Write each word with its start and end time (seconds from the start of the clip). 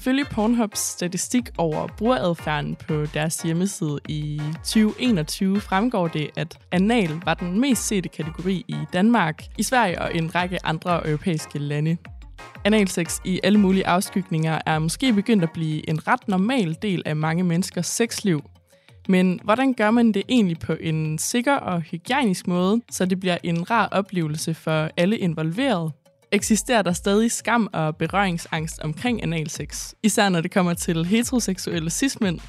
Ifølge 0.00 0.24
Pornhubs 0.24 0.78
statistik 0.78 1.50
over 1.58 1.86
brugeradfærden 1.98 2.76
på 2.88 3.06
deres 3.14 3.42
hjemmeside 3.42 3.98
i 4.08 4.40
2021 4.54 5.60
fremgår 5.60 6.08
det, 6.08 6.30
at 6.36 6.58
anal 6.72 7.10
var 7.24 7.34
den 7.34 7.60
mest 7.60 7.86
sete 7.86 8.08
kategori 8.08 8.64
i 8.68 8.76
Danmark, 8.92 9.44
i 9.58 9.62
Sverige 9.62 10.02
og 10.02 10.14
en 10.14 10.34
række 10.34 10.66
andre 10.66 11.08
europæiske 11.08 11.58
lande. 11.58 11.96
Analsex 12.64 13.18
i 13.24 13.40
alle 13.42 13.58
mulige 13.58 13.86
afskygninger 13.86 14.58
er 14.66 14.78
måske 14.78 15.12
begyndt 15.12 15.42
at 15.42 15.50
blive 15.50 15.88
en 15.88 16.08
ret 16.08 16.28
normal 16.28 16.76
del 16.82 17.02
af 17.06 17.16
mange 17.16 17.44
menneskers 17.44 17.86
sexliv. 17.86 18.42
Men 19.08 19.40
hvordan 19.44 19.74
gør 19.74 19.90
man 19.90 20.12
det 20.12 20.22
egentlig 20.28 20.58
på 20.58 20.72
en 20.80 21.18
sikker 21.18 21.54
og 21.54 21.80
hygiejnisk 21.80 22.46
måde, 22.46 22.80
så 22.90 23.04
det 23.04 23.20
bliver 23.20 23.38
en 23.42 23.70
rar 23.70 23.88
oplevelse 23.88 24.54
for 24.54 24.90
alle 24.96 25.18
involverede? 25.18 25.92
eksisterer 26.32 26.82
der 26.82 26.92
stadig 26.92 27.32
skam 27.32 27.68
og 27.72 27.96
berøringsangst 27.96 28.80
omkring 28.80 29.22
analsex, 29.22 29.92
især 30.02 30.28
når 30.28 30.40
det 30.40 30.50
kommer 30.50 30.74
til 30.74 31.04
heteroseksuelle 31.04 31.90
cismænd. 31.90 32.40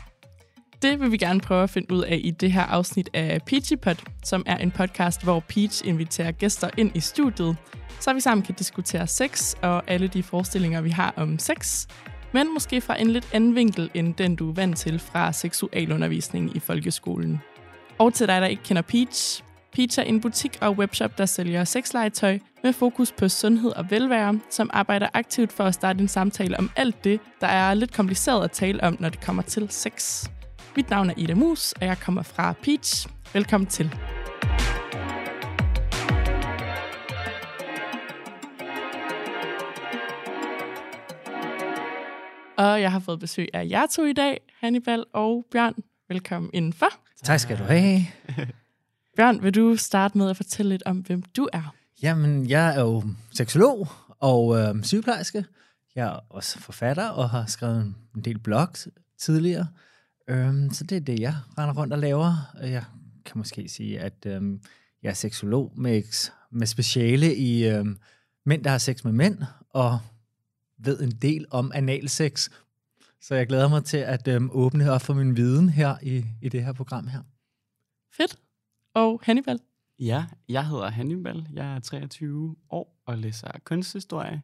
Det 0.81 0.99
vil 0.99 1.11
vi 1.11 1.17
gerne 1.17 1.39
prøve 1.39 1.63
at 1.63 1.69
finde 1.69 1.93
ud 1.93 2.01
af 2.01 2.19
i 2.23 2.31
det 2.31 2.51
her 2.51 2.63
afsnit 2.63 3.09
af 3.13 3.41
Peachy 3.45 3.95
som 4.23 4.43
er 4.45 4.57
en 4.57 4.71
podcast, 4.71 5.23
hvor 5.23 5.39
Peach 5.39 5.87
inviterer 5.87 6.31
gæster 6.31 6.69
ind 6.77 6.91
i 6.95 6.99
studiet, 6.99 7.57
så 8.01 8.13
vi 8.13 8.19
sammen 8.19 8.43
kan 8.43 8.55
diskutere 8.55 9.07
sex 9.07 9.55
og 9.61 9.83
alle 9.87 10.07
de 10.07 10.23
forestillinger, 10.23 10.81
vi 10.81 10.89
har 10.89 11.13
om 11.17 11.39
sex, 11.39 11.87
men 12.33 12.53
måske 12.53 12.81
fra 12.81 13.01
en 13.01 13.09
lidt 13.09 13.27
anden 13.33 13.55
vinkel 13.55 13.89
end 13.93 14.13
den, 14.13 14.35
du 14.35 14.49
er 14.49 14.53
vant 14.53 14.77
til 14.77 14.99
fra 14.99 15.31
seksualundervisning 15.31 16.55
i 16.55 16.59
folkeskolen. 16.59 17.41
Og 17.97 18.13
til 18.13 18.27
dig, 18.27 18.41
der 18.41 18.47
ikke 18.47 18.63
kender 18.63 18.81
Peach, 18.81 19.43
Peach 19.73 19.99
er 19.99 20.03
en 20.03 20.21
butik 20.21 20.57
og 20.61 20.77
webshop, 20.77 21.17
der 21.17 21.25
sælger 21.25 21.63
sexlegetøj 21.63 22.39
med 22.63 22.73
fokus 22.73 23.11
på 23.11 23.29
sundhed 23.29 23.71
og 23.71 23.91
velvære, 23.91 24.39
som 24.49 24.69
arbejder 24.73 25.07
aktivt 25.13 25.51
for 25.51 25.63
at 25.63 25.73
starte 25.73 25.99
en 25.99 26.07
samtale 26.07 26.59
om 26.59 26.71
alt 26.75 27.03
det, 27.03 27.19
der 27.41 27.47
er 27.47 27.73
lidt 27.73 27.93
kompliceret 27.93 28.43
at 28.43 28.51
tale 28.51 28.83
om, 28.83 28.97
når 28.99 29.09
det 29.09 29.21
kommer 29.21 29.41
til 29.41 29.67
sex. 29.69 30.25
Mit 30.75 30.89
navn 30.89 31.09
er 31.09 31.13
Ida 31.17 31.35
Mus, 31.35 31.71
og 31.71 31.85
jeg 31.85 31.97
kommer 31.99 32.23
fra 32.23 32.53
Peach. 32.63 33.07
Velkommen 33.33 33.67
til. 33.67 33.95
Og 42.61 42.81
jeg 42.81 42.91
har 42.91 42.99
fået 42.99 43.19
besøg 43.19 43.47
af 43.53 43.67
jer 43.69 43.85
to 43.85 44.05
i 44.05 44.13
dag, 44.13 44.41
Hannibal 44.59 45.05
og 45.13 45.45
Bjørn. 45.51 45.73
Velkommen 46.09 46.49
indenfor. 46.53 46.87
Tak 47.23 47.39
skal 47.39 47.57
du 47.57 47.63
have. 47.63 47.99
Bjørn, 49.17 49.43
vil 49.43 49.55
du 49.55 49.75
starte 49.75 50.17
med 50.17 50.29
at 50.29 50.37
fortælle 50.37 50.69
lidt 50.69 50.83
om, 50.85 50.97
hvem 50.97 51.21
du 51.21 51.49
er? 51.53 51.75
Jamen, 52.03 52.49
jeg 52.49 52.75
er 52.75 52.81
jo 52.81 53.03
seksolog 53.33 53.87
og 54.19 54.59
øh, 54.59 54.83
sygeplejerske. 54.83 55.45
Jeg 55.95 56.07
er 56.07 56.19
også 56.29 56.59
forfatter 56.59 57.07
og 57.07 57.29
har 57.29 57.45
skrevet 57.45 57.93
en 58.15 58.21
del 58.21 58.39
blogs 58.39 58.87
tidligere. 59.19 59.67
Øhm, 60.27 60.69
så 60.73 60.83
det 60.83 60.95
er 60.95 61.01
det, 61.01 61.19
jeg 61.19 61.35
render 61.57 61.73
rundt 61.73 61.93
og 61.93 61.99
laver. 61.99 62.53
Jeg 62.61 62.83
kan 63.25 63.37
måske 63.37 63.69
sige, 63.69 63.99
at 63.99 64.25
øhm, 64.25 64.61
jeg 65.03 65.09
er 65.09 65.13
seksolog 65.13 65.73
med, 65.77 66.29
med 66.51 66.67
speciale 66.67 67.35
i 67.35 67.67
øhm, 67.67 67.97
mænd, 68.45 68.63
der 68.63 68.69
har 68.69 68.77
sex 68.77 69.03
med 69.03 69.11
mænd, 69.11 69.37
og 69.69 69.99
ved 70.83 71.01
en 71.01 71.11
del 71.11 71.45
om 71.51 71.71
analsex. 71.75 72.49
Så 73.21 73.35
jeg 73.35 73.47
glæder 73.47 73.69
mig 73.69 73.85
til 73.85 73.97
at 73.97 74.27
øhm, 74.27 74.49
åbne 74.51 74.91
op 74.91 75.01
for 75.01 75.13
min 75.13 75.37
viden 75.37 75.69
her 75.69 75.95
i, 76.03 76.25
i 76.41 76.49
det 76.49 76.63
her 76.63 76.73
program 76.73 77.07
her. 77.07 77.21
Fedt 78.13 78.35
og 78.93 79.21
Hannibal. 79.23 79.59
Ja, 79.99 80.25
jeg 80.49 80.67
hedder 80.67 80.89
Hannibal. 80.89 81.47
Jeg 81.53 81.75
er 81.75 81.79
23 81.79 82.55
år 82.69 83.01
og 83.05 83.17
læser 83.17 83.51
kunsthistorie. 83.63 84.41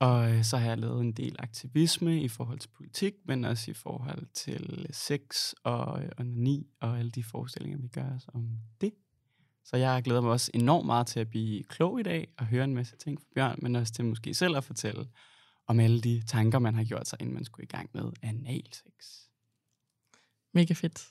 Og 0.00 0.32
øh, 0.32 0.44
så 0.44 0.56
har 0.56 0.68
jeg 0.68 0.78
lavet 0.78 1.00
en 1.00 1.12
del 1.12 1.36
aktivisme 1.38 2.22
i 2.22 2.28
forhold 2.28 2.58
til 2.58 2.68
politik, 2.68 3.14
men 3.24 3.44
også 3.44 3.70
i 3.70 3.74
forhold 3.74 4.26
til 4.34 4.86
sex 4.90 5.52
og 5.64 6.02
øh, 6.02 6.10
onani 6.18 6.66
og 6.80 6.98
alle 6.98 7.10
de 7.10 7.24
forestillinger, 7.24 7.78
vi 7.78 7.88
gør 7.88 8.14
os 8.16 8.28
om 8.34 8.48
det. 8.80 8.92
Så 9.64 9.76
jeg 9.76 10.02
glæder 10.02 10.20
mig 10.20 10.30
også 10.30 10.50
enormt 10.54 10.86
meget 10.86 11.06
til 11.06 11.20
at 11.20 11.28
blive 11.28 11.64
klog 11.64 12.00
i 12.00 12.02
dag 12.02 12.28
og 12.38 12.46
høre 12.46 12.64
en 12.64 12.74
masse 12.74 12.96
ting 12.96 13.20
fra 13.20 13.26
Bjørn, 13.34 13.58
men 13.62 13.76
også 13.76 13.92
til 13.92 14.04
måske 14.04 14.34
selv 14.34 14.56
at 14.56 14.64
fortælle 14.64 15.06
om 15.66 15.80
alle 15.80 16.00
de 16.00 16.22
tanker, 16.26 16.58
man 16.58 16.74
har 16.74 16.84
gjort 16.84 17.08
sig, 17.08 17.18
inden 17.20 17.34
man 17.34 17.44
skulle 17.44 17.64
i 17.64 17.76
gang 17.76 17.90
med 17.94 18.04
analsex. 18.22 19.26
Mega 20.54 20.74
fedt. 20.74 21.08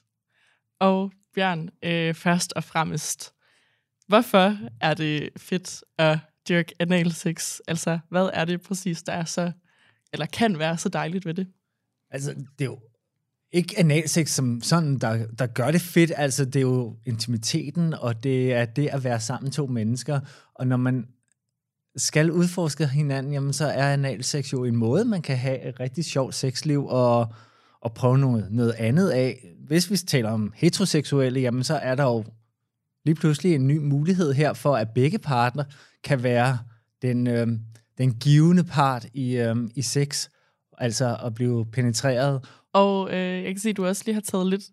Og 0.79 1.11
Bjørn, 1.33 1.69
øh, 1.83 2.13
først 2.13 2.53
og 2.53 2.63
fremmest, 2.63 3.33
hvorfor 4.07 4.57
er 4.81 4.93
det 4.93 5.29
fedt 5.37 5.83
at 5.97 6.19
dyrke 6.49 6.75
analsex? 6.79 7.59
Altså, 7.67 7.99
hvad 8.09 8.29
er 8.33 8.45
det 8.45 8.61
præcis, 8.61 9.03
der 9.03 9.13
er 9.13 9.25
så, 9.25 9.51
eller 10.13 10.25
kan 10.25 10.59
være 10.59 10.77
så 10.77 10.89
dejligt 10.89 11.25
ved 11.25 11.33
det? 11.33 11.47
Altså, 12.11 12.31
det 12.31 12.65
er 12.65 12.65
jo 12.65 12.79
ikke 13.51 13.79
analsex 13.79 14.29
som 14.29 14.61
sådan, 14.61 14.97
der, 14.97 15.27
der 15.27 15.47
gør 15.47 15.71
det 15.71 15.81
fedt. 15.81 16.11
Altså, 16.15 16.45
det 16.45 16.55
er 16.55 16.61
jo 16.61 16.97
intimiteten, 17.05 17.93
og 17.93 18.23
det 18.23 18.53
er 18.53 18.65
det 18.65 18.87
at 18.87 19.03
være 19.03 19.19
sammen 19.19 19.51
to 19.51 19.67
mennesker. 19.67 20.19
Og 20.53 20.67
når 20.67 20.77
man 20.77 21.07
skal 21.97 22.31
udforske 22.31 22.87
hinanden, 22.87 23.33
jamen, 23.33 23.53
så 23.53 23.65
er 23.65 23.93
analsex 23.93 24.53
jo 24.53 24.63
en 24.63 24.75
måde, 24.75 25.05
man 25.05 25.21
kan 25.21 25.37
have 25.37 25.69
et 25.69 25.79
rigtig 25.79 26.05
sjovt 26.05 26.35
sexliv, 26.35 26.85
og 26.87 27.33
at 27.85 27.93
prøve 27.93 28.17
noget, 28.17 28.47
noget 28.51 28.73
andet 28.77 29.09
af. 29.09 29.45
Hvis 29.67 29.91
vi 29.91 29.97
taler 29.97 30.29
om 30.29 30.53
heteroseksuelle, 30.55 31.39
jamen 31.39 31.63
så 31.63 31.75
er 31.75 31.95
der 31.95 32.03
jo 32.03 32.25
lige 33.05 33.15
pludselig 33.15 33.55
en 33.55 33.67
ny 33.67 33.77
mulighed 33.77 34.33
her 34.33 34.53
for, 34.53 34.75
at 34.75 34.89
begge 34.89 35.19
partner 35.19 35.63
kan 36.03 36.23
være 36.23 36.59
den, 37.01 37.27
øh, 37.27 37.47
den 37.97 38.13
givende 38.13 38.63
part 38.63 39.05
i, 39.13 39.37
øh, 39.37 39.55
i 39.75 39.81
sex, 39.81 40.29
altså 40.77 41.17
at 41.25 41.33
blive 41.33 41.65
penetreret. 41.65 42.45
Og 42.73 43.13
øh, 43.13 43.43
jeg 43.43 43.53
kan 43.53 43.59
se, 43.59 43.69
at 43.69 43.77
du 43.77 43.85
også 43.85 44.03
lige 44.05 44.13
har 44.13 44.21
taget 44.21 44.47
lidt 44.47 44.63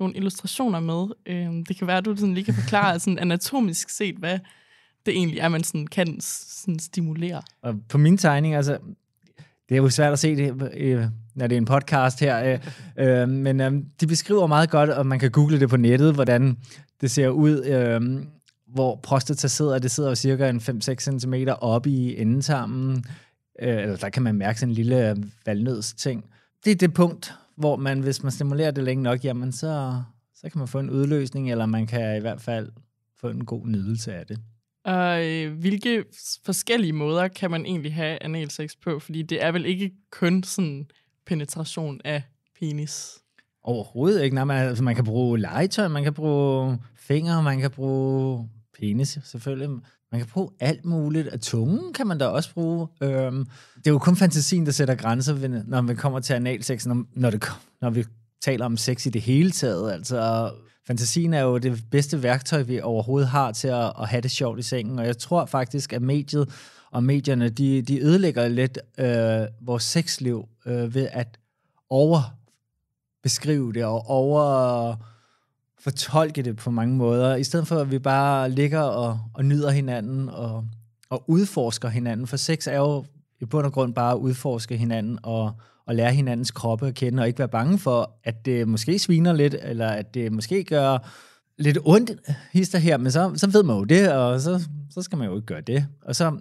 nogle 0.00 0.14
illustrationer 0.14 0.80
med. 0.80 1.06
Øh, 1.26 1.64
det 1.68 1.76
kan 1.78 1.86
være, 1.86 1.96
at 1.96 2.04
du 2.04 2.16
sådan 2.16 2.34
lige 2.34 2.44
kan 2.44 2.54
forklare 2.54 2.98
sådan 3.00 3.18
anatomisk 3.18 3.90
set, 3.90 4.16
hvad 4.16 4.38
det 5.06 5.16
egentlig 5.16 5.38
er, 5.38 5.48
man 5.48 5.64
sådan 5.64 5.86
kan 5.86 6.20
sådan 6.20 6.78
stimulere. 6.78 7.42
Og 7.62 7.74
på 7.88 7.98
min 7.98 8.18
tegning, 8.18 8.54
altså, 8.54 8.78
det 9.68 9.74
er 9.74 9.76
jo 9.76 9.90
svært 9.90 10.12
at 10.12 10.18
se 10.18 10.36
det, 10.36 10.72
øh, 10.76 11.04
når 11.34 11.46
det 11.46 11.56
er 11.56 11.60
en 11.60 11.64
podcast 11.64 12.20
her, 12.20 12.58
øh, 12.98 13.06
øh, 13.06 13.28
men 13.28 13.60
øh, 13.60 13.72
de 14.00 14.06
beskriver 14.06 14.46
meget 14.46 14.70
godt, 14.70 14.90
og 14.90 15.06
man 15.06 15.18
kan 15.18 15.30
google 15.30 15.60
det 15.60 15.68
på 15.68 15.76
nettet, 15.76 16.14
hvordan 16.14 16.56
det 17.00 17.10
ser 17.10 17.28
ud, 17.28 17.64
øh, 17.64 18.22
hvor 18.66 19.00
prostata 19.02 19.48
sidder. 19.48 19.78
Det 19.78 19.90
sidder 19.90 20.08
jo 20.08 20.14
cirka 20.14 20.48
en 20.48 20.56
5-6 20.56 21.18
cm 21.18 21.34
oppe 21.60 21.90
i 21.90 22.20
endetarmen, 22.20 23.04
øh, 23.62 23.82
eller 23.82 23.96
der 23.96 24.08
kan 24.08 24.22
man 24.22 24.34
mærke 24.34 24.60
sådan 24.60 24.70
en 24.70 24.74
lille 24.74 25.16
valnødsting. 25.46 26.24
Det 26.64 26.70
er 26.70 26.76
det 26.76 26.94
punkt, 26.94 27.34
hvor 27.56 27.76
man, 27.76 28.00
hvis 28.00 28.22
man 28.22 28.32
stimulerer 28.32 28.70
det 28.70 28.84
længe 28.84 29.02
nok, 29.02 29.24
jamen 29.24 29.52
så, 29.52 30.02
så 30.34 30.48
kan 30.50 30.58
man 30.58 30.68
få 30.68 30.78
en 30.78 30.90
udløsning, 30.90 31.50
eller 31.50 31.66
man 31.66 31.86
kan 31.86 32.16
i 32.16 32.20
hvert 32.20 32.40
fald 32.40 32.70
få 33.20 33.28
en 33.28 33.44
god 33.44 33.66
nydelse 33.66 34.14
af 34.14 34.26
det. 34.26 34.38
Og 34.88 35.26
øh, 35.26 35.58
hvilke 35.58 36.04
forskellige 36.44 36.92
måder 36.92 37.28
kan 37.28 37.50
man 37.50 37.66
egentlig 37.66 37.94
have 37.94 38.22
analsex 38.22 38.70
på? 38.84 38.98
Fordi 38.98 39.22
det 39.22 39.44
er 39.44 39.52
vel 39.52 39.66
ikke 39.66 39.92
kun 40.10 40.42
sådan 40.42 40.86
penetration 41.26 42.00
af 42.04 42.22
penis? 42.60 43.18
Overhovedet 43.62 44.22
ikke. 44.22 44.34
Nej, 44.34 44.44
man, 44.44 44.68
altså, 44.68 44.84
man 44.84 44.94
kan 44.94 45.04
bruge 45.04 45.38
legetøj, 45.38 45.88
man 45.88 46.02
kan 46.02 46.14
bruge 46.14 46.78
fingre, 46.96 47.42
man 47.42 47.60
kan 47.60 47.70
bruge 47.70 48.48
penis 48.78 49.18
selvfølgelig. 49.24 49.68
Man 50.12 50.20
kan 50.20 50.26
bruge 50.26 50.50
alt 50.60 50.84
muligt. 50.84 51.28
Og 51.28 51.40
tungen 51.40 51.92
kan 51.92 52.06
man 52.06 52.18
da 52.18 52.26
også 52.26 52.54
bruge. 52.54 52.88
Øhm, 53.02 53.46
det 53.76 53.86
er 53.86 53.90
jo 53.90 53.98
kun 53.98 54.16
fantasien, 54.16 54.66
der 54.66 54.72
sætter 54.72 54.94
grænser, 54.94 55.62
når 55.66 55.82
vi 55.82 55.94
kommer 55.94 56.20
til 56.20 56.34
analsex, 56.34 56.86
når, 56.86 57.04
når, 57.14 57.30
det, 57.30 57.44
når 57.80 57.90
vi 57.90 58.04
taler 58.42 58.64
om 58.64 58.76
sex 58.76 59.06
i 59.06 59.10
det 59.10 59.22
hele 59.22 59.50
taget. 59.50 59.92
Altså, 59.92 60.50
fantasien 60.88 61.34
er 61.34 61.40
jo 61.40 61.58
det 61.58 61.84
bedste 61.90 62.22
værktøj, 62.22 62.62
vi 62.62 62.80
overhovedet 62.80 63.28
har 63.28 63.52
til 63.52 63.68
at, 63.68 63.92
at 64.00 64.08
have 64.08 64.20
det 64.20 64.30
sjovt 64.30 64.58
i 64.58 64.62
sengen, 64.62 64.98
og 64.98 65.06
jeg 65.06 65.18
tror 65.18 65.46
faktisk, 65.46 65.92
at 65.92 66.02
mediet 66.02 66.48
og 66.90 67.04
medierne, 67.04 67.48
de, 67.48 67.82
de 67.82 68.00
ødelægger 68.00 68.48
lidt 68.48 68.78
øh, 68.98 69.46
vores 69.60 69.82
sexliv 69.82 70.48
øh, 70.66 70.94
ved 70.94 71.08
at 71.12 71.38
overbeskrive 71.90 73.72
det 73.72 73.84
og 73.84 74.06
over 74.06 74.94
fortolke 75.80 76.42
det 76.42 76.56
på 76.56 76.70
mange 76.70 76.96
måder, 76.96 77.36
i 77.36 77.44
stedet 77.44 77.66
for 77.66 77.76
at 77.76 77.90
vi 77.90 77.98
bare 77.98 78.50
ligger 78.50 78.80
og, 78.80 79.20
og 79.34 79.44
nyder 79.44 79.70
hinanden 79.70 80.28
og, 80.28 80.64
og 81.10 81.24
udforsker 81.26 81.88
hinanden. 81.88 82.26
For 82.26 82.36
sex 82.36 82.66
er 82.66 82.76
jo 82.76 83.04
i 83.40 83.44
bund 83.44 83.66
og 83.66 83.72
grund 83.72 83.94
bare 83.94 84.12
at 84.12 84.18
udforske 84.18 84.76
hinanden 84.76 85.18
og, 85.22 85.52
og 85.86 85.94
lære 85.94 86.12
hinandens 86.12 86.50
kroppe 86.50 86.86
at 86.86 86.94
kende, 86.94 87.20
og 87.22 87.26
ikke 87.26 87.38
være 87.38 87.48
bange 87.48 87.78
for, 87.78 88.18
at 88.24 88.44
det 88.44 88.68
måske 88.68 88.98
sviner 88.98 89.32
lidt, 89.32 89.56
eller 89.62 89.88
at 89.88 90.14
det 90.14 90.32
måske 90.32 90.64
gør 90.64 91.08
lidt 91.58 91.78
ondt 91.84 92.10
hister 92.52 92.78
her, 92.78 92.96
men 92.96 93.10
så, 93.10 93.32
så 93.36 93.50
ved 93.50 93.62
man 93.62 93.76
jo 93.76 93.84
det, 93.84 94.12
og 94.12 94.40
så, 94.40 94.68
så 94.90 95.02
skal 95.02 95.18
man 95.18 95.28
jo 95.28 95.36
ikke 95.36 95.46
gøre 95.46 95.60
det. 95.60 95.86
Og 96.02 96.16
så 96.16 96.40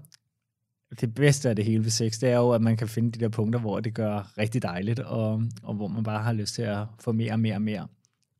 det 1.02 1.14
bedste 1.14 1.50
af 1.50 1.56
det 1.56 1.66
hele 1.66 1.84
ved 1.84 1.92
sex, 1.92 2.20
det 2.20 2.30
er 2.30 2.38
jo, 2.38 2.52
at 2.52 2.62
man 2.62 2.78
kan 2.78 2.88
finde 2.88 3.12
de 3.12 3.20
der 3.20 3.30
punkter, 3.30 3.60
hvor 3.60 3.80
det 3.80 3.94
gør 3.94 4.34
rigtig 4.38 4.62
dejligt, 4.62 5.00
og, 5.00 5.44
og 5.64 5.74
hvor 5.74 5.88
man 5.88 6.04
bare 6.04 6.24
har 6.24 6.34
lyst 6.34 6.56
til 6.56 6.62
at 6.62 6.86
få 7.00 7.12
mere 7.12 7.32
og 7.32 7.40
mere 7.40 7.56
og 7.56 7.62
mere, 7.62 7.88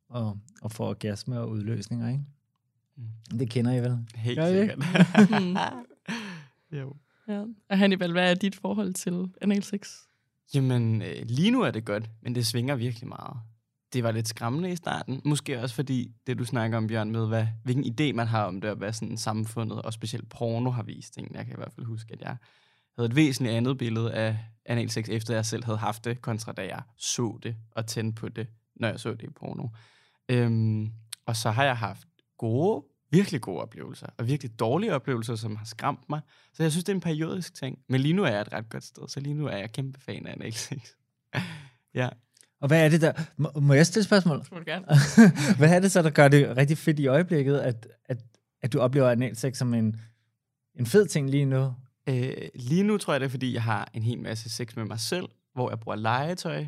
og, 0.08 0.38
og 0.62 0.72
få 0.72 0.84
orgasme 0.84 1.40
og 1.40 1.50
udløsninger, 1.50 2.08
ikke? 2.08 2.22
Mm. 2.96 3.38
Det 3.38 3.50
kender 3.50 3.72
I 3.72 3.80
vel? 3.80 3.98
Helt 4.14 4.46
sikkert. 4.46 4.78
Jo. 6.80 6.92
Ja. 7.28 7.44
Og 7.70 7.78
Hannibal, 7.78 8.12
hvad 8.12 8.30
er 8.30 8.34
dit 8.34 8.56
forhold 8.56 8.94
til 8.94 9.28
anal 9.40 9.62
sex? 9.62 9.90
Jamen, 10.54 11.02
øh, 11.02 11.22
lige 11.24 11.50
nu 11.50 11.62
er 11.62 11.70
det 11.70 11.84
godt, 11.84 12.10
men 12.22 12.34
det 12.34 12.46
svinger 12.46 12.76
virkelig 12.76 13.08
meget. 13.08 13.36
Det 13.92 14.02
var 14.02 14.10
lidt 14.10 14.28
skræmmende 14.28 14.70
i 14.70 14.76
starten. 14.76 15.20
Måske 15.24 15.60
også 15.60 15.74
fordi, 15.74 16.12
det 16.26 16.38
du 16.38 16.44
snakker 16.44 16.78
om, 16.78 16.86
Bjørn, 16.86 17.10
med 17.10 17.28
hvad, 17.28 17.46
hvilken 17.64 17.84
idé 17.84 18.12
man 18.12 18.26
har 18.26 18.44
om 18.44 18.60
det, 18.60 18.70
og 18.70 18.76
hvad 18.76 18.92
sådan 18.92 19.16
samfundet, 19.16 19.82
og 19.82 19.92
specielt 19.92 20.28
porno 20.28 20.70
har 20.70 20.82
vist. 20.82 21.16
Ikke? 21.16 21.30
Jeg 21.34 21.44
kan 21.44 21.54
i 21.54 21.56
hvert 21.56 21.72
fald 21.72 21.86
huske, 21.86 22.12
at 22.12 22.20
jeg 22.20 22.36
havde 22.96 23.08
et 23.08 23.16
væsentligt 23.16 23.56
andet 23.56 23.78
billede 23.78 24.12
af 24.12 24.38
analsex, 24.64 25.08
efter 25.08 25.34
jeg 25.34 25.46
selv 25.46 25.64
havde 25.64 25.78
haft 25.78 26.04
det, 26.04 26.22
kontra 26.22 26.52
da 26.52 26.62
jeg 26.62 26.82
så 26.96 27.38
det 27.42 27.56
og 27.70 27.86
tændte 27.86 28.20
på 28.20 28.28
det, 28.28 28.46
når 28.76 28.88
jeg 28.88 29.00
så 29.00 29.10
det 29.10 29.22
i 29.22 29.30
porno. 29.30 29.68
Øhm, 30.28 30.92
og 31.26 31.36
så 31.36 31.50
har 31.50 31.64
jeg 31.64 31.76
haft 31.76 32.08
gode, 32.38 32.84
virkelig 33.10 33.40
gode 33.40 33.60
oplevelser, 33.60 34.06
og 34.18 34.26
virkelig 34.26 34.58
dårlige 34.58 34.94
oplevelser, 34.94 35.34
som 35.34 35.56
har 35.56 35.64
skræmt 35.64 36.08
mig. 36.08 36.20
Så 36.54 36.62
jeg 36.62 36.72
synes, 36.72 36.84
det 36.84 36.92
er 36.92 36.96
en 36.96 37.00
periodisk 37.00 37.54
ting. 37.54 37.78
Men 37.88 38.00
lige 38.00 38.14
nu 38.14 38.24
er 38.24 38.28
jeg 38.28 38.40
et 38.40 38.52
ret 38.52 38.68
godt 38.68 38.84
sted, 38.84 39.08
så 39.08 39.20
lige 39.20 39.34
nu 39.34 39.46
er 39.46 39.56
jeg 39.56 39.72
kæmpe 39.72 40.00
fan 40.00 40.26
af 40.26 40.32
analsex. 40.32 40.90
ja. 41.94 42.08
Og 42.60 42.68
hvad 42.68 42.84
er 42.84 42.88
det 42.88 43.00
der? 43.00 43.12
Må, 43.36 43.50
må 43.60 43.74
jeg 43.74 43.86
stille 43.86 44.04
spørgsmål? 44.04 44.38
Det 44.38 44.52
må 44.52 44.58
du 44.58 44.64
gerne. 44.66 44.86
hvad 45.58 45.74
er 45.74 45.80
det 45.80 45.92
så, 45.92 46.02
der 46.02 46.10
gør 46.10 46.28
det 46.28 46.56
rigtig 46.56 46.78
fedt 46.78 46.98
i 46.98 47.06
øjeblikket, 47.06 47.58
at, 47.58 47.86
at, 48.04 48.18
at 48.62 48.72
du 48.72 48.78
oplever 48.78 49.10
analsex 49.10 49.56
som 49.56 49.74
en, 49.74 50.00
en 50.74 50.86
fed 50.86 51.06
ting 51.06 51.30
lige 51.30 51.44
nu? 51.44 51.74
Øh, 52.08 52.32
lige 52.54 52.82
nu 52.82 52.98
tror 52.98 53.12
jeg, 53.12 53.20
det 53.20 53.26
er, 53.26 53.30
fordi 53.30 53.54
jeg 53.54 53.62
har 53.62 53.90
en 53.94 54.02
hel 54.02 54.18
masse 54.18 54.50
sex 54.50 54.76
med 54.76 54.84
mig 54.84 55.00
selv, 55.00 55.28
hvor 55.54 55.70
jeg 55.70 55.80
bruger 55.80 55.96
legetøj, 55.96 56.66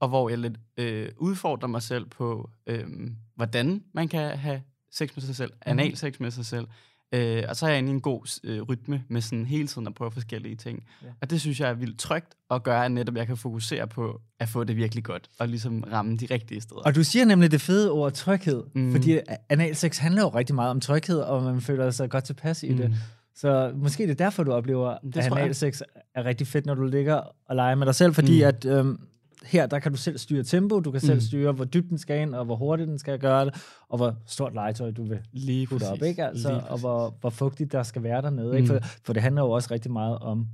og 0.00 0.08
hvor 0.08 0.28
jeg 0.28 0.38
lidt 0.38 0.58
øh, 0.76 1.08
udfordrer 1.16 1.68
mig 1.68 1.82
selv 1.82 2.06
på, 2.06 2.50
øh, 2.66 2.86
hvordan 3.34 3.84
man 3.94 4.08
kan 4.08 4.38
have 4.38 4.62
sex 4.92 5.16
med 5.16 5.22
sig 5.22 5.36
selv, 5.36 5.52
anal 5.62 5.96
sex 5.96 6.20
med 6.20 6.30
sig 6.30 6.46
selv. 6.46 6.66
Øh, 7.12 7.42
og 7.48 7.56
så 7.56 7.66
er 7.66 7.70
jeg 7.70 7.78
inde 7.78 7.88
i 7.88 7.92
en 7.92 8.00
god 8.00 8.40
øh, 8.44 8.62
rytme 8.62 9.04
med 9.08 9.20
sådan 9.20 9.46
hele 9.46 9.66
tiden 9.66 9.86
at 9.86 9.94
prøve 9.94 10.10
forskellige 10.10 10.56
ting. 10.56 10.84
Ja. 11.02 11.06
Og 11.20 11.30
det 11.30 11.40
synes 11.40 11.60
jeg 11.60 11.70
er 11.70 11.74
vildt 11.74 11.98
trygt 11.98 12.34
at 12.50 12.62
gøre, 12.62 12.84
at 12.84 12.92
netop 12.92 13.16
jeg 13.16 13.26
kan 13.26 13.36
fokusere 13.36 13.86
på 13.86 14.20
at 14.40 14.48
få 14.48 14.64
det 14.64 14.76
virkelig 14.76 15.04
godt, 15.04 15.28
og 15.38 15.48
ligesom 15.48 15.84
ramme 15.92 16.16
de 16.16 16.26
rigtige 16.30 16.60
steder. 16.60 16.80
Og 16.80 16.94
du 16.94 17.04
siger 17.04 17.24
nemlig 17.24 17.50
det 17.50 17.60
fede 17.60 17.90
ord 17.90 18.12
tryghed, 18.12 18.62
mm. 18.74 18.92
Fordi 18.92 19.18
analsex 19.48 19.98
handler 19.98 20.22
jo 20.22 20.28
rigtig 20.28 20.54
meget 20.54 20.70
om 20.70 20.80
tryghed, 20.80 21.18
og 21.18 21.42
man 21.42 21.60
føler 21.60 21.90
sig 21.90 22.10
godt 22.10 22.24
tilpas 22.24 22.62
i 22.62 22.70
mm. 22.70 22.76
det. 22.76 22.94
Så 23.34 23.72
måske 23.74 24.02
det 24.02 24.10
er 24.10 24.14
derfor, 24.14 24.44
du 24.44 24.52
oplever, 24.52 24.98
Det 24.98 25.16
at 25.16 25.32
analsex 25.32 25.80
er 26.14 26.24
rigtig 26.24 26.46
fedt, 26.46 26.66
når 26.66 26.74
du 26.74 26.84
ligger 26.84 27.20
og 27.48 27.56
leger 27.56 27.74
med 27.74 27.86
dig 27.86 27.94
selv, 27.94 28.14
fordi. 28.14 28.42
Mm. 28.42 28.48
at 28.48 28.64
øhm, 28.64 29.00
her, 29.44 29.66
der 29.66 29.78
kan 29.78 29.92
du 29.92 29.98
selv 29.98 30.18
styre 30.18 30.42
tempo, 30.42 30.80
du 30.80 30.90
kan 30.90 31.00
selv 31.00 31.14
Mm. 31.14 31.20
styre, 31.20 31.52
hvor 31.52 31.64
dybt 31.64 31.90
den 31.90 31.98
skal 31.98 32.20
ind, 32.20 32.34
og 32.34 32.44
hvor 32.44 32.56
hurtigt 32.56 32.88
den 32.88 32.98
skal 32.98 33.18
gøre 33.18 33.44
det, 33.44 33.54
og 33.88 33.96
hvor 33.96 34.14
stort 34.26 34.54
legetøj 34.54 34.90
du 34.90 35.04
vil 35.04 35.18
Lige 35.32 35.66
putte 35.66 35.86
præcis. 35.86 36.00
op, 36.02 36.06
ikke? 36.08 36.24
Altså, 36.26 36.60
og 36.68 36.78
hvor, 36.78 37.14
hvor 37.20 37.30
fugtigt 37.30 37.72
der 37.72 37.82
skal 37.82 38.02
være 38.02 38.22
dernede, 38.22 38.56
ikke? 38.56 38.66
For, 38.68 38.74
Mm. 38.74 38.80
for 39.04 39.12
det 39.12 39.22
handler 39.22 39.42
jo 39.42 39.50
også 39.50 39.68
rigtig 39.70 39.90
meget 39.92 40.18
om 40.18 40.46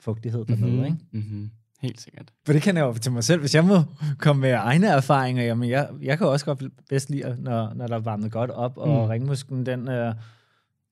fugtighed 0.00 0.44
dernede, 0.44 0.70
mm-hmm. 0.70 0.84
ikke? 0.84 0.96
Mm-hmm. 1.12 1.50
Helt 1.80 2.00
sikkert. 2.00 2.32
For 2.46 2.52
det 2.52 2.62
kan 2.62 2.76
jeg 2.76 2.82
jo 2.82 2.92
til 2.92 3.12
mig 3.12 3.24
selv, 3.24 3.40
hvis 3.40 3.54
jeg 3.54 3.64
må 3.64 3.76
komme 4.18 4.40
med 4.40 4.50
egne 4.50 4.86
erfaringer, 4.86 5.42
jamen 5.44 5.70
jeg, 5.70 5.88
jeg 6.02 6.18
kan 6.18 6.26
også 6.26 6.44
godt 6.44 6.62
bedst 6.88 7.10
lide, 7.10 7.36
når, 7.38 7.72
når 7.74 7.86
der 7.86 7.94
er 7.94 8.00
varmet 8.00 8.32
godt 8.32 8.50
op, 8.50 8.78
og 8.78 8.88
Mm. 8.88 9.08
ringmusken, 9.08 9.66
den 9.66 9.88
er, 9.88 10.14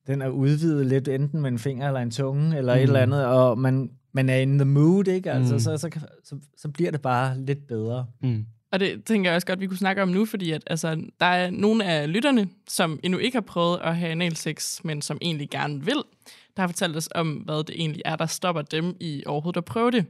den 0.06 0.23
er 0.23 0.29
udvidet 0.29 0.87
lidt, 0.87 1.09
enten 1.09 1.41
med 1.41 1.50
en 1.50 1.59
finger 1.59 1.87
eller 1.87 2.00
en 2.00 2.11
tunge, 2.11 2.56
eller 2.59 2.75
mm. 2.75 2.79
et 2.81 2.82
Mm. 2.88 2.88
eller 2.94 3.00
andet, 3.00 3.27
og 3.27 3.59
man, 3.59 3.91
man 4.12 4.28
er 4.28 4.36
in 4.36 4.58
the 4.58 4.64
mood, 4.64 5.08
ikke? 5.08 5.32
Altså, 5.32 5.54
Mm. 5.54 5.60
så, 5.60 5.76
så, 5.78 6.00
så, 6.24 6.36
så 6.56 6.68
bliver 6.68 6.90
det 6.90 7.02
bare 7.02 7.40
lidt 7.40 7.66
bedre. 7.66 8.06
Mm. 8.22 8.46
Og 8.72 8.80
det 8.80 9.04
tænker 9.04 9.30
jeg 9.30 9.34
også 9.36 9.46
godt, 9.46 9.60
vi 9.60 9.66
kunne 9.66 9.76
snakke 9.76 10.02
om 10.02 10.08
nu, 10.08 10.24
fordi 10.24 10.50
at, 10.50 10.62
altså, 10.66 11.02
der 11.20 11.26
er 11.26 11.50
nogle 11.50 11.84
af 11.84 12.12
lytterne, 12.12 12.48
som 12.68 13.00
endnu 13.02 13.18
ikke 13.18 13.36
har 13.36 13.40
prøvet 13.40 13.78
at 13.82 13.96
have 13.96 14.10
analsex, 14.12 14.84
men 14.84 15.02
som 15.02 15.18
egentlig 15.22 15.50
gerne 15.50 15.84
vil, 15.84 16.02
der 16.56 16.62
har 16.62 16.66
fortalt 16.68 16.96
os 16.96 17.08
om, 17.14 17.32
hvad 17.32 17.64
det 17.64 17.74
egentlig 17.80 18.02
er, 18.04 18.16
der 18.16 18.26
stopper 18.26 18.62
dem 18.62 18.96
i 19.00 19.22
overhovedet 19.26 19.58
at 19.58 19.64
prøve 19.64 19.90
det. 19.90 20.06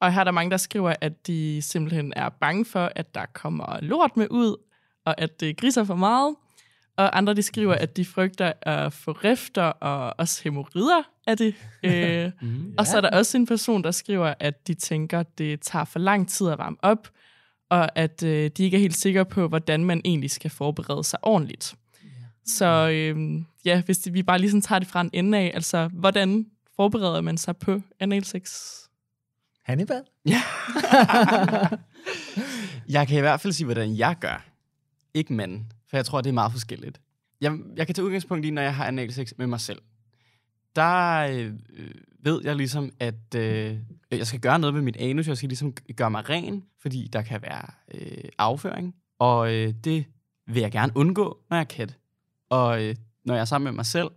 Og 0.00 0.12
her 0.12 0.20
er 0.20 0.24
der 0.24 0.30
mange, 0.30 0.50
der 0.50 0.56
skriver, 0.56 0.94
at 1.00 1.26
de 1.26 1.62
simpelthen 1.62 2.12
er 2.16 2.28
bange 2.28 2.64
for, 2.64 2.92
at 2.96 3.14
der 3.14 3.26
kommer 3.34 3.78
lort 3.82 4.16
med 4.16 4.26
ud, 4.30 4.56
og 5.06 5.20
at 5.20 5.40
det 5.40 5.56
griser 5.56 5.84
for 5.84 5.94
meget. 5.96 6.34
Og 7.00 7.18
andre, 7.18 7.34
de 7.34 7.42
skriver, 7.42 7.74
at 7.74 7.96
de 7.96 8.04
frygter 8.04 8.52
at 8.62 8.92
få 8.92 9.12
rifter 9.12 9.62
og 9.62 10.14
også 10.18 10.40
hemorrider 10.44 11.02
af 11.26 11.36
det. 11.36 11.54
øh, 11.84 12.30
Mm. 12.42 12.74
og 12.78 12.86
så 12.86 12.96
er 12.96 13.00
der 13.00 13.10
også 13.10 13.36
en 13.36 13.46
person, 13.46 13.84
der 13.84 13.90
skriver, 13.90 14.34
at 14.40 14.66
de 14.66 14.74
tænker, 14.74 15.20
at 15.20 15.38
det 15.38 15.60
tager 15.60 15.84
for 15.84 15.98
lang 15.98 16.28
tid 16.28 16.48
at 16.48 16.58
varme 16.58 16.76
op, 16.82 17.08
og 17.70 17.98
at 17.98 18.22
øh, 18.22 18.50
de 18.56 18.64
ikke 18.64 18.76
er 18.76 18.80
helt 18.80 18.96
sikre 18.96 19.24
på, 19.24 19.48
hvordan 19.48 19.84
man 19.84 20.00
egentlig 20.04 20.30
skal 20.30 20.50
forberede 20.50 21.04
sig 21.04 21.18
ordentligt. 21.22 21.74
Så 22.46 22.88
øh, 22.92 23.42
ja, 23.64 23.82
hvis 23.82 23.98
det, 23.98 24.14
vi 24.14 24.22
bare 24.22 24.38
ligesom 24.38 24.60
tager 24.60 24.78
det 24.78 24.88
fra 24.88 25.00
en 25.00 25.10
ende 25.12 25.38
af, 25.38 25.50
altså 25.54 25.88
hvordan 25.92 26.46
forbereder 26.76 27.20
man 27.20 27.36
sig 27.38 27.56
på 27.56 27.80
analsex? 28.00 28.72
Hannibal? 29.64 30.02
Ja. 30.26 30.42
jeg 32.96 33.08
kan 33.08 33.16
i 33.16 33.20
hvert 33.20 33.40
fald 33.40 33.52
sige, 33.52 33.64
hvordan 33.64 33.96
jeg 33.96 34.16
gør. 34.20 34.44
Ikke 35.14 35.32
manden, 35.32 35.72
for 35.90 35.96
jeg 35.96 36.06
tror, 36.06 36.20
det 36.20 36.28
er 36.28 36.34
meget 36.34 36.52
forskelligt. 36.52 37.00
Jeg, 37.40 37.58
jeg 37.76 37.86
kan 37.86 37.94
tage 37.94 38.04
udgangspunkt 38.04 38.46
i, 38.46 38.50
når 38.50 38.62
jeg 38.62 38.74
har 38.74 38.86
analsex 38.86 39.32
med 39.36 39.46
mig 39.46 39.60
selv. 39.60 39.82
Der 40.76 41.18
øh, 41.18 41.52
ved 42.22 42.40
jeg 42.44 42.56
ligesom, 42.56 42.90
at 43.00 43.34
øh, 43.36 43.78
jeg 44.10 44.26
skal 44.26 44.40
gøre 44.40 44.58
noget 44.58 44.74
med 44.74 44.82
mit 44.82 44.96
anus. 44.96 45.28
Jeg 45.28 45.36
skal 45.36 45.48
ligesom 45.48 45.74
gøre 45.96 46.10
mig 46.10 46.28
ren, 46.28 46.64
fordi 46.78 47.08
der 47.12 47.22
kan 47.22 47.42
være 47.42 47.66
øh, 47.94 48.24
afføring. 48.38 48.94
Og 49.18 49.54
øh, 49.54 49.74
det 49.84 50.04
vil 50.46 50.60
jeg 50.60 50.72
gerne 50.72 50.92
undgå, 50.94 51.38
når 51.50 51.56
jeg 51.56 51.68
kan 51.68 51.86
kat. 51.88 51.98
Og 52.48 52.84
øh, 52.84 52.96
når 53.24 53.34
jeg 53.34 53.40
er 53.40 53.44
sammen 53.44 53.64
med 53.64 53.76
mig 53.76 53.86
selv, 53.86 54.10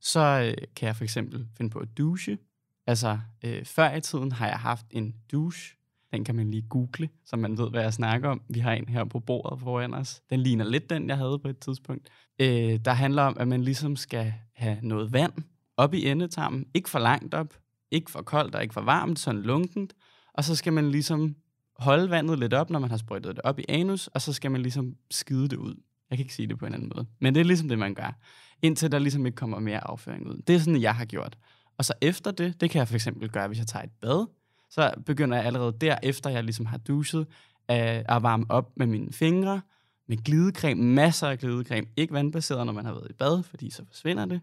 så 0.00 0.20
øh, 0.20 0.66
kan 0.76 0.86
jeg 0.86 0.96
for 0.96 1.04
eksempel 1.04 1.46
finde 1.56 1.70
på 1.70 1.78
at 1.78 1.88
douche. 1.98 2.38
Altså, 2.86 3.18
øh, 3.44 3.64
før 3.64 3.94
i 3.94 4.00
tiden 4.00 4.32
har 4.32 4.46
jeg 4.46 4.58
haft 4.58 4.86
en 4.90 5.14
douche. 5.32 5.76
Den 6.12 6.24
kan 6.24 6.34
man 6.34 6.50
lige 6.50 6.62
google, 6.68 7.08
så 7.24 7.36
man 7.36 7.58
ved, 7.58 7.70
hvad 7.70 7.82
jeg 7.82 7.92
snakker 7.92 8.28
om. 8.28 8.42
Vi 8.48 8.60
har 8.60 8.72
en 8.72 8.88
her 8.88 9.04
på 9.04 9.20
bordet 9.20 9.60
foran 9.60 9.94
os. 9.94 10.22
Den 10.30 10.40
ligner 10.40 10.64
lidt 10.64 10.90
den, 10.90 11.08
jeg 11.08 11.16
havde 11.16 11.38
på 11.38 11.48
et 11.48 11.58
tidspunkt. 11.58 12.08
Øh, 12.38 12.80
der 12.84 12.92
handler 12.92 13.22
om, 13.22 13.36
at 13.40 13.48
man 13.48 13.62
ligesom 13.62 13.96
skal 13.96 14.34
have 14.54 14.78
noget 14.82 15.12
vand 15.12 15.32
op 15.76 15.94
i 15.94 16.06
endetarmen. 16.06 16.66
Ikke 16.74 16.90
for 16.90 16.98
langt 16.98 17.34
op, 17.34 17.54
ikke 17.90 18.10
for 18.10 18.22
koldt 18.22 18.54
og 18.54 18.62
ikke 18.62 18.74
for 18.74 18.80
varmt, 18.80 19.18
sådan 19.18 19.42
lunkent. 19.42 19.94
Og 20.34 20.44
så 20.44 20.56
skal 20.56 20.72
man 20.72 20.90
ligesom 20.90 21.36
holde 21.78 22.10
vandet 22.10 22.38
lidt 22.38 22.54
op, 22.54 22.70
når 22.70 22.78
man 22.78 22.90
har 22.90 22.96
sprøjtet 22.96 23.36
det 23.36 23.44
op 23.44 23.58
i 23.58 23.64
anus, 23.68 24.06
og 24.06 24.22
så 24.22 24.32
skal 24.32 24.50
man 24.50 24.62
ligesom 24.62 24.94
skide 25.10 25.48
det 25.48 25.56
ud. 25.56 25.74
Jeg 26.10 26.18
kan 26.18 26.24
ikke 26.24 26.34
sige 26.34 26.48
det 26.48 26.58
på 26.58 26.66
en 26.66 26.74
anden 26.74 26.92
måde. 26.96 27.06
Men 27.20 27.34
det 27.34 27.40
er 27.40 27.44
ligesom 27.44 27.68
det, 27.68 27.78
man 27.78 27.94
gør. 27.94 28.18
Indtil 28.62 28.92
der 28.92 28.98
ligesom 28.98 29.26
ikke 29.26 29.36
kommer 29.36 29.58
mere 29.58 29.86
afføring 29.86 30.26
ud. 30.26 30.42
Det 30.46 30.54
er 30.54 30.58
sådan, 30.58 30.82
jeg 30.82 30.94
har 30.94 31.04
gjort. 31.04 31.38
Og 31.78 31.84
så 31.84 31.92
efter 32.00 32.30
det, 32.30 32.60
det 32.60 32.70
kan 32.70 32.78
jeg 32.78 32.88
for 32.88 32.94
eksempel 32.94 33.28
gøre, 33.28 33.48
hvis 33.48 33.58
jeg 33.58 33.66
tager 33.66 33.82
et 33.82 33.90
bad, 34.00 34.26
så 34.70 34.94
begynder 35.06 35.36
jeg 35.36 35.46
allerede 35.46 35.76
der, 35.80 35.98
efter 36.02 36.30
jeg 36.30 36.44
ligesom 36.44 36.66
har 36.66 36.78
duset, 36.78 37.26
at 37.68 37.98
øh, 37.98 38.16
at 38.16 38.22
varme 38.22 38.46
op 38.48 38.72
med 38.76 38.86
mine 38.86 39.12
fingre, 39.12 39.60
med 40.06 40.16
glidecreme, 40.16 40.82
masser 40.82 41.28
af 41.28 41.38
glidecreme, 41.38 41.86
ikke 41.96 42.12
vandbaseret, 42.12 42.66
når 42.66 42.72
man 42.72 42.84
har 42.84 42.92
været 42.92 43.10
i 43.10 43.12
bad, 43.12 43.42
fordi 43.42 43.70
så 43.70 43.84
forsvinder 43.86 44.24
det. 44.24 44.40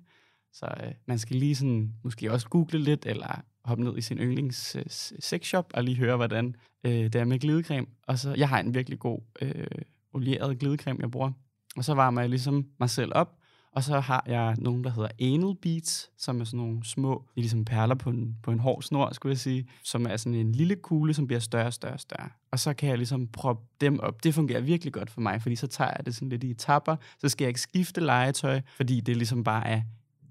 Så 0.54 0.66
øh, 0.84 0.92
man 1.06 1.20
skal 1.20 1.36
lige 1.36 1.56
sådan, 1.56 1.94
måske 2.04 2.32
også 2.32 2.50
google 2.50 2.80
lidt, 2.80 3.06
eller 3.06 3.42
hoppe 3.64 3.84
ned 3.84 3.98
i 3.98 4.02
sin 4.02 4.18
yndlings 4.18 4.76
øh, 4.76 4.84
sexshop, 5.20 5.72
og 5.74 5.84
lige 5.84 5.98
høre, 5.98 6.16
hvordan 6.16 6.56
øh, 6.84 6.92
det 6.92 7.16
er 7.16 7.26
med 7.26 7.40
glidecreme. 7.40 7.88
Og 8.08 8.20
så, 8.20 8.34
jeg 8.38 8.50
har 8.50 8.60
en 8.60 8.74
virkelig 8.74 9.00
god 9.00 9.20
øh, 9.42 9.68
olieret 10.14 10.60
glidecreme, 10.60 11.00
jeg 11.02 11.12
bruger. 11.12 11.32
Og 11.78 11.84
så 11.84 11.94
varmer 11.94 12.22
jeg 12.22 12.30
ligesom 12.30 12.66
mig 12.80 12.90
selv 12.90 13.12
op, 13.16 13.37
og 13.78 13.84
så 13.84 14.00
har 14.00 14.24
jeg 14.28 14.56
nogle, 14.58 14.84
der 14.84 14.90
hedder 14.90 15.10
anal 15.20 15.56
beads, 15.62 16.10
som 16.18 16.42
er 16.42 16.46
sådan 16.46 16.58
nogle 16.58 16.86
små, 16.86 17.26
ligesom 17.36 17.66
perler 17.66 17.96
på 17.96 18.10
en, 18.10 18.38
på 18.44 18.52
en 18.52 18.60
hård 18.60 18.82
snor, 18.82 19.14
skulle 19.14 19.32
jeg 19.32 19.40
sige, 19.40 19.68
som 19.84 20.06
er 20.06 20.18
sådan 20.18 20.36
en 20.36 20.52
lille 20.52 20.76
kugle, 20.76 21.14
som 21.14 21.28
bliver 21.28 21.40
større 21.40 21.66
og 21.66 21.74
større 21.74 21.94
og 21.94 22.00
større. 22.00 22.30
Og 22.52 22.60
så 22.60 22.74
kan 22.74 22.90
jeg 22.90 22.98
ligesom 22.98 23.28
proppe 23.28 23.66
dem 23.82 24.00
op. 24.00 24.24
Det 24.24 24.34
fungerer 24.34 24.62
virkelig 24.62 24.94
godt 24.94 25.10
for 25.10 25.22
mig, 25.22 25.42
fordi 25.42 25.56
så 25.56 25.68
tager 25.68 25.92
jeg 25.98 26.06
det 26.06 26.16
sådan 26.16 26.30
lidt 26.30 26.44
i 26.44 26.52
etapper. 26.52 26.96
Så 27.20 27.30
skal 27.30 27.46
jeg 27.46 27.50
ikke 27.50 27.62
skifte 27.62 28.02
legetøj, 28.02 28.62
fordi 28.78 29.02
det 29.02 29.18
ligesom 29.18 29.44
bare 29.44 29.68
er 29.68 29.82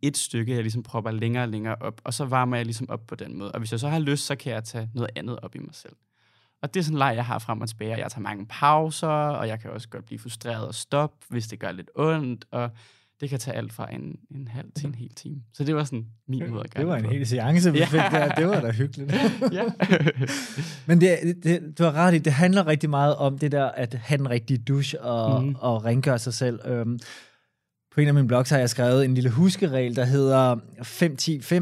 et 0.03 0.17
stykke, 0.17 0.55
jeg 0.55 0.63
ligesom 0.63 0.83
propper 0.83 1.11
længere 1.11 1.45
og 1.45 1.49
længere 1.49 1.77
op, 1.81 2.01
og 2.05 2.15
så 2.15 2.25
varmer 2.25 2.57
jeg 2.57 2.67
ligesom 2.67 2.91
op 2.91 3.07
på 3.07 3.15
den 3.15 3.39
måde. 3.39 3.53
Og 3.53 3.59
hvis 3.59 3.73
jeg 3.73 3.81
så 3.81 3.89
har 3.89 3.99
lyst, 3.99 4.27
så 4.27 4.37
kan 4.37 4.53
jeg 4.53 4.65
tage 4.65 4.91
noget 4.95 5.11
andet 5.17 5.41
op 5.41 5.55
i 5.55 5.59
mig 5.59 5.75
selv. 5.75 5.97
Og 6.63 6.75
det 6.75 6.81
er 6.81 6.85
sådan 6.85 6.95
en 6.95 6.99
leg, 6.99 7.13
jeg 7.17 7.27
har 7.27 7.39
frem 7.39 7.61
og 7.61 7.69
tilbage. 7.69 7.97
Jeg 7.97 8.11
tager 8.11 8.23
mange 8.23 8.47
pauser, 8.47 9.09
og 9.09 9.49
jeg 9.49 9.61
kan 9.61 9.71
også 9.71 9.89
godt 9.89 10.05
blive 10.05 10.19
frustreret 10.19 10.69
og 10.69 10.75
stoppe, 10.75 11.27
hvis 11.29 11.49
det 11.49 11.59
gør 11.59 11.73
lidt 11.73 11.91
ondt, 11.95 12.45
og 12.51 12.71
det 13.21 13.31
kan 13.31 13.39
tage 13.39 13.57
alt 13.57 13.73
fra 13.73 13.95
en, 13.95 14.17
en 14.31 14.49
halv 14.49 14.67
til 14.77 14.87
en 14.87 14.95
hel 14.95 15.15
time. 15.15 15.37
Så 15.53 15.65
det 15.65 15.75
var 15.77 15.85
sådan 15.85 16.07
min 16.29 16.51
måde 16.51 16.65
at 16.65 16.71
gøre 16.75 16.81
Det 16.83 16.89
var 16.89 16.97
en 16.97 17.05
på. 17.05 17.11
hel 17.11 17.27
seance, 17.27 17.73
vi 17.73 17.79
Ja. 17.79 17.85
fik 17.85 18.01
der. 18.01 18.29
Det 18.29 18.47
var 18.49 18.61
da 18.61 18.71
hyggeligt. 18.71 19.13
ja. 19.53 19.65
Men 20.87 21.01
det, 21.01 21.19
det, 21.45 21.79
du 21.79 21.85
har 21.85 21.93
ret 21.93 22.15
i, 22.15 22.19
det 22.19 22.33
handler 22.33 22.67
rigtig 22.67 22.91
meget 22.91 23.17
om 23.17 23.39
det 23.39 23.53
der, 23.53 23.65
at 23.65 23.95
have 23.95 24.19
den 24.19 24.31
rigtige 24.31 24.59
douche 24.59 25.01
og, 25.03 25.43
mm. 25.43 25.47
Mhm. 25.49 25.57
og 25.59 25.85
rengøre 25.85 26.19
sig 26.19 26.35
selv. 26.35 26.61
Øhm, 26.65 26.99
på 27.95 28.01
en 28.01 28.09
af 28.09 28.15
mine 28.15 28.29
blogs 28.29 28.51
har 28.51 28.59
jeg 28.59 28.71
skrevet 28.71 29.05
en 29.05 29.15
lille 29.15 29.31
huskeregel, 29.31 29.97
der 29.97 30.05
hedder 30.05 30.57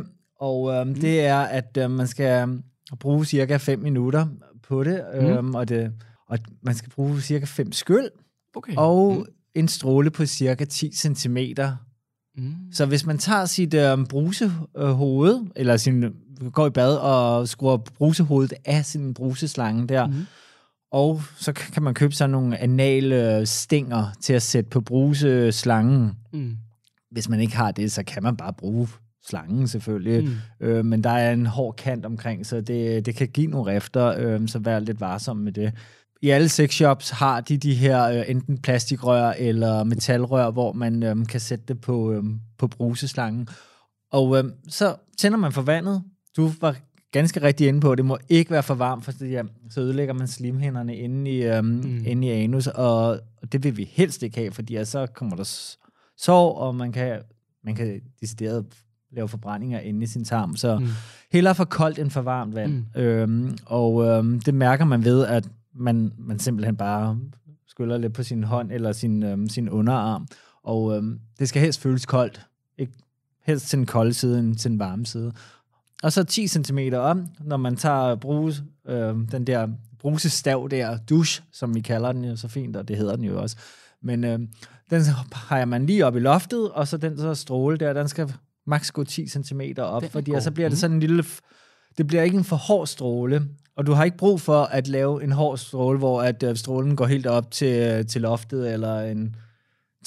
5-10-5, 0.02 0.36
Og 0.40 0.72
øhm, 0.72 0.94
det 0.94 1.20
er, 1.26 1.38
at 1.38 1.78
øh, 1.80 1.90
man 1.90 2.06
skal 2.06 2.62
bruge 3.00 3.24
cirka 3.24 3.56
5 3.56 3.78
minutter 3.78 4.26
på 4.62 4.84
det, 4.84 5.04
øhm, 5.14 5.54
og, 5.54 5.68
det 5.68 5.92
og 6.28 6.38
man 6.62 6.74
skal 6.74 6.90
bruge 6.90 7.20
cirka 7.20 7.44
5 7.44 7.72
skyld, 7.72 8.08
Okay. 8.56 8.72
og 8.76 9.14
mm. 9.18 9.24
En 9.54 9.68
stråle 9.68 10.10
på 10.10 10.26
cirka 10.26 10.64
10 10.64 10.90
cm. 10.92 11.36
Mm. 12.36 12.54
Så 12.72 12.86
hvis 12.86 13.06
man 13.06 13.18
tager 13.18 13.44
sit 13.44 13.74
øh, 13.74 14.06
brusehoved, 14.06 15.46
eller 15.56 15.76
sin, 15.76 16.04
går 16.52 16.66
i 16.66 16.70
bad 16.70 16.96
og 16.96 17.48
skruer 17.48 17.76
brusehovedet 17.76 18.52
af 18.64 18.84
sin 18.84 19.14
bruseslange 19.14 19.86
der, 19.88 20.06
Mhm. 20.06 20.26
og 20.92 21.22
så 21.36 21.52
kan 21.52 21.82
man 21.82 21.94
købe 21.94 22.14
sådan 22.14 22.30
nogle 22.30 22.58
anale 22.58 23.46
stænger 23.46 24.06
til 24.20 24.32
at 24.32 24.42
sætte 24.42 24.70
på 24.70 24.80
bruseslangen. 24.80 26.12
Mm. 26.32 26.56
Hvis 27.10 27.28
man 27.28 27.40
ikke 27.40 27.56
har 27.56 27.70
det, 27.70 27.92
så 27.92 28.02
kan 28.04 28.22
man 28.22 28.36
bare 28.36 28.52
bruge 28.52 28.88
slangen 29.26 29.68
selvfølgelig. 29.68 30.24
Mm. 30.24 30.66
Øh, 30.66 30.84
men 30.84 31.04
der 31.04 31.10
er 31.10 31.32
en 31.32 31.46
hård 31.46 31.76
kant 31.76 32.06
omkring, 32.06 32.46
så 32.46 32.60
det, 32.60 33.06
det 33.06 33.14
kan 33.16 33.28
give 33.28 33.46
nogle 33.46 33.72
rifter, 33.74 34.14
øh, 34.18 34.48
så 34.48 34.58
vær 34.58 34.78
lidt 34.78 35.00
varsom 35.00 35.36
med 35.36 35.52
det. 35.52 35.72
I 36.24 36.30
alle 36.30 36.48
sexshops 36.48 37.10
har 37.10 37.40
de 37.40 37.56
de 37.56 37.74
her 37.74 38.04
øh, 38.04 38.24
enten 38.28 38.58
plastikrør 38.58 39.30
eller 39.30 39.84
metalrør, 39.84 40.50
hvor 40.50 40.72
man 40.72 41.02
øh, 41.02 41.26
kan 41.26 41.40
sætte 41.40 41.64
det 41.68 41.80
på, 41.80 42.12
øh, 42.12 42.24
på 42.58 42.66
bruseslangen. 42.66 43.48
Og 44.12 44.38
øh, 44.38 44.44
så 44.68 44.96
tænder 45.18 45.38
man 45.38 45.52
for 45.52 45.62
vandet. 45.62 46.02
Du 46.36 46.50
var 46.60 46.76
ganske 47.12 47.42
rigtig 47.42 47.68
inde 47.68 47.80
på, 47.80 47.94
det 47.94 48.04
må 48.04 48.18
ikke 48.28 48.50
være 48.50 48.62
for 48.62 48.74
varmt, 48.74 49.04
for 49.04 49.24
ja, 49.24 49.42
så 49.70 49.80
ødelægger 49.80 50.14
man 50.14 50.28
slimhinderne 50.28 50.96
inde 50.96 51.30
i, 51.30 51.42
øhm, 51.42 51.66
mm. 51.66 52.02
inde 52.06 52.26
i 52.26 52.30
anus, 52.30 52.66
og, 52.66 53.06
og 53.42 53.52
det 53.52 53.64
vil 53.64 53.76
vi 53.76 53.90
helst 53.92 54.22
ikke 54.22 54.36
have, 54.36 54.52
fordi 54.52 54.74
ja, 54.74 54.84
så 54.84 55.06
kommer 55.06 55.36
der 55.36 55.76
sår, 56.16 56.54
og 56.58 56.74
man 56.74 56.92
kan, 56.92 57.20
man 57.64 57.74
kan 57.74 58.00
decideret 58.20 58.66
lave 59.12 59.28
forbrændinger 59.28 59.80
inde 59.80 60.02
i 60.02 60.06
sin 60.06 60.24
tarm. 60.24 60.56
Så 60.56 60.78
mm. 60.78 60.86
hellere 61.32 61.54
for 61.54 61.64
koldt 61.64 61.98
end 61.98 62.10
for 62.10 62.22
varmt 62.22 62.54
vand. 62.54 62.72
Mm. 62.72 63.00
Øhm, 63.00 63.58
og 63.66 64.04
øhm, 64.04 64.40
det 64.40 64.54
mærker 64.54 64.84
man 64.84 65.04
ved, 65.04 65.26
at 65.26 65.48
man, 65.74 66.12
man 66.18 66.38
simpelthen 66.38 66.76
bare 66.76 67.18
skyller 67.66 67.98
lidt 67.98 68.12
på 68.12 68.22
sin 68.22 68.44
hånd 68.44 68.72
eller 68.72 68.92
sin, 68.92 69.22
øhm, 69.22 69.48
sin 69.48 69.68
underarm. 69.68 70.26
Og 70.62 70.96
øhm, 70.96 71.20
det 71.38 71.48
skal 71.48 71.62
helst 71.62 71.80
føles 71.80 72.06
koldt. 72.06 72.46
Ikke 72.78 72.92
helst 73.42 73.68
til 73.68 73.78
den 73.78 73.86
kolde 73.86 74.14
side 74.14 74.38
end 74.38 74.56
til 74.56 74.70
den 74.70 74.78
varme 74.78 75.06
side. 75.06 75.32
Og 76.02 76.12
så 76.12 76.24
10 76.24 76.46
cm 76.48 76.78
om, 76.96 77.26
når 77.40 77.56
man 77.56 77.76
tager 77.76 78.14
bruse, 78.14 78.62
øh, 78.88 79.14
den 79.32 79.46
der 79.46 79.68
brusestav 79.98 80.68
der, 80.70 80.98
douche, 80.98 81.42
som 81.52 81.74
vi 81.74 81.80
kalder 81.80 82.12
den 82.12 82.24
jo 82.24 82.36
så 82.36 82.48
fint, 82.48 82.76
og 82.76 82.88
det 82.88 82.96
hedder 82.96 83.16
den 83.16 83.24
jo 83.24 83.42
også. 83.42 83.56
Men 84.02 84.24
øh, 84.24 84.38
den 84.90 85.02
har 85.32 85.64
man 85.64 85.86
lige 85.86 86.06
op 86.06 86.16
i 86.16 86.20
loftet, 86.20 86.70
og 86.70 86.88
så 86.88 86.96
den 86.96 87.18
så 87.18 87.34
stråle 87.34 87.76
der, 87.76 87.92
den 87.92 88.08
skal 88.08 88.32
maks 88.66 88.90
gå 88.92 89.04
10 89.04 89.28
cm 89.28 89.60
op, 89.78 90.04
fordi 90.10 90.30
så 90.42 90.50
bliver 90.50 90.68
det 90.68 90.74
Mhm. 90.76 90.80
sådan 90.80 90.94
en 90.96 91.00
lille... 91.00 91.24
Det 91.98 92.06
bliver 92.06 92.22
ikke 92.22 92.36
en 92.36 92.44
for 92.44 92.56
hård 92.56 92.86
stråle, 92.86 93.48
og 93.76 93.86
du 93.86 93.92
har 93.92 94.04
ikke 94.04 94.16
brug 94.16 94.40
for 94.40 94.62
at 94.62 94.88
lave 94.88 95.24
en 95.24 95.32
hård 95.32 95.58
stråle, 95.58 95.98
hvor 95.98 96.22
at 96.22 96.42
øh, 96.42 96.56
strålen 96.56 96.96
går 96.96 97.06
helt 97.06 97.26
op 97.26 97.50
til, 97.50 97.92
øh, 97.92 98.06
til 98.06 98.20
loftet, 98.20 98.72
eller 98.72 99.00
en 99.00 99.36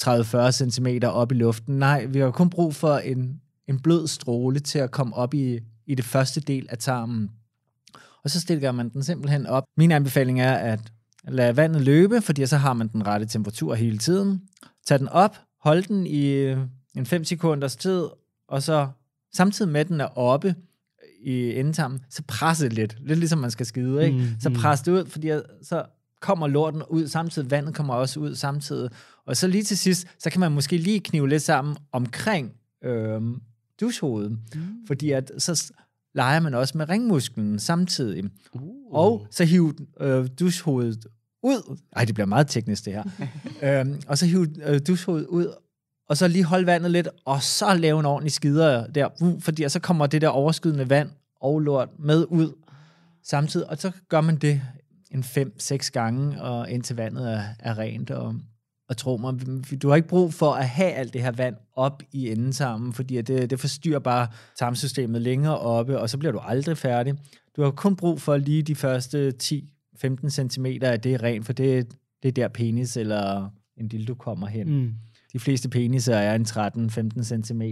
30-40 0.00 0.50
cm 0.50 0.86
op 1.04 1.32
i 1.32 1.34
luften. 1.34 1.78
Nej, 1.78 2.04
vi 2.04 2.18
har 2.18 2.30
kun 2.30 2.50
brug 2.50 2.74
for 2.74 2.96
en, 2.96 3.40
en 3.66 3.80
blød 3.80 4.06
stråle 4.06 4.60
til 4.60 4.78
at 4.78 4.90
komme 4.90 5.16
op 5.16 5.34
i, 5.34 5.60
i 5.86 5.94
det 5.94 6.04
første 6.04 6.40
del 6.40 6.66
af 6.70 6.78
tarmen. 6.78 7.30
Og 8.24 8.30
så 8.30 8.40
stiller 8.40 8.72
man 8.72 8.88
den 8.88 9.02
simpelthen 9.02 9.46
op. 9.46 9.64
Min 9.76 9.92
anbefaling 9.92 10.40
er 10.40 10.52
at 10.54 10.80
lade 11.28 11.56
vandet 11.56 11.82
løbe, 11.82 12.20
fordi 12.20 12.46
så 12.46 12.56
har 12.56 12.72
man 12.72 12.88
den 12.88 13.06
rette 13.06 13.26
temperatur 13.26 13.74
hele 13.74 13.98
tiden. 13.98 14.42
Tag 14.86 14.98
den 14.98 15.08
op, 15.08 15.36
hold 15.60 15.82
den 15.82 16.06
i 16.06 16.26
øh, 16.26 16.58
en 16.96 17.06
5 17.06 17.24
sekunders 17.24 17.76
tid, 17.76 18.06
og 18.48 18.62
så 18.62 18.88
samtidig 19.34 19.72
med, 19.72 19.80
at 19.80 19.88
den 19.88 20.00
er 20.00 20.18
oppe 20.18 20.54
i 21.22 21.58
endetarmen, 21.58 22.00
så 22.10 22.22
presse 22.28 22.68
lidt. 22.68 22.96
Lidt 23.00 23.18
ligesom 23.18 23.38
man 23.38 23.50
skal 23.50 23.66
skide, 23.66 24.04
ikke? 24.06 24.18
Mm, 24.18 24.26
så 24.40 24.48
mm. 24.48 24.54
pres 24.54 24.80
det 24.80 24.92
ud, 24.92 25.06
fordi 25.06 25.30
så 25.62 25.84
kommer 26.20 26.46
lorten 26.46 26.82
ud 26.90 27.08
samtidig, 27.08 27.50
vandet 27.50 27.74
kommer 27.74 27.94
også 27.94 28.20
ud 28.20 28.34
samtidig. 28.34 28.90
Og 29.26 29.36
så 29.36 29.46
lige 29.46 29.64
til 29.64 29.78
sidst, 29.78 30.06
så 30.18 30.30
kan 30.30 30.40
man 30.40 30.52
måske 30.52 30.76
lige 30.76 31.00
knive 31.00 31.28
lidt 31.28 31.42
sammen 31.42 31.76
omkring 31.92 32.52
øhm, 32.84 33.40
dushovedet, 33.80 34.30
mm. 34.30 34.60
fordi 34.86 35.10
at 35.10 35.30
så 35.38 35.72
leger 36.14 36.40
man 36.40 36.54
også 36.54 36.78
med 36.78 36.88
ringmusklen 36.88 37.58
samtidig. 37.58 38.24
Uh. 38.52 38.62
Og 38.90 39.26
så 39.30 39.44
hive 39.44 39.74
øh, 40.00 40.28
dushovedet 40.40 41.06
ud. 41.42 41.78
Ej, 41.96 42.04
det 42.04 42.14
bliver 42.14 42.26
meget 42.26 42.48
teknisk 42.48 42.84
det 42.84 42.92
her. 42.92 43.04
øhm, 43.80 44.00
og 44.06 44.18
så 44.18 44.26
hive 44.26 44.48
øh, 44.64 44.80
dushovedet 44.86 45.26
ud, 45.26 45.54
og 46.08 46.16
så 46.16 46.28
lige 46.28 46.44
holde 46.44 46.66
vandet 46.66 46.90
lidt, 46.90 47.08
og 47.24 47.42
så 47.42 47.74
lave 47.74 48.00
en 48.00 48.06
ordentlig 48.06 48.32
skider 48.32 48.86
der, 48.86 49.08
uh, 49.22 49.40
fordi 49.40 49.68
så 49.68 49.80
kommer 49.80 50.06
det 50.06 50.22
der 50.22 50.28
overskydende 50.28 50.90
vand 50.90 51.10
og 51.40 51.60
lort 51.60 51.88
med 51.98 52.26
ud 52.28 52.52
samtidig, 53.24 53.70
og 53.70 53.78
så 53.78 53.90
gør 54.08 54.20
man 54.20 54.36
det 54.36 54.62
en 55.10 55.20
5-6 55.22 55.90
gange, 55.90 56.42
og 56.42 56.70
indtil 56.70 56.96
vandet 56.96 57.32
er, 57.32 57.42
er 57.58 57.78
rent, 57.78 58.10
og, 58.10 58.34
og 58.88 58.96
tro 58.96 59.16
mig, 59.16 59.34
du 59.82 59.88
har 59.88 59.96
ikke 59.96 60.08
brug 60.08 60.34
for 60.34 60.52
at 60.52 60.68
have 60.68 60.90
alt 60.90 61.12
det 61.12 61.22
her 61.22 61.32
vand 61.32 61.56
op 61.76 62.02
i 62.12 62.30
enden 62.30 62.52
sammen, 62.52 62.92
fordi 62.92 63.22
det, 63.22 63.50
det 63.50 63.60
forstyrrer 63.60 63.98
bare 63.98 64.28
tarmsystemet 64.58 65.22
længere 65.22 65.58
oppe, 65.58 65.98
og 65.98 66.10
så 66.10 66.18
bliver 66.18 66.32
du 66.32 66.38
aldrig 66.38 66.78
færdig. 66.78 67.14
Du 67.56 67.62
har 67.62 67.70
kun 67.70 67.96
brug 67.96 68.20
for 68.20 68.36
lige 68.36 68.62
de 68.62 68.74
første 68.74 69.32
10-15 69.42 70.28
cm 70.28 70.66
at 70.82 71.04
det 71.04 71.14
er 71.14 71.22
rent, 71.22 71.46
for 71.46 71.52
det, 71.52 71.92
det 72.22 72.28
er 72.28 72.32
der 72.32 72.48
penis 72.48 72.96
eller 72.96 73.50
en 73.76 73.88
dildo 73.88 74.14
kommer 74.14 74.46
hen. 74.46 74.68
Mm. 74.68 74.94
De 75.32 75.38
fleste 75.38 75.68
peniser 75.68 76.14
er 76.14 76.34
en 76.34 76.42
13-15 76.42 77.22
cm 77.22 77.62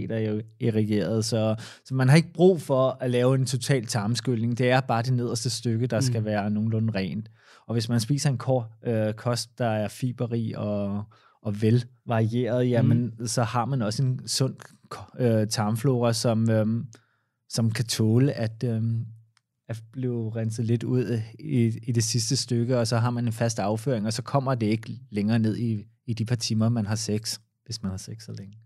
irrigeret, 0.59 1.25
så, 1.25 1.55
så 1.85 1.95
man 1.95 2.09
har 2.09 2.15
ikke 2.15 2.33
brug 2.33 2.61
for 2.61 2.97
at 3.01 3.11
lave 3.11 3.35
en 3.35 3.45
total 3.45 3.85
tarmskyldning. 3.85 4.57
Det 4.57 4.69
er 4.69 4.81
bare 4.81 5.01
det 5.01 5.13
nederste 5.13 5.49
stykke, 5.49 5.87
der 5.87 5.97
mm. 5.97 6.01
skal 6.01 6.25
være 6.25 6.49
nogenlunde 6.49 6.93
rent. 6.93 7.29
Og 7.67 7.73
hvis 7.73 7.89
man 7.89 7.99
spiser 7.99 8.29
en 8.29 8.37
kor, 8.37 8.71
øh, 8.85 9.13
kost, 9.13 9.57
der 9.57 9.67
er 9.67 9.87
fiberrig 9.87 10.57
og, 10.57 11.03
og 11.41 11.61
vel 11.61 11.85
varieret, 12.05 12.69
jamen, 12.69 13.13
mm. 13.19 13.27
så 13.27 13.43
har 13.43 13.65
man 13.65 13.81
også 13.81 14.03
en 14.03 14.27
sund 14.27 14.55
øh, 15.19 15.47
tarmflora, 15.47 16.13
som, 16.13 16.49
øh, 16.49 16.67
som 17.49 17.71
kan 17.71 17.85
tåle 17.85 18.33
at, 18.33 18.63
øh, 18.63 18.81
at 19.69 19.83
blive 19.91 20.35
renset 20.35 20.65
lidt 20.65 20.83
ud 20.83 21.19
i, 21.39 21.79
i 21.83 21.91
det 21.91 22.03
sidste 22.03 22.35
stykke, 22.35 22.79
og 22.79 22.87
så 22.87 22.97
har 22.97 23.09
man 23.09 23.25
en 23.25 23.33
fast 23.33 23.59
afføring, 23.59 24.05
og 24.05 24.13
så 24.13 24.21
kommer 24.21 24.55
det 24.55 24.67
ikke 24.67 24.99
længere 25.09 25.39
ned 25.39 25.57
i, 25.57 25.83
i 26.05 26.13
de 26.13 26.25
par 26.25 26.35
timer, 26.35 26.69
man 26.69 26.85
har 26.85 26.95
sex, 26.95 27.39
hvis 27.67 27.83
man 27.83 27.89
har 27.89 27.97
sex 27.97 28.23
så 28.23 28.31
længe. 28.31 28.57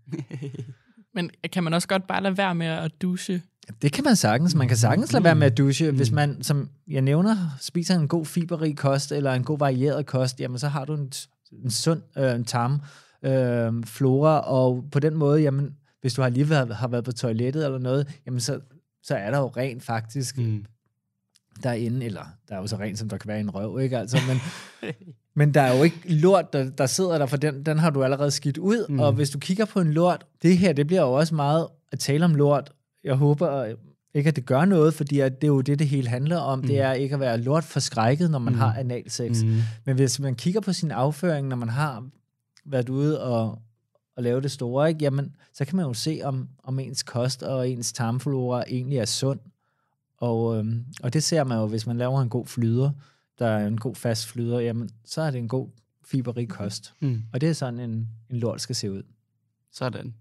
Men 1.14 1.30
kan 1.52 1.64
man 1.64 1.74
også 1.74 1.88
godt 1.88 2.06
bare 2.06 2.22
lade 2.22 2.36
være 2.36 2.54
med 2.54 2.66
at 2.66 2.92
dusche? 3.02 3.42
Det 3.82 3.92
kan 3.92 4.04
man 4.04 4.16
sagtens. 4.16 4.54
Man 4.54 4.68
kan 4.68 4.76
sagtens 4.76 5.12
lade 5.12 5.24
være 5.24 5.34
med 5.34 5.46
at 5.46 5.58
dusche. 5.58 5.90
Hvis 5.90 6.10
man, 6.10 6.42
som 6.42 6.68
jeg 6.88 7.02
nævner, 7.02 7.36
spiser 7.60 7.94
en 7.98 8.08
god 8.08 8.26
fiberrig 8.26 8.76
kost, 8.76 9.12
eller 9.12 9.32
en 9.32 9.44
god 9.44 9.58
varieret 9.58 10.06
kost, 10.06 10.40
jamen 10.40 10.58
så 10.58 10.68
har 10.68 10.84
du 10.84 10.94
en, 10.94 11.12
en 11.64 11.70
sund 11.70 12.02
øh, 12.18 12.34
en 12.34 12.44
tarm, 12.44 12.80
øh, 13.22 13.84
flora, 13.84 14.40
og 14.40 14.84
på 14.92 14.98
den 15.00 15.14
måde, 15.14 15.40
jamen, 15.40 15.76
hvis 16.00 16.14
du 16.14 16.22
har 16.22 16.28
lige 16.28 16.50
været, 16.50 16.76
har 16.76 16.88
været 16.88 17.04
på 17.04 17.12
toilettet 17.12 17.64
eller 17.64 17.78
noget, 17.78 18.20
jamen 18.26 18.40
så, 18.40 18.60
så 19.02 19.14
er 19.16 19.30
der 19.30 19.38
jo 19.38 19.48
rent 19.48 19.82
faktisk 19.82 20.38
Mm. 20.38 20.64
derinde, 21.62 22.06
eller 22.06 22.24
der 22.48 22.54
er 22.54 22.58
jo 22.58 22.66
så 22.66 22.76
rent, 22.76 22.98
som 22.98 23.08
der 23.08 23.16
kan 23.18 23.28
være 23.28 23.38
i 23.38 23.40
en 23.40 23.50
røv, 23.54 23.80
ikke? 23.80 23.98
Altså, 23.98 24.18
men, 24.28 24.38
men 25.34 25.54
der 25.54 25.60
er 25.60 25.76
jo 25.76 25.82
ikke 25.82 26.14
lort, 26.14 26.52
der, 26.52 26.70
der 26.70 26.86
sidder 26.86 27.18
der, 27.18 27.26
for 27.26 27.36
den, 27.36 27.66
den 27.66 27.78
har 27.78 27.90
du 27.90 28.02
allerede 28.02 28.30
skidt 28.30 28.58
ud, 28.58 28.86
mm. 28.88 29.00
og 29.00 29.12
hvis 29.12 29.30
du 29.30 29.38
kigger 29.38 29.64
på 29.64 29.80
en 29.80 29.92
lort, 29.92 30.26
det 30.42 30.58
her, 30.58 30.72
det 30.72 30.86
bliver 30.86 31.02
jo 31.02 31.12
også 31.12 31.34
meget 31.34 31.66
at 31.92 31.98
tale 31.98 32.24
om 32.24 32.34
lort. 32.34 32.72
Jeg 33.04 33.14
håber 33.14 33.74
ikke, 34.14 34.28
at 34.28 34.36
det 34.36 34.46
gør 34.46 34.64
noget, 34.64 34.94
fordi 34.94 35.20
at 35.20 35.40
det 35.40 35.46
er 35.46 35.52
jo 35.52 35.60
det, 35.60 35.78
det 35.78 35.88
hele 35.88 36.08
handler 36.08 36.38
om. 36.38 36.58
Mm. 36.58 36.66
Det 36.66 36.80
er 36.80 36.92
ikke 36.92 37.14
at 37.14 37.20
være 37.20 37.38
lort 37.38 37.64
forskrækket, 37.64 38.30
når 38.30 38.38
man 38.38 38.52
mm. 38.52 38.58
har 38.58 38.74
analsex. 38.74 39.42
Mm. 39.42 39.60
Men 39.84 39.96
hvis 39.96 40.20
man 40.20 40.34
kigger 40.34 40.60
på 40.60 40.72
sin 40.72 40.90
afføring, 40.90 41.48
når 41.48 41.56
man 41.56 41.68
har 41.68 42.08
været 42.64 42.88
ude 42.88 43.22
og, 43.22 43.58
og 44.16 44.22
lave 44.22 44.40
det 44.40 44.50
store, 44.50 44.88
ikke? 44.88 45.04
Jamen, 45.04 45.34
så 45.54 45.64
kan 45.64 45.76
man 45.76 45.86
jo 45.86 45.94
se, 45.94 46.20
om, 46.24 46.48
om 46.64 46.78
ens 46.78 47.02
kost 47.02 47.42
og 47.42 47.68
ens 47.68 47.92
tarmflora 47.92 48.64
egentlig 48.68 48.98
er 48.98 49.04
sund. 49.04 49.40
Og, 50.18 50.58
øhm, 50.58 50.84
og 51.02 51.12
det 51.12 51.22
ser 51.22 51.44
man 51.44 51.58
jo, 51.58 51.66
hvis 51.66 51.86
man 51.86 51.98
laver 51.98 52.22
en 52.22 52.28
god 52.28 52.46
flyder, 52.46 52.90
der 53.38 53.46
er 53.46 53.66
en 53.66 53.78
god 53.78 53.94
fast 53.94 54.26
flyder, 54.26 54.60
jamen, 54.60 54.90
så 55.04 55.22
er 55.22 55.30
det 55.30 55.38
en 55.38 55.48
god 55.48 55.68
fiberrig 56.04 56.48
kost. 56.48 56.94
Mm. 57.00 57.22
Og 57.32 57.40
det 57.40 57.48
er 57.48 57.52
sådan, 57.52 57.80
en, 57.80 58.08
en 58.30 58.36
lort 58.36 58.60
skal 58.60 58.76
se 58.76 58.92
ud. 58.92 59.02
Sådan. 59.72 60.14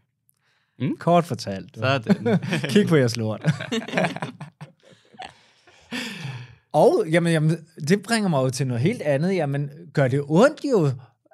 Kort 0.98 1.24
fortalt. 1.24 1.74
du. 1.74 1.80
Sådan. 1.80 2.38
Kig 2.72 2.86
på 2.86 2.96
jeres 2.96 3.16
lort. 3.16 3.44
og 6.72 7.04
jamen, 7.10 7.32
jamen, 7.32 7.56
det 7.88 8.02
bringer 8.02 8.28
mig 8.28 8.42
jo 8.42 8.50
til 8.50 8.66
noget 8.66 8.82
helt 8.82 9.02
andet. 9.02 9.34
Jamen, 9.34 9.70
gør 9.92 10.08
det 10.08 10.22
ondt 10.28 10.60
jo 10.72 10.86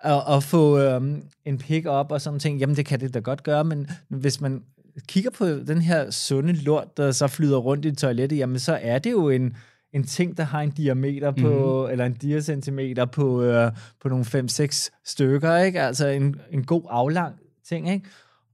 at, 0.02 0.37
at 0.37 0.42
få 0.42 0.78
øhm, 0.78 1.23
en 1.44 1.58
pik 1.58 1.87
op 1.87 2.12
og 2.12 2.20
sådan 2.20 2.40
ting? 2.40 2.58
Jamen, 2.58 2.76
det 2.76 2.87
kan 2.87 3.00
det 3.00 3.14
da 3.14 3.18
godt 3.18 3.42
gøre, 3.42 3.64
men 3.64 3.90
hvis 4.08 4.40
man 4.40 4.62
kigger 5.08 5.30
på 5.30 5.46
den 5.46 5.82
her 5.82 6.11
sunde 6.11 6.52
lort, 6.52 6.96
der 6.96 7.12
så 7.12 7.26
flyder 7.26 7.58
rundt 7.58 7.84
i 7.84 7.94
toilettet, 7.94 8.37
jamen, 8.37 8.58
så 8.58 8.78
er 8.82 8.99
det 8.99 9.11
jo 9.11 9.28
en, 9.28 9.56
en 9.95 10.05
ting, 10.05 10.37
der 10.37 10.43
har 10.45 10.61
en 10.61 10.71
diameter 10.71 11.31
på, 11.31 11.85
mm. 11.87 11.93
eller 11.93 12.07
en 12.07 12.15
diacentimeter 12.15 13.05
på, 13.05 13.43
øh, 13.43 13.73
på 14.03 14.09
nogle 14.09 14.25
5-6 14.25 14.89
stykker, 15.05 15.57
ikke? 15.57 15.81
Altså 15.81 16.07
en, 16.09 16.37
en 16.51 16.65
god 16.65 16.83
aflang 16.91 17.35
ting, 17.69 17.91
ikke? 17.91 18.07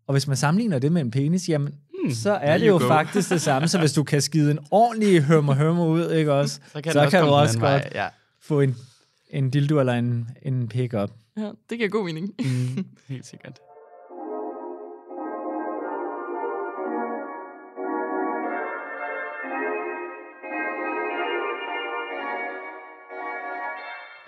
Og 0.06 0.12
hvis 0.14 0.26
man 0.26 0.36
sammenligner 0.36 0.78
det 0.78 0.92
med 0.92 1.00
en 1.00 1.10
penis, 1.10 1.48
jamen, 1.48 1.74
Hmm, 2.04 2.10
så 2.14 2.30
er 2.32 2.58
det 2.58 2.66
jo 2.68 2.72
go. 2.78 2.88
faktisk 2.88 3.30
det 3.30 3.40
samme. 3.42 3.68
Så 3.68 3.78
hvis 3.78 3.92
du 3.92 4.02
kan 4.02 4.20
skide 4.20 4.50
en 4.50 4.58
ordentlig 4.70 5.22
hømmer 5.22 5.54
hømmer 5.54 5.86
ud, 5.86 6.10
ikke 6.10 6.32
også? 6.32 6.60
så 6.72 6.82
kan, 6.82 6.92
så 6.92 7.02
det 7.02 7.10
kan 7.10 7.22
du 7.24 7.28
også 7.28 7.52
anden 7.52 7.60
vej, 7.62 7.82
godt 7.82 7.94
Ja. 7.94 8.06
få 8.42 8.60
en, 8.60 8.76
en 9.30 9.50
dildo 9.50 9.80
eller 9.80 9.92
en, 9.92 10.28
en 10.42 10.68
pick-up. 10.68 11.10
Ja, 11.36 11.50
det 11.70 11.78
giver 11.78 11.88
god 11.88 12.04
mening. 12.04 12.34
Mm, 12.38 12.84
helt 13.08 13.26
sikkert. 13.26 13.58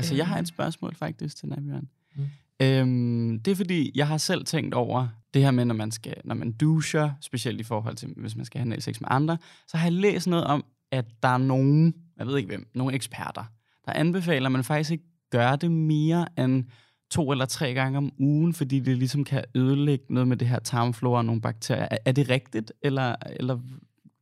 Altså, 0.03 0.15
jeg 0.15 0.27
har 0.27 0.39
et 0.39 0.49
spørgsmål 0.49 0.95
faktisk 0.95 1.37
til 1.37 1.49
dig, 1.49 1.59
Bjørn. 1.67 1.89
Mm. 2.17 2.27
Øhm, 2.63 3.41
det 3.41 3.51
er 3.51 3.57
fordi, 3.57 3.93
jeg 3.95 4.09
har 4.09 4.17
selv 4.17 4.45
tænkt 4.45 4.75
over 4.75 5.09
det 5.35 5.43
her 5.43 5.51
med, 5.51 5.65
når 5.65 5.75
man, 5.75 5.91
skal, 5.91 6.15
når 6.25 6.35
man 6.35 6.53
duscher, 6.53 7.11
specielt 7.21 7.61
i 7.61 7.65
forhold 7.65 7.97
til, 7.97 8.09
hvis 8.17 8.37
man 8.37 8.45
skal 8.45 8.61
have 8.61 8.81
sex 8.81 9.01
med 9.01 9.09
andre, 9.11 9.39
så 9.69 9.77
har 9.77 9.87
jeg 9.87 9.93
læst 9.93 10.27
noget 10.27 10.45
om, 10.45 10.65
at 10.93 11.05
der 11.23 11.29
er 11.29 11.39
nogen, 11.39 11.95
jeg 12.19 12.27
ved 12.27 12.37
ikke 12.37 12.47
hvem, 12.47 12.67
nogle 12.75 12.95
eksperter, 12.95 13.45
der 13.87 13.93
anbefaler, 13.93 14.47
at 14.47 14.53
man 14.53 14.65
faktisk 14.65 14.91
ikke 14.91 15.05
gør 15.31 15.57
det 15.57 15.71
mere 15.71 16.27
end 16.39 16.65
to 17.11 17.33
eller 17.33 17.45
tre 17.45 17.75
gange 17.75 17.99
om 17.99 18.13
ugen, 18.19 18.55
fordi 18.55 18.81
det 18.81 18.99
ligesom 18.99 19.25
kan 19.25 19.45
ødelægge 19.55 20.05
noget 20.11 20.29
med 20.29 20.37
det 20.37 20.49
her 20.49 20.59
tarmflora 20.59 21.19
og 21.19 21.25
nogle 21.25 21.41
bakterier. 21.41 21.89
Er, 21.91 21.99
er 22.05 22.13
det 22.13 22.29
rigtigt, 22.29 22.73
eller, 22.83 23.17
eller 23.37 23.59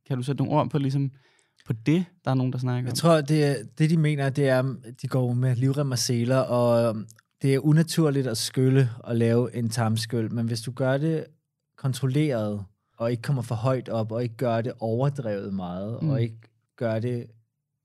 kan 0.07 0.17
du 0.17 0.23
sætte 0.23 0.43
nogle 0.43 0.59
ord 0.59 0.69
på, 0.69 0.77
ligesom, 0.77 1.11
på 1.65 1.73
det, 1.73 2.05
der 2.25 2.31
er 2.31 2.35
nogen, 2.35 2.53
der 2.53 2.59
snakker 2.59 2.81
Jeg 2.81 2.91
om? 2.91 2.95
tror, 2.95 3.21
det, 3.21 3.69
det 3.77 3.89
de 3.89 3.97
mener, 3.97 4.29
det 4.29 4.49
er, 4.49 4.75
de 5.01 5.07
går 5.07 5.33
med 5.33 5.55
livrem 5.55 5.91
og 5.91 5.99
seler, 5.99 6.37
og 6.37 6.89
øhm, 6.95 7.07
det 7.41 7.53
er 7.55 7.59
unaturligt 7.59 8.27
at 8.27 8.37
skylle 8.37 8.89
og 8.99 9.15
lave 9.15 9.55
en 9.55 9.69
tarmskyld, 9.69 10.29
men 10.29 10.45
hvis 10.47 10.61
du 10.61 10.71
gør 10.71 10.97
det 10.97 11.25
kontrolleret, 11.77 12.63
og 12.97 13.11
ikke 13.11 13.23
kommer 13.23 13.41
for 13.41 13.55
højt 13.55 13.89
op, 13.89 14.11
og 14.11 14.23
ikke 14.23 14.35
gør 14.37 14.61
det 14.61 14.73
overdrevet 14.79 15.53
meget, 15.53 16.03
mm. 16.03 16.09
Og 16.09 16.21
ikke 16.21 16.37
gør 16.77 16.99
det 16.99 17.25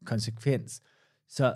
konsekvens, 0.04 0.80
så 1.28 1.54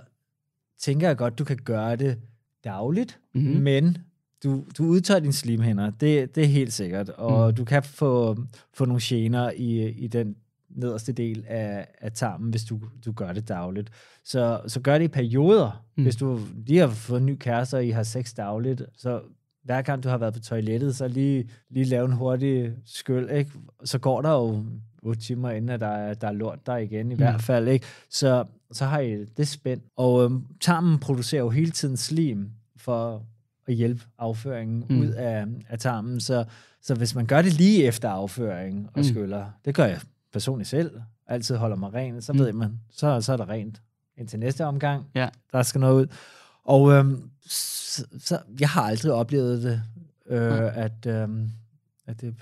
tænker 0.78 1.06
jeg 1.06 1.16
godt, 1.16 1.38
du 1.38 1.44
kan 1.44 1.56
gøre 1.64 1.96
det 1.96 2.18
dagligt, 2.64 3.18
Mhm. 3.34 3.44
mm-hmm. 3.44 3.62
men 3.62 3.96
du, 4.44 4.64
du 4.78 4.84
udtager 4.84 5.20
dine 5.20 5.32
slimhænder, 5.32 5.90
det, 5.90 6.34
det 6.34 6.42
er 6.42 6.48
helt 6.48 6.72
sikkert, 6.72 7.08
og 7.08 7.48
mm. 7.48 7.54
du 7.56 7.64
kan 7.64 7.82
få, 7.82 8.36
få 8.74 8.84
nogle 8.84 9.00
gener 9.04 9.50
i, 9.50 9.88
i 9.88 10.06
den 10.06 10.36
nederste 10.76 11.12
del 11.12 11.44
af, 11.48 11.86
af 12.00 12.12
tarmen, 12.12 12.50
hvis 12.50 12.64
du, 12.64 12.80
du 13.04 13.12
gør 13.12 13.32
det 13.32 13.48
dagligt. 13.48 13.90
Så, 14.24 14.60
så 14.66 14.80
gør 14.80 14.98
det 14.98 15.04
i 15.04 15.08
perioder. 15.08 15.84
Mm. 15.96 16.00
Mm. 16.00 16.02
Hvis 16.04 16.16
du 16.16 16.40
lige 16.66 16.78
har 16.80 16.88
fået 16.88 17.20
en 17.20 17.26
ny 17.26 17.36
kæreste, 17.36 17.74
og 17.74 17.84
I 17.86 17.90
har 17.90 18.02
sex 18.02 18.34
dagligt, 18.34 18.82
så 18.96 19.20
hver 19.64 19.82
gang 19.82 20.02
du 20.02 20.08
har 20.08 20.18
været 20.18 20.34
på 20.34 20.40
toilettet, 20.40 20.96
så 20.96 21.08
lige, 21.08 21.48
lige 21.70 21.84
lave 21.84 22.04
en 22.04 22.12
hurtig 22.12 22.72
skyld, 22.86 23.30
ikke? 23.30 23.50
Så 23.84 23.98
går 23.98 24.22
der 24.22 24.30
jo 24.30 24.64
8 25.02 25.20
timer, 25.20 25.50
inden 25.50 25.68
at 25.70 25.80
der 25.80 25.86
er, 25.88 26.14
der 26.14 26.28
er 26.28 26.32
lort 26.32 26.66
der 26.66 26.76
igen, 26.76 27.00
i 27.00 27.02
Mm. 27.04 27.10
mm. 27.10 27.16
hvert 27.16 27.42
fald, 27.42 27.68
ikke? 27.68 27.86
Så, 28.10 28.44
så 28.72 28.84
har 28.84 29.00
I 29.00 29.24
det 29.24 29.48
spændt. 29.48 29.84
Og 29.96 30.24
øhm, 30.24 30.44
tarmen 30.60 30.98
producerer 30.98 31.42
jo 31.42 31.48
hele 31.50 31.70
tiden 31.70 31.96
slim 31.96 32.50
for 32.76 33.22
at 33.66 33.74
hjælpe 33.74 34.02
afføringen 34.18 34.84
Mm. 34.88 34.94
mm. 34.96 35.00
ud 35.02 35.06
af, 35.08 35.46
af 35.68 35.78
tarmen. 35.78 36.20
Så, 36.20 36.44
så 36.82 36.94
hvis 36.94 37.14
man 37.14 37.26
gør 37.26 37.42
det 37.42 37.52
lige 37.52 37.84
efter 37.84 38.08
afføring 38.08 38.76
og 38.86 38.92
Mm. 38.96 39.00
mm. 39.00 39.04
skyller, 39.04 39.46
det 39.64 39.74
gør 39.74 39.84
jeg 39.84 40.00
personligt 40.32 40.68
selv, 40.68 41.00
altid 41.26 41.56
holder 41.56 41.76
mig 41.76 41.94
ren, 41.94 42.22
så 42.22 42.32
Mm. 42.32 42.38
mm. 42.38 42.44
ved 42.44 42.52
man, 42.52 42.80
så, 42.90 43.20
så 43.20 43.32
er 43.32 43.36
der 43.36 43.48
rent 43.48 43.82
indtil 44.16 44.38
næste 44.38 44.64
omgang. 44.66 45.06
Ja. 45.14 45.28
Der 45.52 45.62
skal 45.62 45.80
noget 45.80 45.94
ud. 46.02 46.06
Og 46.64 46.92
øhm, 46.92 47.30
så, 47.46 48.06
så, 48.18 48.38
jeg 48.60 48.68
har 48.68 48.82
aldrig 48.82 49.12
oplevet 49.12 49.62
det, 49.62 49.82
øh, 50.26 50.48
Nej. 50.50 50.72
at, 50.74 51.06
øhm, 51.06 51.50
at 52.06 52.20
det 52.20 52.34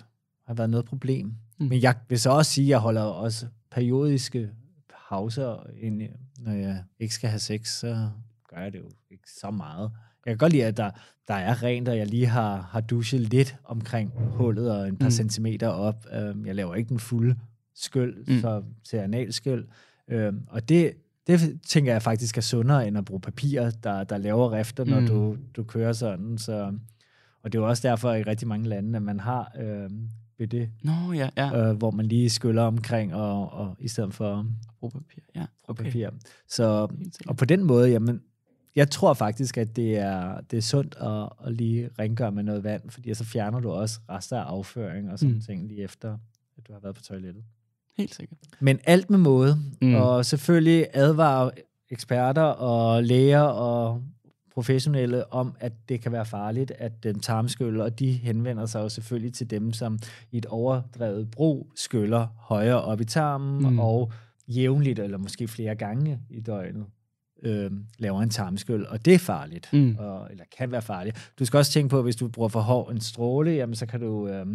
har 0.47 0.55
været 0.55 0.71
noget 0.71 0.87
problem. 0.87 1.27
Mm. 1.27 1.35
Mm. 1.59 1.67
Men 1.69 1.83
jeg 1.83 1.95
vil 2.09 2.21
så 2.21 2.31
også 2.31 2.53
sige, 2.53 2.65
at 2.65 2.69
jeg 2.69 2.79
holder 2.79 3.03
også 3.03 3.47
periodiske 3.71 4.51
pauser, 5.09 5.67
ind, 5.81 6.03
i- 6.03 6.09
når 6.39 6.53
jeg 6.53 6.83
ikke 6.99 7.15
skal 7.15 7.31
have 7.31 7.39
sex, 7.41 7.69
så 7.69 8.09
gør 8.49 8.61
jeg 8.61 8.73
det 8.73 8.79
jo 8.79 8.91
ikke 9.11 9.31
så 9.41 9.51
meget. 9.51 9.91
Jeg 10.27 10.31
kan 10.33 10.39
godt 10.39 10.53
lide, 10.53 10.65
at 10.65 10.77
der, 10.77 10.91
der 11.29 11.35
er 11.35 11.63
rent, 11.63 11.89
og 11.89 11.99
jeg 11.99 12.07
lige 12.07 12.27
har, 12.27 12.57
har 12.71 12.81
dusjet 12.81 13.21
lidt 13.21 13.57
omkring 13.65 14.13
hullet 14.17 14.71
og 14.73 14.89
en 14.89 14.97
par 14.97 15.05
Mm. 15.05 15.07
mm. 15.07 15.11
centimeter 15.11 15.69
op. 15.69 16.07
Øhm, 16.13 16.47
Jeg 16.47 16.55
laver 16.55 16.75
ikke 16.75 16.89
den 16.89 16.99
fulde 17.01 17.37
skyld 17.85 18.27
Mm. 18.35 18.41
så, 18.41 18.63
til 18.85 18.97
analskyld. 18.97 19.69
Øhm, 20.09 20.43
Og 20.49 20.69
det, 20.69 20.93
det 21.27 21.61
tænker 21.67 21.93
jeg 21.93 22.03
faktisk 22.03 22.37
er 22.37 22.41
sundere, 22.43 22.89
end 22.89 22.99
at 22.99 23.05
bruge 23.05 23.21
papir, 23.21 23.71
der, 23.71 24.05
der 24.05 24.19
laver 24.19 24.53
rifter, 24.53 24.85
når 24.85 25.01
Mm. 25.01 25.07
du, 25.07 25.37
du 25.57 25.65
kører 25.65 25.93
sådan. 25.93 26.39
Så, 26.39 26.73
og 27.43 27.53
det 27.53 27.59
er 27.59 27.63
jo 27.63 27.69
også 27.69 27.89
derfor 27.89 28.13
i 28.15 28.23
rigtig 28.23 28.49
mange 28.49 28.69
lande, 28.69 28.97
at 28.97 29.03
man 29.03 29.21
har 29.21 29.53
øhm, 29.61 30.09
det, 30.39 30.71
Nå, 30.83 31.13
ja, 31.13 31.29
ja. 31.37 31.69
øh, 31.71 31.77
hvor 31.77 31.91
man 31.91 32.07
lige 32.07 32.31
skyller 32.31 32.63
omkring, 32.63 33.15
og, 33.15 33.53
og 33.53 33.77
i 33.79 33.89
stedet 33.89 34.15
for 34.15 34.47
Brugpapir, 34.81 35.23
ja. 35.35 35.47
okay. 35.69 35.85
papir. 35.85 36.11
Så, 36.49 36.89
og 37.27 37.37
på 37.37 37.45
den 37.45 37.65
måde, 37.65 37.91
jamen, 37.91 38.23
jeg 38.77 38.91
tror 38.91 39.15
faktisk, 39.15 39.59
at 39.59 39.77
det 39.77 39.99
er, 39.99 40.41
det 40.41 40.57
er 40.57 40.61
sundt 40.61 40.97
at, 41.01 41.29
at 41.47 41.53
lige 41.55 41.91
rengøre 41.99 42.33
med 42.33 42.43
noget 42.43 42.65
vand, 42.65 42.91
fordi 42.91 43.15
så 43.15 43.25
fjerner 43.25 43.61
du 43.61 43.71
også 43.71 44.01
rester 44.09 44.39
af 44.39 44.43
afføring 44.45 45.11
og 45.11 45.19
sådan 45.19 45.35
mm. 45.35 45.41
ting 45.41 45.69
lige 45.69 45.83
efter, 45.83 46.19
at 46.59 46.69
du 46.69 46.73
har 46.73 46.81
været 46.81 46.95
på 46.97 47.03
toilettet. 47.03 47.45
Helt 47.99 48.15
sikkert. 48.15 48.39
Men 48.61 48.79
alt 48.85 49.11
med 49.11 49.19
måde, 49.19 49.57
Mm. 49.83 49.95
og 49.95 50.25
selvfølgelig 50.27 50.87
advare 50.93 51.51
eksperter 51.91 52.43
og 52.43 53.05
læger 53.05 53.41
og 53.41 54.03
professionelle 54.55 55.33
om, 55.33 55.55
at 55.61 55.73
det 55.89 56.01
kan 56.01 56.13
være 56.13 56.27
farligt, 56.27 56.73
at 56.79 57.03
den 57.03 57.21
tarmskyller, 57.21 57.85
og 57.85 57.99
de 57.99 58.13
henvender 58.13 58.67
sig 58.67 58.81
jo 58.81 58.89
selvfølgelig 58.89 59.35
til 59.35 59.51
dem, 59.51 59.73
som 59.73 59.99
i 60.33 60.39
et 60.39 60.47
overdrevet 60.47 61.31
brug 61.31 61.73
skyller 61.77 62.27
højere 62.39 62.83
op 62.83 63.01
i 63.01 63.05
tarmen, 63.05 63.71
mm. 63.71 63.79
og 63.79 64.13
jævnligt, 64.49 64.99
eller 64.99 65.19
måske 65.19 65.49
flere 65.49 65.75
gange 65.75 66.19
i 66.31 66.41
døgnet, 66.41 66.85
øh, 67.43 67.71
laver 67.99 68.23
en 68.23 68.31
tarmskyld, 68.31 68.87
og 68.87 69.05
det 69.05 69.15
er 69.15 69.19
farligt, 69.19 69.69
Mm. 69.73 69.97
og, 69.99 70.29
eller 70.31 70.45
kan 70.59 70.73
være 70.73 70.83
farligt. 70.83 71.33
Du 71.39 71.45
skal 71.45 71.59
også 71.59 71.73
tænke 71.73 71.89
på, 71.91 71.99
at 71.99 72.05
hvis 72.05 72.17
du 72.17 72.29
bruger 72.29 72.49
for 72.49 72.61
hård 72.61 72.93
en 72.93 73.01
stråle, 73.01 73.51
jamen 73.51 73.75
så 73.75 73.87
kan 73.87 74.01
du 74.01 74.29
øh, 74.29 74.47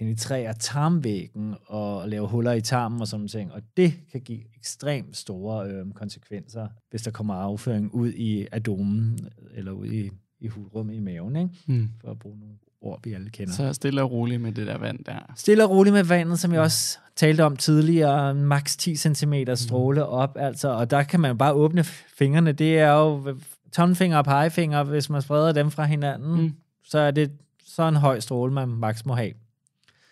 penetrere 0.00 0.54
tarmvæggen 0.54 1.54
og 1.66 2.08
lave 2.08 2.26
huller 2.28 2.52
i 2.52 2.60
tarmen 2.60 3.00
og 3.00 3.08
sådan 3.08 3.28
ting, 3.28 3.52
og 3.52 3.62
det 3.76 3.94
kan 4.12 4.20
give 4.20 4.40
ekstremt 4.58 5.16
store 5.16 5.66
øh, 5.68 5.92
konsekvenser, 5.94 6.68
hvis 6.90 7.02
der 7.02 7.10
kommer 7.10 7.34
afføring 7.34 7.94
ud 7.94 8.12
i 8.12 8.46
adomen, 8.52 9.18
eller 9.54 9.72
ud 9.72 9.86
i, 9.86 10.10
i 10.40 10.46
hulrummet 10.46 10.94
i 10.94 11.00
maven, 11.00 11.36
ikke? 11.36 11.50
Mm. 11.66 11.88
for 12.00 12.10
at 12.10 12.18
bruge 12.18 12.38
nogle 12.38 12.54
ord, 12.80 13.00
vi 13.04 13.12
alle 13.12 13.30
kender. 13.30 13.52
Så 13.52 13.72
stille 13.72 14.02
og 14.02 14.10
roligt 14.12 14.40
med 14.40 14.52
det 14.52 14.66
der 14.66 14.78
vand 14.78 15.04
der. 15.04 15.32
Stille 15.36 15.64
og 15.64 15.70
roligt 15.70 15.94
med 15.94 16.04
vandet, 16.04 16.38
som 16.38 16.52
jeg 16.52 16.60
også 16.60 16.98
talte 17.16 17.44
om 17.44 17.56
tidligere, 17.56 18.34
maks 18.34 18.76
10 18.76 18.96
cm 18.96 19.34
stråle 19.54 20.06
op, 20.06 20.36
altså, 20.40 20.68
og 20.68 20.90
der 20.90 21.02
kan 21.02 21.20
man 21.20 21.38
bare 21.38 21.52
åbne 21.52 21.84
fingrene. 22.14 22.52
Det 22.52 22.78
er 22.78 22.92
jo 22.92 23.36
tommelfinger 23.72 24.18
og 24.18 24.24
pegefinger, 24.24 24.82
hvis 24.82 25.10
man 25.10 25.22
spreder 25.22 25.52
dem 25.52 25.70
fra 25.70 25.84
hinanden, 25.84 26.32
Mm. 26.36 26.42
mm. 26.42 26.52
så 26.84 26.98
er 26.98 27.10
det 27.10 27.30
så 27.64 27.88
en 27.88 27.96
høj 27.96 28.20
stråle, 28.20 28.52
man 28.52 28.68
maks 28.68 29.06
må 29.06 29.14
have. 29.14 29.32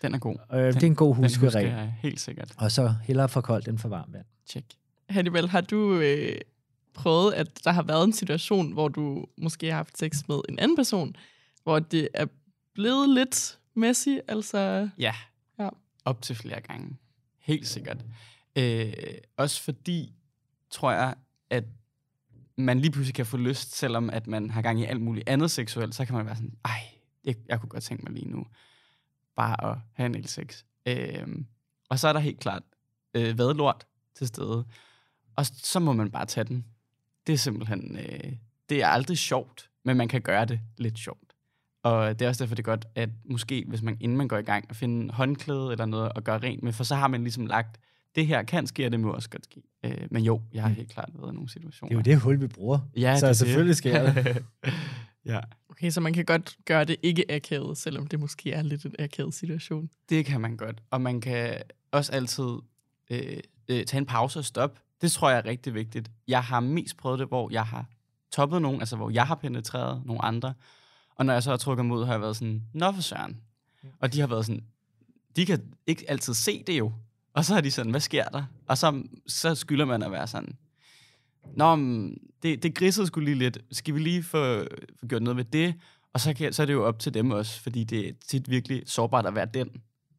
Den 0.02 0.14
er 0.14 0.18
god. 0.18 0.36
Øh, 0.52 0.58
det 0.58 0.82
er 0.82 0.86
en 0.86 0.94
god 0.94 1.14
Den 1.14 1.24
husker 1.24 1.40
huskeregel. 1.40 1.70
jeg 1.70 1.94
helt 2.00 2.20
sikkert. 2.20 2.52
Og 2.58 2.72
så 2.72 2.94
hellere 3.02 3.28
for 3.28 3.40
koldt 3.40 3.68
end 3.68 3.78
for 3.78 3.88
varmt 3.88 4.12
vand. 4.12 4.24
Check. 4.46 4.66
Hannibal, 5.08 5.48
har 5.48 5.60
du 5.60 5.94
øh, 6.00 6.40
prøvet, 6.94 7.32
at 7.32 7.64
der 7.64 7.70
har 7.72 7.82
været 7.82 8.04
en 8.04 8.12
situation, 8.12 8.72
hvor 8.72 8.88
du 8.88 9.26
måske 9.38 9.66
har 9.66 9.76
haft 9.76 9.98
sex 9.98 10.28
med 10.28 10.40
en 10.48 10.58
anden 10.58 10.76
person, 10.76 11.16
hvor 11.62 11.78
det 11.78 12.08
er 12.14 12.26
blevet 12.74 13.08
lidt 13.08 13.58
messy, 13.74 14.08
altså... 14.28 14.88
Ja. 14.98 15.14
Ja. 15.58 15.68
Op 16.04 16.22
til 16.22 16.36
flere 16.36 16.60
gange. 16.60 16.96
Helt 17.40 17.66
sikkert. 17.66 18.04
Øh, 18.58 18.92
også 19.36 19.62
fordi, 19.62 20.12
tror 20.70 20.92
jeg, 20.92 21.14
at 21.50 21.64
man 22.56 22.80
lige 22.80 22.90
pludselig 22.92 23.14
kan 23.14 23.26
få 23.26 23.36
lyst, 23.36 23.76
selvom 23.76 24.10
at 24.10 24.26
man 24.26 24.50
har 24.50 24.62
gang 24.62 24.80
i 24.80 24.84
alt 24.84 25.00
muligt 25.00 25.28
andet 25.28 25.50
seksuelt, 25.50 25.94
så 25.94 26.04
kan 26.04 26.14
man 26.14 26.26
være 26.26 26.36
sådan, 26.36 26.54
ej, 26.64 26.80
jeg, 27.24 27.34
jeg 27.48 27.60
kunne 27.60 27.68
godt 27.68 27.82
tænke 27.82 28.04
mig 28.04 28.12
lige 28.12 28.28
nu 28.28 28.46
bare 29.38 29.70
at 29.70 29.78
have 29.92 30.16
en 30.16 30.26
sex. 30.26 30.64
Øh, 30.86 31.26
og 31.88 31.98
så 31.98 32.08
er 32.08 32.12
der 32.12 32.20
helt 32.20 32.40
klart 32.40 32.62
øh, 33.14 33.38
vadlort 33.38 33.86
til 34.14 34.26
stede. 34.26 34.64
Og 35.36 35.46
så 35.46 35.80
må 35.80 35.92
man 35.92 36.10
bare 36.10 36.26
tage 36.26 36.44
den. 36.44 36.64
Det 37.26 37.32
er 37.32 37.36
simpelthen, 37.36 37.96
øh, 37.96 38.32
det 38.68 38.82
er 38.82 38.86
aldrig 38.86 39.18
sjovt, 39.18 39.70
men 39.84 39.96
man 39.96 40.08
kan 40.08 40.20
gøre 40.20 40.44
det 40.44 40.60
lidt 40.78 40.98
sjovt. 40.98 41.34
Og 41.82 42.18
det 42.18 42.24
er 42.24 42.28
også 42.28 42.44
derfor, 42.44 42.54
det 42.54 42.62
er 42.62 42.70
godt, 42.70 42.86
at 42.94 43.08
måske, 43.24 43.64
hvis 43.68 43.82
man, 43.82 43.96
inden 44.00 44.18
man 44.18 44.28
går 44.28 44.38
i 44.38 44.42
gang, 44.42 44.66
at 44.70 44.76
finde 44.76 45.14
håndklæde 45.14 45.72
eller 45.72 45.86
noget 45.86 46.12
at 46.16 46.24
gøre 46.24 46.38
rent 46.38 46.62
med, 46.62 46.72
for 46.72 46.84
så 46.84 46.94
har 46.94 47.08
man 47.08 47.22
ligesom 47.22 47.46
lagt, 47.46 47.80
det 48.14 48.26
her 48.26 48.42
kan 48.42 48.66
ske, 48.66 48.86
og 48.86 48.92
det 48.92 49.00
må 49.00 49.12
også 49.12 49.30
godt 49.30 49.44
ske. 49.44 49.62
Øh, 49.84 50.08
men 50.10 50.22
jo, 50.22 50.42
jeg 50.52 50.62
har 50.62 50.70
helt 50.70 50.90
klart 50.90 51.10
været 51.14 51.32
i 51.32 51.34
nogle 51.34 51.50
situationer. 51.50 52.02
Det 52.02 52.10
er 52.10 52.14
jo 52.14 52.16
det 52.16 52.22
hul, 52.22 52.40
vi 52.40 52.46
bruger. 52.46 52.78
Ja, 52.96 53.16
så 53.16 53.26
det 53.26 53.30
er 53.30 53.34
selvfølgelig 53.34 53.68
det. 53.68 53.76
sker 53.76 54.12
det. 54.12 54.44
ja, 55.28 55.40
Okay, 55.80 55.90
så 55.90 56.00
man 56.00 56.12
kan 56.12 56.24
godt 56.24 56.56
gøre 56.64 56.84
det 56.84 56.96
ikke 57.02 57.32
akavet, 57.32 57.78
selvom 57.78 58.06
det 58.06 58.20
måske 58.20 58.52
er 58.52 58.62
lidt 58.62 58.84
en 58.84 58.94
akavet 58.98 59.34
situation. 59.34 59.90
det 60.08 60.26
kan 60.26 60.40
man 60.40 60.56
godt. 60.56 60.82
Og 60.90 61.00
man 61.00 61.20
kan 61.20 61.62
også 61.92 62.12
altid 62.12 62.48
øh, 63.10 63.36
øh, 63.68 63.84
tage 63.84 63.98
en 63.98 64.06
pause 64.06 64.38
og 64.38 64.44
stoppe. 64.44 64.80
Det 65.00 65.12
tror 65.12 65.30
jeg 65.30 65.38
er 65.38 65.44
rigtig 65.44 65.74
vigtigt. 65.74 66.10
Jeg 66.28 66.44
har 66.44 66.60
mest 66.60 66.96
prøvet 66.96 67.18
det, 67.18 67.28
hvor 67.28 67.48
jeg 67.52 67.64
har 67.64 67.86
toppet 68.32 68.62
nogen, 68.62 68.80
altså 68.80 68.96
hvor 68.96 69.10
jeg 69.10 69.26
har 69.26 69.34
penetreret 69.34 70.02
nogle 70.06 70.24
andre. 70.24 70.54
Og 71.14 71.26
når 71.26 71.32
jeg 71.32 71.42
så 71.42 71.50
har 71.50 71.56
trukket 71.56 71.86
mod, 71.86 72.06
har 72.06 72.12
jeg 72.12 72.20
været 72.20 72.36
sådan, 72.36 72.62
nå 72.72 72.92
for 72.92 73.02
søren. 73.02 73.40
Og 74.00 74.12
de 74.12 74.20
har 74.20 74.26
været 74.26 74.46
sådan, 74.46 74.64
de 75.36 75.46
kan 75.46 75.74
ikke 75.86 76.10
altid 76.10 76.34
se 76.34 76.62
det 76.66 76.78
jo. 76.78 76.92
Og 77.32 77.44
så 77.44 77.54
er 77.54 77.60
de 77.60 77.70
sådan, 77.70 77.90
hvad 77.90 78.00
sker 78.00 78.24
der? 78.24 78.44
Og 78.66 78.78
så, 78.78 79.02
så 79.26 79.54
skylder 79.54 79.84
man 79.84 80.02
at 80.02 80.12
være 80.12 80.26
sådan, 80.26 80.56
Nå, 81.56 81.76
men 81.76 82.18
det, 82.42 82.62
det 82.62 82.74
gridsede 82.74 83.06
skulle 83.06 83.24
lige 83.24 83.38
lidt. 83.38 83.58
Skal 83.72 83.94
vi 83.94 84.00
lige 84.00 84.22
få, 84.22 84.64
få 85.00 85.06
gjort 85.06 85.22
noget 85.22 85.36
ved 85.36 85.44
det? 85.44 85.74
Og 86.14 86.20
så, 86.20 86.34
kan, 86.34 86.52
så 86.52 86.62
er 86.62 86.66
det 86.66 86.72
jo 86.72 86.84
op 86.84 86.98
til 86.98 87.14
dem 87.14 87.30
også, 87.30 87.60
fordi 87.60 87.84
det 87.84 88.08
er 88.08 88.12
tit 88.28 88.50
virkelig 88.50 88.82
sårbart 88.86 89.26
at 89.26 89.34
være 89.34 89.46
den, 89.54 89.68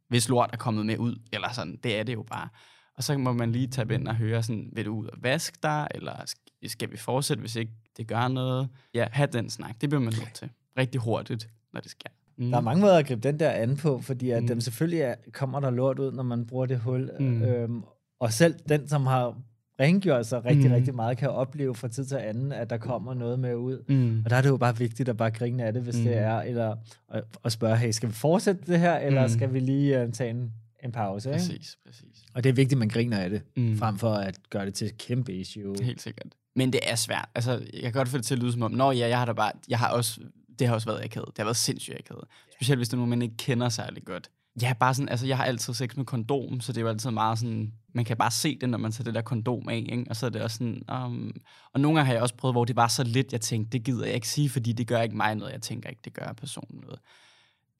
hvis 0.09 0.29
lort 0.29 0.49
er 0.53 0.57
kommet 0.57 0.85
med 0.85 0.97
ud. 0.97 1.15
Eller 1.33 1.53
sådan, 1.53 1.79
det 1.83 1.99
er 1.99 2.03
det 2.03 2.13
jo 2.13 2.23
bare. 2.23 2.49
Og 2.97 3.03
så 3.03 3.17
må 3.17 3.33
man 3.33 3.51
lige 3.51 3.67
tage 3.67 3.93
ind 3.93 4.07
og 4.07 4.15
høre 4.15 4.43
sådan, 4.43 4.69
vil 4.73 4.85
du 4.85 4.95
ud 4.95 5.07
og 5.07 5.17
vaske 5.21 5.57
dig, 5.63 5.87
eller 5.95 6.33
skal 6.67 6.91
vi 6.91 6.97
fortsætte, 6.97 7.41
hvis 7.41 7.55
ikke 7.55 7.71
det 7.97 8.07
gør 8.07 8.27
noget? 8.27 8.69
Ja, 8.93 9.07
have 9.11 9.29
den 9.33 9.49
snak. 9.49 9.81
Det 9.81 9.89
bliver 9.89 10.01
man 10.01 10.13
nødt 10.19 10.33
til. 10.33 10.49
Rigtig 10.77 11.01
hurtigt, 11.01 11.49
når 11.73 11.81
det 11.81 11.91
sker. 11.91 12.09
Mm. 12.37 12.49
Der 12.49 12.57
er 12.57 12.61
mange 12.61 12.81
måder 12.81 12.97
at 12.97 13.07
gribe 13.07 13.21
den 13.21 13.39
der 13.39 13.49
an 13.49 13.77
på, 13.77 14.01
fordi 14.01 14.29
at 14.29 14.41
mm. 14.41 14.47
dem 14.47 14.61
selvfølgelig 14.61 15.01
er, 15.01 15.15
kommer 15.33 15.59
der 15.59 15.69
lort 15.69 15.99
ud, 15.99 16.11
når 16.11 16.23
man 16.23 16.45
bruger 16.45 16.65
det 16.65 16.79
hul. 16.79 17.11
Mm. 17.19 17.43
Øhm, 17.43 17.83
og 18.19 18.33
selv 18.33 18.55
den, 18.69 18.87
som 18.87 19.05
har 19.05 19.37
rengjort 19.79 20.25
sig 20.25 20.45
rigtig, 20.45 20.67
mm. 20.67 20.73
rigtig 20.73 20.95
meget, 20.95 21.17
kan 21.17 21.29
opleve 21.29 21.75
fra 21.75 21.87
tid 21.87 22.05
til 22.05 22.15
anden, 22.15 22.51
at 22.51 22.69
der 22.69 22.77
kommer 22.77 23.13
noget 23.13 23.39
med 23.39 23.55
ud. 23.55 23.83
Mm. 23.87 24.21
Og 24.25 24.29
der 24.29 24.35
er 24.35 24.41
det 24.41 24.49
jo 24.49 24.57
bare 24.57 24.77
vigtigt 24.77 25.09
at 25.09 25.17
bare 25.17 25.31
grine 25.31 25.63
af 25.63 25.73
det, 25.73 25.81
hvis 25.81 25.97
mm. 25.97 26.03
det 26.03 26.17
er, 26.17 26.41
eller 26.41 26.75
at, 27.09 27.23
at 27.45 27.51
spørge, 27.51 27.77
hey, 27.77 27.91
skal 27.91 28.09
vi 28.09 28.13
fortsætte 28.13 28.61
det 28.67 28.79
her, 28.79 28.97
eller 28.97 29.21
mm. 29.27 29.29
skal 29.29 29.53
vi 29.53 29.59
lige 29.59 30.05
uh, 30.05 30.11
tage 30.11 30.29
en, 30.29 30.51
en 30.83 30.91
pause? 30.91 31.29
Præcis, 31.31 31.53
ikke? 31.53 31.65
præcis. 31.85 32.25
Og 32.33 32.43
det 32.43 32.49
er 32.49 32.53
vigtigt, 32.53 32.73
at 32.73 32.79
man 32.79 32.89
griner 32.89 33.17
af 33.19 33.29
det, 33.29 33.41
mm. 33.57 33.77
frem 33.77 33.97
for 33.97 34.13
at 34.13 34.39
gøre 34.49 34.65
det 34.65 34.73
til 34.73 34.87
et 34.87 34.97
kæmpe 34.97 35.33
issue. 35.33 35.75
Helt 35.81 36.01
sikkert. 36.01 36.27
Men 36.55 36.73
det 36.73 36.79
er 36.83 36.95
svært. 36.95 37.29
Altså, 37.35 37.51
jeg 37.73 37.81
kan 37.81 37.91
godt 37.91 38.09
få 38.09 38.17
det 38.17 38.25
til 38.25 38.35
at 38.35 38.39
lyde 38.39 38.51
som 38.51 38.61
om, 38.61 38.71
nå 38.71 38.91
ja, 38.91 39.07
jeg 39.07 39.17
har 39.17 39.25
da 39.25 39.33
bare, 39.33 39.51
jeg 39.69 39.79
har 39.79 39.89
også, 39.89 40.21
det 40.59 40.67
har 40.67 40.75
også 40.75 40.87
været 40.87 41.03
akavet. 41.05 41.27
Det 41.27 41.37
har 41.37 41.43
været 41.43 41.57
sindssygt 41.57 41.99
akavet. 41.99 42.23
Specielt 42.53 42.79
hvis 42.79 42.89
det 42.89 42.93
er 42.93 42.97
nogen, 42.97 43.09
man 43.09 43.21
ikke 43.21 43.37
kender 43.37 43.69
særlig 43.69 44.05
godt. 44.05 44.29
Ja, 44.61 44.73
bare 44.79 44.93
sådan, 44.93 45.09
altså 45.09 45.27
jeg 45.27 45.37
har 45.37 45.43
altid 45.43 45.73
sex 45.73 45.95
med 45.95 46.05
kondom, 46.05 46.61
så 46.61 46.71
det 46.71 46.77
er 46.77 46.81
jo 46.81 46.87
altid 46.87 47.11
meget 47.11 47.39
sådan, 47.39 47.73
man 47.93 48.05
kan 48.05 48.17
bare 48.17 48.31
se 48.31 48.57
det, 48.61 48.69
når 48.69 48.77
man 48.77 48.91
tager 48.91 49.03
det 49.03 49.13
der 49.13 49.21
kondom 49.21 49.69
af, 49.69 49.85
ikke? 49.89 50.05
og 50.09 50.15
så 50.15 50.25
er 50.25 50.29
det 50.29 50.41
også 50.41 50.57
sådan, 50.57 50.81
um, 51.05 51.31
og 51.73 51.79
nogle 51.79 51.97
gange 51.97 52.05
har 52.05 52.13
jeg 52.13 52.21
også 52.21 52.35
prøvet, 52.35 52.53
hvor 52.53 52.65
det 52.65 52.75
var 52.75 52.87
så 52.87 53.03
lidt, 53.03 53.31
jeg 53.31 53.41
tænkte, 53.41 53.77
det 53.77 53.85
gider 53.85 54.05
jeg 54.05 54.15
ikke 54.15 54.27
sige, 54.27 54.49
fordi 54.49 54.73
det 54.73 54.87
gør 54.87 55.01
ikke 55.01 55.17
mig 55.17 55.35
noget, 55.35 55.53
jeg 55.53 55.61
tænker 55.61 55.89
ikke, 55.89 56.01
det 56.05 56.13
gør 56.13 56.33
personen 56.37 56.81
noget. 56.81 56.99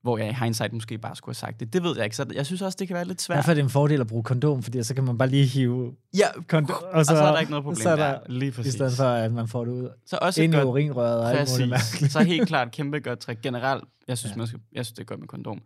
Hvor 0.02 0.18
jeg 0.18 0.30
i 0.30 0.34
hindsight 0.44 0.74
måske 0.74 0.98
bare 0.98 1.16
skulle 1.16 1.36
have 1.36 1.40
sagt 1.40 1.60
det. 1.60 1.74
Det 1.74 1.84
ved 1.84 1.96
jeg 1.96 2.04
ikke, 2.04 2.16
så 2.16 2.26
jeg 2.34 2.46
synes 2.46 2.62
også, 2.62 2.76
det 2.80 2.88
kan 2.88 2.96
være 2.96 3.06
lidt 3.06 3.22
svært. 3.22 3.36
Derfor 3.36 3.52
er 3.52 3.56
det 3.56 3.64
en 3.64 3.70
fordel 3.70 4.02
at 4.02 4.08
bruge 4.08 4.24
kondom, 4.24 4.64
fordi 4.64 4.84
så 4.84 4.96
kan 4.96 5.04
man 5.04 5.18
bare 5.18 5.30
lige 5.30 5.46
hive 5.46 5.94
ja, 6.18 6.28
kondom, 6.48 6.76
og, 6.84 7.06
så, 7.06 7.12
og 7.12 7.18
så 7.18 7.24
er 7.24 7.32
der 7.32 7.40
ikke 7.40 7.52
noget 7.52 7.64
problem 7.64 7.84
så 7.84 7.90
er 7.90 7.96
der, 7.96 8.12
der. 8.12 8.20
Lige 8.28 8.52
præcis. 8.52 8.74
I 8.74 8.78
stedet 8.78 8.94
for, 8.94 9.04
at 9.04 9.32
man 9.32 9.48
får 9.48 9.66
det 9.66 9.72
ud 9.72 9.90
så 10.06 10.18
også 10.22 10.42
ind 10.42 10.54
i 10.56 10.58
urinrøret 10.58 11.20
og 11.20 11.34
alt 11.34 11.50
muligt 11.60 12.12
Så 12.12 12.24
helt 12.24 12.48
klart 12.48 12.72
kæmpe 12.72 13.00
godt 13.00 13.20
trick. 13.20 13.42
Generelt, 13.42 13.84
jeg 14.08 14.18
synes, 14.18 14.32
ja. 14.32 14.38
man 14.38 14.48
skal, 14.48 14.60
jeg 14.72 14.86
synes, 14.86 14.96
det 14.96 15.02
er 15.02 15.06
godt 15.06 15.20
med 15.20 15.28
kondom. 15.28 15.62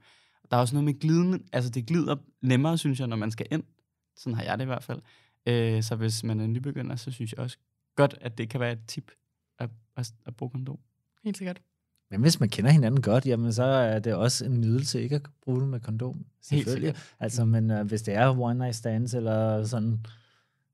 Der 0.51 0.57
er 0.57 0.61
også 0.61 0.75
noget 0.75 0.85
med 0.85 0.99
glidende, 0.99 1.39
altså 1.53 1.69
det 1.69 1.85
glider 1.85 2.15
nemmere, 2.41 2.77
synes 2.77 2.99
jeg, 2.99 3.07
når 3.07 3.15
man 3.15 3.31
skal 3.31 3.45
ind. 3.51 3.63
Sådan 4.15 4.35
har 4.35 4.43
jeg 4.43 4.57
det 4.57 4.65
i 4.65 4.65
hvert 4.65 4.83
fald. 4.83 5.01
Øh, 5.45 5.83
så 5.83 5.95
hvis 5.95 6.23
man 6.23 6.39
er 6.39 6.47
nybegynder, 6.47 6.95
så 6.95 7.11
synes 7.11 7.31
jeg 7.31 7.39
også 7.39 7.57
godt, 7.95 8.17
at 8.21 8.37
det 8.37 8.49
kan 8.49 8.59
være 8.59 8.71
et 8.71 8.85
tip 8.87 9.11
at, 9.59 9.69
at, 9.97 10.13
at 10.25 10.35
bruge 10.35 10.49
kondom. 10.49 10.77
Helt 11.23 11.37
sikkert. 11.37 11.61
Men 12.11 12.21
hvis 12.21 12.39
man 12.39 12.49
kender 12.49 12.71
hinanden 12.71 13.01
godt, 13.01 13.25
jamen 13.25 13.53
så 13.53 13.63
er 13.63 13.99
det 13.99 14.13
også 14.13 14.45
en 14.45 14.61
nydelse 14.61 15.01
ikke 15.01 15.15
at 15.15 15.21
bruge 15.41 15.61
det 15.61 15.69
med 15.69 15.79
kondom. 15.79 16.25
Selvfølgelig. 16.41 16.95
Altså, 17.19 17.45
men 17.45 17.71
uh, 17.71 17.81
hvis 17.81 18.01
det 18.01 18.13
er 18.13 18.39
one 18.39 18.59
night 18.59 18.75
stands 18.75 19.13
eller 19.13 19.63
sådan 19.63 20.05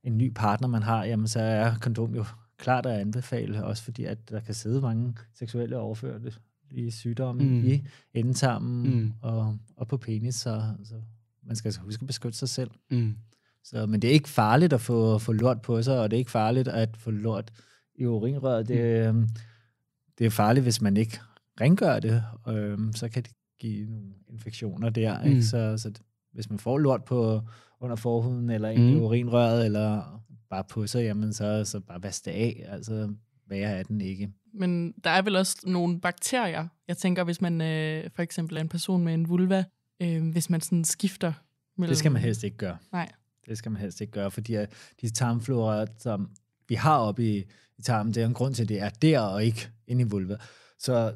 en 0.03 0.17
ny 0.17 0.31
partner, 0.35 0.67
man 0.67 0.83
har, 0.83 1.03
jamen 1.05 1.27
så 1.27 1.39
er 1.39 1.75
kondom 1.81 2.15
jo 2.15 2.25
klart 2.57 2.85
at 2.85 2.99
anbefale, 2.99 3.65
også 3.65 3.83
fordi 3.83 4.05
at 4.05 4.29
der 4.29 4.39
kan 4.39 4.53
sidde 4.53 4.81
mange 4.81 5.15
seksuelle 5.33 5.77
overførte 5.77 6.33
i 6.71 6.91
sygdomme 6.91 7.43
mm. 7.43 7.67
i 7.67 7.83
endetarmen 8.13 8.99
mm. 8.99 9.13
og, 9.21 9.57
og 9.77 9.87
på 9.87 9.97
penis, 9.97 10.35
så, 10.35 10.63
så 10.83 10.93
man 11.43 11.55
skal 11.55 11.67
altså 11.69 11.81
huske 11.81 12.01
at 12.01 12.07
beskytte 12.07 12.37
sig 12.37 12.49
selv. 12.49 12.71
Mm. 12.91 13.15
Så, 13.63 13.85
men 13.85 14.01
det 14.01 14.07
er 14.07 14.13
ikke 14.13 14.29
farligt 14.29 14.73
at 14.73 14.81
få, 14.81 15.17
få 15.17 15.31
lort 15.31 15.61
på 15.61 15.81
sig, 15.81 15.99
og 15.99 16.11
det 16.11 16.17
er 16.17 16.19
ikke 16.19 16.31
farligt 16.31 16.67
at 16.67 16.97
få 16.97 17.11
lort 17.11 17.51
i 17.95 18.05
urinrøret. 18.05 18.67
Det, 18.67 19.13
mm. 19.13 19.19
Øhm, 19.19 19.29
det 20.17 20.25
er 20.25 20.29
farligt, 20.29 20.63
hvis 20.63 20.81
man 20.81 20.97
ikke 20.97 21.19
rengør 21.61 21.99
det, 21.99 22.23
øhm, 22.47 22.93
så 22.93 23.09
kan 23.09 23.23
det 23.23 23.31
give 23.59 23.89
nogle 23.89 24.07
infektioner 24.29 24.89
der. 24.89 25.23
Mm. 25.23 25.29
Ikke? 25.29 25.43
Så, 25.43 25.77
så 25.77 25.91
hvis 26.33 26.49
man 26.49 26.59
får 26.59 26.77
lort 26.77 27.03
på 27.03 27.41
under 27.79 27.95
forhuden, 27.95 28.49
eller 28.49 28.75
mm. 28.75 28.87
i 28.87 28.95
urinrøret, 28.95 29.65
eller 29.65 30.21
bare 30.49 30.63
på 30.69 30.87
sig, 30.87 31.03
jamen 31.03 31.33
så, 31.33 31.65
så 31.65 31.79
bare 31.79 32.03
vask 32.03 32.25
det 32.25 32.31
af. 32.31 32.65
Altså, 32.67 33.13
værre 33.49 33.77
er 33.77 33.83
den 33.83 34.01
ikke. 34.01 34.31
Men 34.53 34.91
der 35.03 35.09
er 35.09 35.21
vel 35.21 35.35
også 35.35 35.57
nogle 35.63 36.01
bakterier. 36.01 36.67
Jeg 36.87 36.97
tænker, 36.97 37.23
hvis 37.23 37.41
man 37.41 37.61
øh, 37.61 38.09
for 38.15 38.21
eksempel 38.21 38.57
er 38.57 38.61
en 38.61 38.69
person 38.69 39.03
med 39.03 39.13
en 39.13 39.29
vulva, 39.29 39.63
øh, 40.01 40.31
hvis 40.31 40.49
man 40.49 40.61
sådan 40.61 40.85
skifter 40.85 41.33
mellem... 41.77 41.91
Det 41.91 41.97
skal 41.97 42.11
man 42.11 42.21
helst 42.21 42.43
ikke 42.43 42.57
gøre. 42.57 42.77
Nej. 42.91 43.11
Det 43.47 43.57
skal 43.57 43.71
man 43.71 43.81
helst 43.81 44.01
ikke 44.01 44.13
gøre, 44.13 44.31
fordi 44.31 44.55
de 45.01 45.09
tarmflora, 45.09 45.85
som 45.97 46.29
vi 46.67 46.75
har 46.75 46.97
oppe 46.97 47.25
i, 47.25 47.37
i 47.77 47.81
tarmen, 47.81 48.13
det 48.13 48.23
er 48.23 48.27
en 48.27 48.33
grund 48.33 48.55
til, 48.55 48.63
at 48.63 48.69
det 48.69 48.79
er 48.79 48.89
der 48.89 49.19
og 49.19 49.45
ikke 49.45 49.69
inde 49.87 50.01
i 50.01 50.05
vulva. 50.05 50.37
Så 50.79 51.13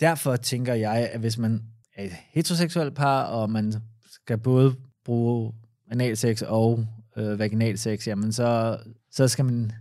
derfor 0.00 0.36
tænker 0.36 0.74
jeg, 0.74 1.10
at 1.12 1.20
hvis 1.20 1.38
man 1.38 1.62
er 1.94 2.04
et 2.04 2.12
heteroseksuelt 2.30 2.94
par, 2.94 3.22
og 3.22 3.50
man 3.50 3.72
skal 4.10 4.38
både 4.38 4.76
bruge 5.04 5.52
analsex 5.90 6.42
og 6.42 6.86
øh, 7.16 7.38
vaginalsex, 7.38 8.06
jamen 8.06 8.32
så, 8.32 8.78
så 9.10 9.28
skal 9.28 9.44
man 9.44 9.72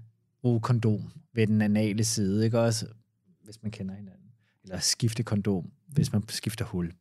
bruge 0.42 0.62
kondom 0.62 1.12
ved 1.36 1.48
den 1.48 1.62
anale 1.62 2.04
side, 2.04 2.46
ikke 2.46 2.60
også? 2.60 2.86
Hvis 3.44 3.64
man 3.64 3.72
kender 3.72 3.96
hinanden. 3.96 4.22
Eller 4.64 4.80
skifte 4.80 5.24
kondom, 5.24 5.72
hvis 5.88 6.14
man 6.14 6.24
skifter 6.30 6.66
hul. 6.66 6.92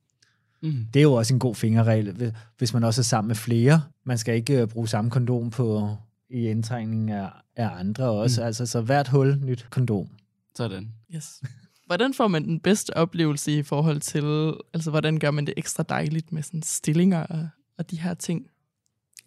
Mm. 0.62 0.86
Det 0.94 1.00
er 1.00 1.02
jo 1.02 1.12
også 1.12 1.34
en 1.34 1.40
god 1.40 1.54
fingerregel, 1.54 2.34
hvis 2.58 2.74
man 2.74 2.84
også 2.84 3.00
er 3.00 3.04
sammen 3.04 3.28
med 3.28 3.36
flere. 3.36 3.82
Man 4.04 4.18
skal 4.18 4.34
ikke 4.34 4.60
øh, 4.60 4.68
bruge 4.68 4.88
samme 4.88 5.10
kondom 5.10 5.50
på 5.50 5.96
i 6.30 6.48
indtrængning 6.48 7.10
af, 7.10 7.30
af 7.56 7.68
andre 7.78 8.04
også. 8.04 8.40
Mm. 8.40 8.46
Altså, 8.46 8.66
så 8.66 8.80
hvert 8.80 9.08
hul, 9.08 9.38
nyt 9.42 9.66
kondom. 9.70 10.08
Sådan. 10.56 10.92
Yes. 11.14 11.42
Hvordan 11.86 12.14
får 12.14 12.28
man 12.28 12.44
den 12.44 12.60
bedste 12.60 12.96
oplevelse 12.96 13.58
i 13.58 13.62
forhold 13.62 14.00
til, 14.00 14.54
altså 14.74 14.90
hvordan 14.90 15.18
gør 15.18 15.30
man 15.30 15.46
det 15.46 15.54
ekstra 15.56 15.82
dejligt 15.82 16.32
med 16.32 16.42
sådan 16.42 16.62
stillinger 16.62 17.22
og, 17.22 17.48
og 17.78 17.90
de 17.90 18.00
her 18.00 18.14
ting? 18.14 18.46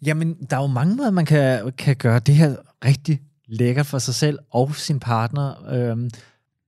Jamen, 0.02 0.34
der 0.50 0.56
er 0.56 0.60
jo 0.60 0.66
mange 0.66 0.96
måder, 0.96 1.10
man 1.10 1.26
kan, 1.26 1.72
kan 1.72 1.96
gøre 1.96 2.18
det 2.18 2.34
her 2.34 2.56
rigtig 2.84 3.20
lækkert 3.48 3.86
for 3.86 3.98
sig 3.98 4.14
selv 4.14 4.38
og 4.50 4.74
sin 4.74 5.00
partner. 5.00 5.68
Øhm, 5.70 6.10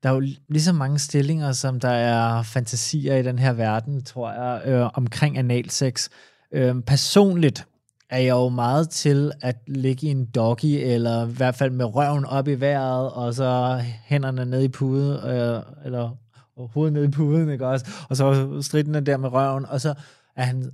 der 0.03 0.09
er 0.09 0.15
jo 0.15 0.21
lige 0.49 0.63
så 0.63 0.73
mange 0.73 0.99
stillinger, 0.99 1.53
som 1.53 1.81
der 1.81 1.89
er 1.89 2.43
fantasier 2.43 3.17
i 3.17 3.23
den 3.23 3.39
her 3.39 3.53
verden, 3.53 4.05
tror 4.05 4.33
jeg, 4.33 4.63
øh, 4.67 4.91
omkring 4.95 5.39
analsex. 5.39 6.09
Øhm, 6.53 6.83
personligt 6.83 7.67
er 8.11 8.19
jeg 8.19 8.31
jo 8.31 8.49
meget 8.49 8.91
til 8.91 9.33
at 9.41 9.57
ligge 9.67 10.07
i 10.07 10.11
en 10.11 10.25
doggy, 10.25 10.65
eller 10.65 11.27
i 11.27 11.31
hvert 11.31 11.55
fald 11.55 11.71
med 11.71 11.85
røven 11.85 12.25
op 12.25 12.49
i 12.49 12.55
vejret, 12.55 13.11
og 13.11 13.35
så 13.35 13.81
hænderne 14.05 14.45
ned 14.45 14.63
i 14.63 14.69
puden, 14.69 15.31
øh, 15.31 15.63
eller 15.85 16.17
og 16.57 16.71
hovedet 16.75 16.93
ned 16.93 17.05
i 17.05 17.11
puden, 17.11 17.51
ikke 17.51 17.67
også? 17.67 17.87
Og 18.09 18.17
så 18.17 18.59
striden 18.63 19.07
der 19.07 19.17
med 19.17 19.33
røven, 19.33 19.67
og 19.67 19.81
så 19.81 19.95
er 20.37 20.45
han 20.45 20.71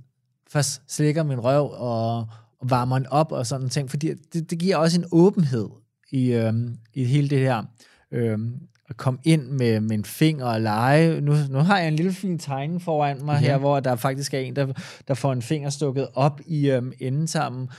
først 0.49 0.81
slikker 0.87 1.23
min 1.23 1.39
røv 1.39 1.71
og, 1.71 2.17
og 2.59 2.69
varmer 2.69 2.97
den 2.97 3.07
op 3.07 3.31
og 3.31 3.45
sådan 3.45 3.69
ting, 3.69 3.89
fordi 3.89 4.13
det, 4.33 4.49
det 4.49 4.59
giver 4.59 4.77
også 4.77 4.99
en 4.99 5.07
åbenhed 5.11 5.67
i, 6.11 6.31
øh, 6.31 6.53
i 6.93 7.03
hele 7.03 7.29
det 7.29 7.39
her. 7.39 7.63
Øh, 8.11 8.37
at 8.89 8.97
komme 8.97 9.19
ind 9.23 9.47
med, 9.47 9.79
med 9.79 9.97
en 9.97 10.05
finger 10.05 10.45
og 10.45 10.61
lege. 10.61 11.21
Nu, 11.21 11.35
nu 11.49 11.59
har 11.59 11.79
jeg 11.79 11.87
en 11.87 11.95
lille 11.95 12.13
fin 12.13 12.39
tegning 12.39 12.81
foran 12.81 13.25
mig 13.25 13.41
ja. 13.41 13.47
her, 13.47 13.57
hvor 13.57 13.79
der 13.79 13.95
faktisk 13.95 14.33
er 14.33 14.39
en, 14.39 14.55
der, 14.55 14.67
der 15.07 15.13
får 15.13 15.33
en 15.33 15.41
finger 15.41 15.69
stukket 15.69 16.07
op 16.13 16.41
i 16.45 16.71
øhm, 16.71 16.93
enden 16.99 17.27
sammen. 17.27 17.69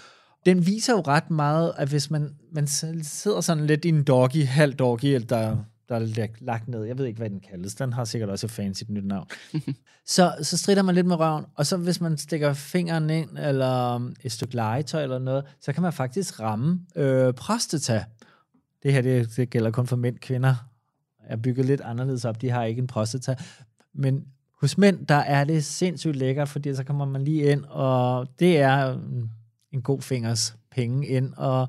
Den 0.46 0.66
viser 0.66 0.92
jo 0.92 1.00
ret 1.00 1.30
meget, 1.30 1.72
at 1.76 1.88
hvis 1.88 2.10
man, 2.10 2.30
man 2.52 2.66
sidder 3.02 3.40
sådan 3.40 3.66
lidt 3.66 3.84
i 3.84 3.88
en 3.88 4.04
doggy, 4.04 4.44
halv 4.44 4.74
doggy, 4.74 5.20
der, 5.28 5.56
der 5.88 5.94
er 5.96 6.26
lagt 6.40 6.68
ned, 6.68 6.84
jeg 6.84 6.98
ved 6.98 7.06
ikke, 7.06 7.18
hvad 7.18 7.30
den 7.30 7.40
kaldes, 7.40 7.74
den 7.74 7.92
har 7.92 8.04
sikkert 8.04 8.30
også 8.30 8.46
et 8.46 8.50
fancy 8.50 8.82
nyt 8.88 9.04
navn, 9.06 9.26
så, 10.06 10.34
så 10.42 10.58
strider 10.58 10.82
man 10.82 10.94
lidt 10.94 11.06
med 11.06 11.16
røven, 11.16 11.44
og 11.54 11.66
så 11.66 11.76
hvis 11.76 12.00
man 12.00 12.18
stikker 12.18 12.52
fingeren 12.52 13.10
ind, 13.10 13.38
eller 13.38 13.94
um, 13.94 14.14
et 14.24 14.32
stykke 14.32 14.54
legetøj 14.54 15.02
eller 15.02 15.18
noget, 15.18 15.44
så 15.60 15.72
kan 15.72 15.82
man 15.82 15.92
faktisk 15.92 16.40
ramme 16.40 16.80
øh, 16.96 17.34
prostata. 17.34 18.04
Det 18.82 18.92
her, 18.92 19.02
det, 19.02 19.36
det 19.36 19.50
gælder 19.50 19.70
kun 19.70 19.86
for 19.86 19.96
mænd, 19.96 20.18
kvinder 20.18 20.54
er 21.28 21.36
bygget 21.36 21.66
lidt 21.66 21.80
anderledes 21.80 22.24
op. 22.24 22.40
De 22.42 22.50
har 22.50 22.64
ikke 22.64 22.78
en 22.78 22.86
prostata. 22.86 23.36
Men 23.94 24.24
hos 24.60 24.78
mænd, 24.78 25.06
der 25.06 25.14
er 25.14 25.44
det 25.44 25.64
sindssygt 25.64 26.16
lækkert, 26.16 26.48
fordi 26.48 26.74
så 26.74 26.84
kommer 26.84 27.04
man 27.04 27.22
lige 27.22 27.42
ind, 27.52 27.64
og 27.64 28.28
det 28.38 28.58
er 28.58 28.94
um, 28.94 29.30
en 29.72 29.82
god 29.82 30.02
fingers 30.02 30.56
penge 30.70 31.06
ind 31.06 31.34
og, 31.36 31.68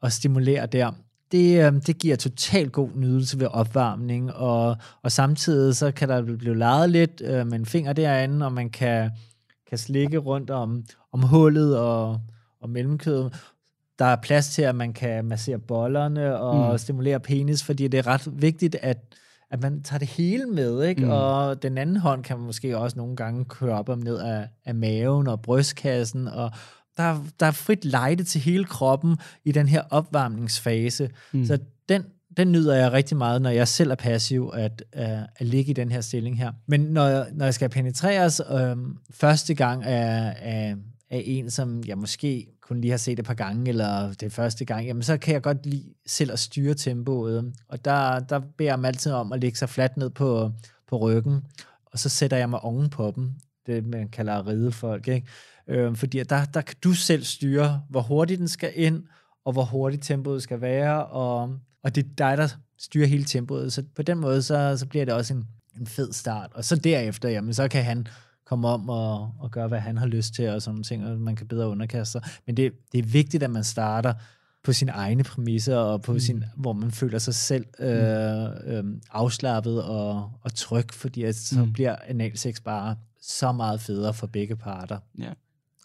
og 0.00 0.12
stimulere 0.12 0.66
der. 0.66 0.92
Det, 1.32 1.66
øhm, 1.66 1.80
det 1.80 1.98
giver 1.98 2.16
totalt 2.16 2.72
god 2.72 2.90
nydelse 2.94 3.40
ved 3.40 3.46
opvarmning, 3.46 4.32
og, 4.32 4.76
og 5.02 5.12
samtidig 5.12 5.76
så 5.76 5.90
kan 5.90 6.08
der 6.08 6.22
blive 6.22 6.58
leget 6.58 6.90
lidt 6.90 7.22
øh, 7.24 7.46
med 7.46 7.58
en 7.58 7.66
finger 7.66 7.92
derinde, 7.92 8.46
og 8.46 8.52
man 8.52 8.70
kan, 8.70 9.10
kan 9.68 9.78
slikke 9.78 10.18
rundt 10.18 10.50
om, 10.50 10.84
om 11.12 11.22
hullet 11.22 11.78
og, 11.78 12.20
og 12.60 12.70
mellemkødet 12.70 13.32
der 13.98 14.08
er 14.08 14.16
plads 14.16 14.48
til, 14.48 14.62
at 14.62 14.74
man 14.74 14.92
kan 14.92 15.24
massere 15.24 15.58
bollerne 15.58 16.38
og 16.38 16.72
mm. 16.72 16.78
stimulere 16.78 17.20
penis, 17.20 17.64
fordi 17.64 17.88
det 17.88 17.98
er 17.98 18.06
ret 18.06 18.42
vigtigt, 18.42 18.74
at, 18.74 18.98
at 19.50 19.62
man 19.62 19.82
tager 19.82 19.98
det 19.98 20.08
hele 20.08 20.46
med, 20.46 20.84
ikke? 20.84 21.00
Mm. 21.00 21.06
Mm. 21.06 21.12
Og 21.12 21.62
den 21.62 21.78
anden 21.78 21.96
hånd 21.96 22.24
kan 22.24 22.36
man 22.36 22.46
måske 22.46 22.78
også 22.78 22.96
nogle 22.96 23.16
gange 23.16 23.44
køre 23.44 23.78
op 23.78 23.88
og 23.88 23.98
ned 23.98 24.18
af, 24.18 24.48
af 24.64 24.74
maven 24.74 25.28
og 25.28 25.42
brystkassen, 25.42 26.28
og 26.28 26.50
der, 26.96 27.02
er- 27.02 27.24
der 27.40 27.46
er 27.46 27.50
frit 27.50 27.84
lejde 27.84 28.24
til 28.24 28.40
hele 28.40 28.64
kroppen 28.64 29.16
i 29.44 29.52
den 29.52 29.68
her 29.68 29.82
opvarmningsfase. 29.90 31.10
Mm. 31.32 31.46
Så 31.46 31.58
den, 31.88 32.02
den 32.36 32.52
nyder 32.52 32.74
jeg 32.74 32.92
rigtig 32.92 33.16
meget, 33.16 33.42
når 33.42 33.50
jeg 33.50 33.68
selv 33.68 33.90
er 33.90 33.94
passiv, 33.94 34.50
at, 34.54 34.82
uh, 34.96 35.02
at 35.36 35.46
ligge 35.46 35.70
i 35.70 35.74
den 35.74 35.92
her 35.92 36.00
stilling 36.00 36.38
her. 36.38 36.52
Men 36.66 36.80
når, 36.80 37.06
jeg- 37.06 37.28
når 37.32 37.44
jeg 37.44 37.54
skal 37.54 37.68
penetreres 37.68 38.40
øh, 38.52 38.76
første 39.10 39.54
gang 39.54 39.84
af, 39.84 40.36
af, 40.40 40.76
af 41.10 41.22
en, 41.26 41.50
som 41.50 41.82
jeg 41.86 41.98
måske 41.98 42.46
kun 42.62 42.80
lige 42.80 42.90
har 42.90 42.98
set 42.98 43.18
et 43.18 43.24
par 43.24 43.34
gange, 43.34 43.68
eller 43.68 44.08
det 44.08 44.22
er 44.22 44.30
første 44.30 44.64
gang, 44.64 44.86
jamen 44.86 45.02
så 45.02 45.16
kan 45.16 45.34
jeg 45.34 45.42
godt 45.42 45.66
lide 45.66 45.84
selv 46.06 46.32
at 46.32 46.38
styre 46.38 46.74
tempoet. 46.74 47.52
Og 47.68 47.84
der, 47.84 48.18
der 48.20 48.38
beder 48.58 48.70
jeg 48.70 48.76
dem 48.76 48.84
altid 48.84 49.12
om 49.12 49.32
at 49.32 49.40
lægge 49.40 49.58
sig 49.58 49.68
fladt 49.68 49.96
ned 49.96 50.10
på, 50.10 50.50
på 50.88 50.96
ryggen, 50.98 51.40
og 51.86 51.98
så 51.98 52.08
sætter 52.08 52.36
jeg 52.36 52.50
mig 52.50 52.60
oven 52.60 52.90
på 52.90 53.12
dem. 53.16 53.30
Det 53.66 53.86
man 53.86 54.08
kalder 54.08 54.34
at 54.34 54.46
ride 54.46 54.72
folk, 54.72 55.08
ikke? 55.08 55.26
Øh, 55.68 55.96
fordi 55.96 56.22
der, 56.22 56.44
der 56.44 56.60
kan 56.60 56.76
du 56.84 56.92
selv 56.92 57.24
styre, 57.24 57.82
hvor 57.88 58.00
hurtigt 58.00 58.38
den 58.38 58.48
skal 58.48 58.72
ind, 58.74 59.02
og 59.44 59.52
hvor 59.52 59.64
hurtigt 59.64 60.02
tempoet 60.04 60.42
skal 60.42 60.60
være, 60.60 61.06
og, 61.06 61.58
og 61.84 61.94
det 61.94 62.04
er 62.04 62.08
dig, 62.18 62.36
der 62.36 62.48
styrer 62.78 63.06
hele 63.06 63.24
tempoet. 63.24 63.72
Så 63.72 63.82
på 63.96 64.02
den 64.02 64.18
måde, 64.18 64.42
så, 64.42 64.76
så 64.76 64.86
bliver 64.86 65.04
det 65.04 65.14
også 65.14 65.34
en, 65.34 65.46
en 65.80 65.86
fed 65.86 66.12
start. 66.12 66.50
Og 66.54 66.64
så 66.64 66.76
derefter, 66.76 67.28
jamen, 67.28 67.54
så 67.54 67.68
kan 67.68 67.84
han 67.84 68.06
komme 68.46 68.68
om 68.68 68.88
og, 68.88 69.34
og 69.40 69.50
gøre, 69.50 69.68
hvad 69.68 69.80
han 69.80 69.98
har 69.98 70.06
lyst 70.06 70.34
til, 70.34 70.48
og 70.48 70.62
sådan 70.62 70.74
nogle 70.74 70.84
ting, 70.84 71.06
og 71.06 71.18
man 71.20 71.36
kan 71.36 71.48
bedre 71.48 71.68
underkaste 71.68 72.12
sig. 72.12 72.22
Men 72.46 72.56
det, 72.56 72.72
det 72.92 72.98
er 72.98 73.02
vigtigt, 73.02 73.42
at 73.42 73.50
man 73.50 73.64
starter 73.64 74.14
på 74.64 74.72
sine 74.72 74.92
egne 74.92 75.24
præmisser, 75.24 75.76
og 75.76 76.02
på 76.02 76.12
mm. 76.12 76.18
sin, 76.20 76.44
hvor 76.56 76.72
man 76.72 76.90
føler 76.90 77.18
sig 77.18 77.34
selv 77.34 77.66
øh, 77.78 78.44
øh, 78.64 78.84
afslappet 79.10 79.82
og, 79.82 80.30
og 80.42 80.54
tryg, 80.54 80.92
fordi 80.92 81.22
at 81.22 81.34
så 81.34 81.58
Mm. 81.58 81.66
mm. 81.66 81.72
bliver 81.72 81.96
analsex 82.08 82.60
bare 82.60 82.96
så 83.22 83.52
meget 83.52 83.80
federe 83.80 84.14
for 84.14 84.26
begge 84.26 84.56
parter. 84.56 84.98
Ja. 85.18 85.32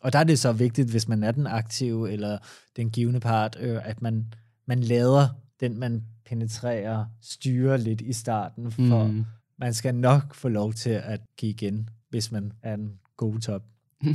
Og 0.01 0.13
der 0.13 0.19
er 0.19 0.23
det 0.23 0.39
så 0.39 0.51
vigtigt, 0.51 0.89
hvis 0.89 1.07
man 1.07 1.23
er 1.23 1.31
den 1.31 1.47
aktive 1.47 2.11
eller 2.11 2.37
den 2.75 2.89
givende 2.89 3.19
part, 3.19 3.57
øh, 3.59 3.89
at 3.89 4.01
man, 4.01 4.33
man 4.65 4.79
lader 4.79 5.27
den, 5.59 5.79
man 5.79 6.03
penetrerer, 6.25 7.05
styre 7.21 7.77
lidt 7.77 8.01
i 8.01 8.13
starten, 8.13 8.71
for 8.71 9.03
mm. 9.07 9.25
Man 9.59 9.73
skal 9.73 9.95
nok 9.95 10.33
få 10.33 10.47
lov 10.49 10.73
til 10.73 10.89
at 10.89 11.21
give 11.37 11.49
igen, 11.49 11.89
hvis 12.09 12.31
man 12.31 12.51
er 12.63 12.73
en 12.73 12.99
god 13.17 13.39
top. 13.39 13.63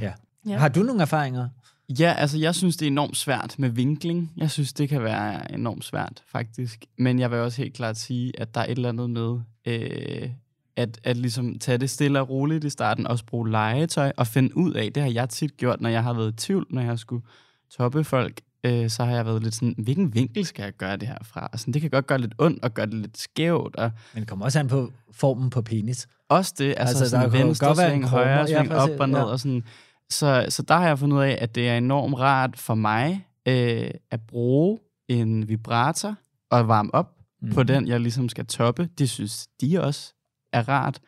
Ja. 0.00 0.12
Ja. 0.46 0.58
Har 0.58 0.68
du 0.68 0.82
nogle 0.82 1.02
erfaringer? 1.02 1.48
Ja, 1.88 2.14
altså 2.18 2.38
jeg 2.38 2.54
synes, 2.54 2.76
det 2.76 2.86
er 2.86 2.90
enormt 2.90 3.16
svært 3.16 3.58
med 3.58 3.68
vinkling. 3.68 4.32
Jeg 4.36 4.50
synes, 4.50 4.72
det 4.72 4.88
kan 4.88 5.02
være 5.02 5.52
enormt 5.52 5.84
svært, 5.84 6.22
faktisk. 6.26 6.84
Men 6.98 7.18
jeg 7.18 7.30
vil 7.30 7.38
også 7.38 7.62
helt 7.62 7.74
klart 7.74 7.96
sige, 7.96 8.40
at 8.40 8.54
der 8.54 8.60
er 8.60 8.64
et 8.64 8.70
eller 8.70 8.88
andet 8.88 9.10
med, 9.10 9.40
øh, 9.66 10.30
at, 10.76 11.00
at 11.04 11.16
ligesom 11.16 11.58
tage 11.58 11.78
det 11.78 11.90
stille 11.90 12.20
og 12.20 12.28
roligt 12.28 12.64
i 12.64 12.70
starten, 12.70 13.06
også 13.06 13.24
bruge 13.24 13.50
legetøj 13.50 14.12
og 14.16 14.26
finde 14.26 14.56
ud 14.56 14.72
af, 14.72 14.92
det 14.92 15.02
har 15.02 15.10
jeg 15.10 15.28
tit 15.28 15.56
gjort, 15.56 15.80
når 15.80 15.88
jeg 15.88 16.02
har 16.02 16.12
været 16.12 16.32
i 16.32 16.36
tvivl, 16.36 16.66
når 16.70 16.82
jeg 16.82 16.98
skulle 16.98 17.22
toppe 17.70 18.04
folk, 18.04 18.40
øh, 18.64 18.90
så 18.90 19.04
har 19.04 19.14
jeg 19.14 19.26
været 19.26 19.42
lidt 19.42 19.54
sådan, 19.54 19.74
hvilken 19.78 20.14
vinkel 20.14 20.46
skal 20.46 20.62
jeg 20.62 20.72
gøre 20.72 20.96
det 20.96 21.08
her 21.08 21.18
fra? 21.22 21.48
Og 21.52 21.60
sådan, 21.60 21.74
det 21.74 21.80
kan 21.82 21.90
godt 21.90 22.06
gøre 22.06 22.18
lidt 22.18 22.34
ondt 22.38 22.64
og 22.64 22.74
gøre 22.74 22.86
det 22.86 22.94
lidt 22.94 23.18
skævt, 23.18 23.76
og 23.76 23.90
Men 24.14 24.20
det 24.20 24.28
kommer 24.28 24.44
også 24.44 24.58
an 24.58 24.68
på 24.68 24.92
formen 25.12 25.50
på 25.50 25.62
penis. 25.62 26.08
også 26.28 26.54
det, 26.58 26.64
altså, 26.64 26.80
Altså, 26.80 26.98
der 26.98 27.08
sådan 27.08 27.40
jo 27.40 27.44
venstre 27.44 27.66
godt 27.66 27.78
sving, 27.78 28.08
højre 28.08 28.38
Ja, 28.38 28.46
sving, 28.46 28.68
præcis, 28.68 28.94
op 28.94 29.00
og 29.00 29.08
ned 29.08 29.18
ja. 29.18 29.24
og 29.24 29.40
sådan. 29.40 29.64
Så, 30.10 30.46
så 30.48 30.62
der 30.62 30.74
har 30.74 30.86
jeg 30.86 30.98
fundet 30.98 31.16
ud 31.16 31.22
af, 31.22 31.38
at 31.40 31.54
det 31.54 31.68
er 31.68 31.78
enormt 31.78 32.18
rart 32.18 32.58
for 32.58 32.74
mig 32.74 33.26
øh, 33.48 33.90
at 34.10 34.20
bruge 34.20 34.78
en 35.08 35.48
vibrator 35.48 36.14
og 36.50 36.68
varme 36.68 36.94
op 36.94 37.12
mm. 37.42 37.52
på 37.52 37.62
den, 37.62 37.88
jeg 37.88 38.00
ligesom 38.00 38.28
skal 38.28 38.46
toppe. 38.46 38.88
Det 38.98 39.10
synes 39.10 39.48
de 39.60 39.82
også 39.82 40.12
er 40.52 40.68
rart. 40.68 41.00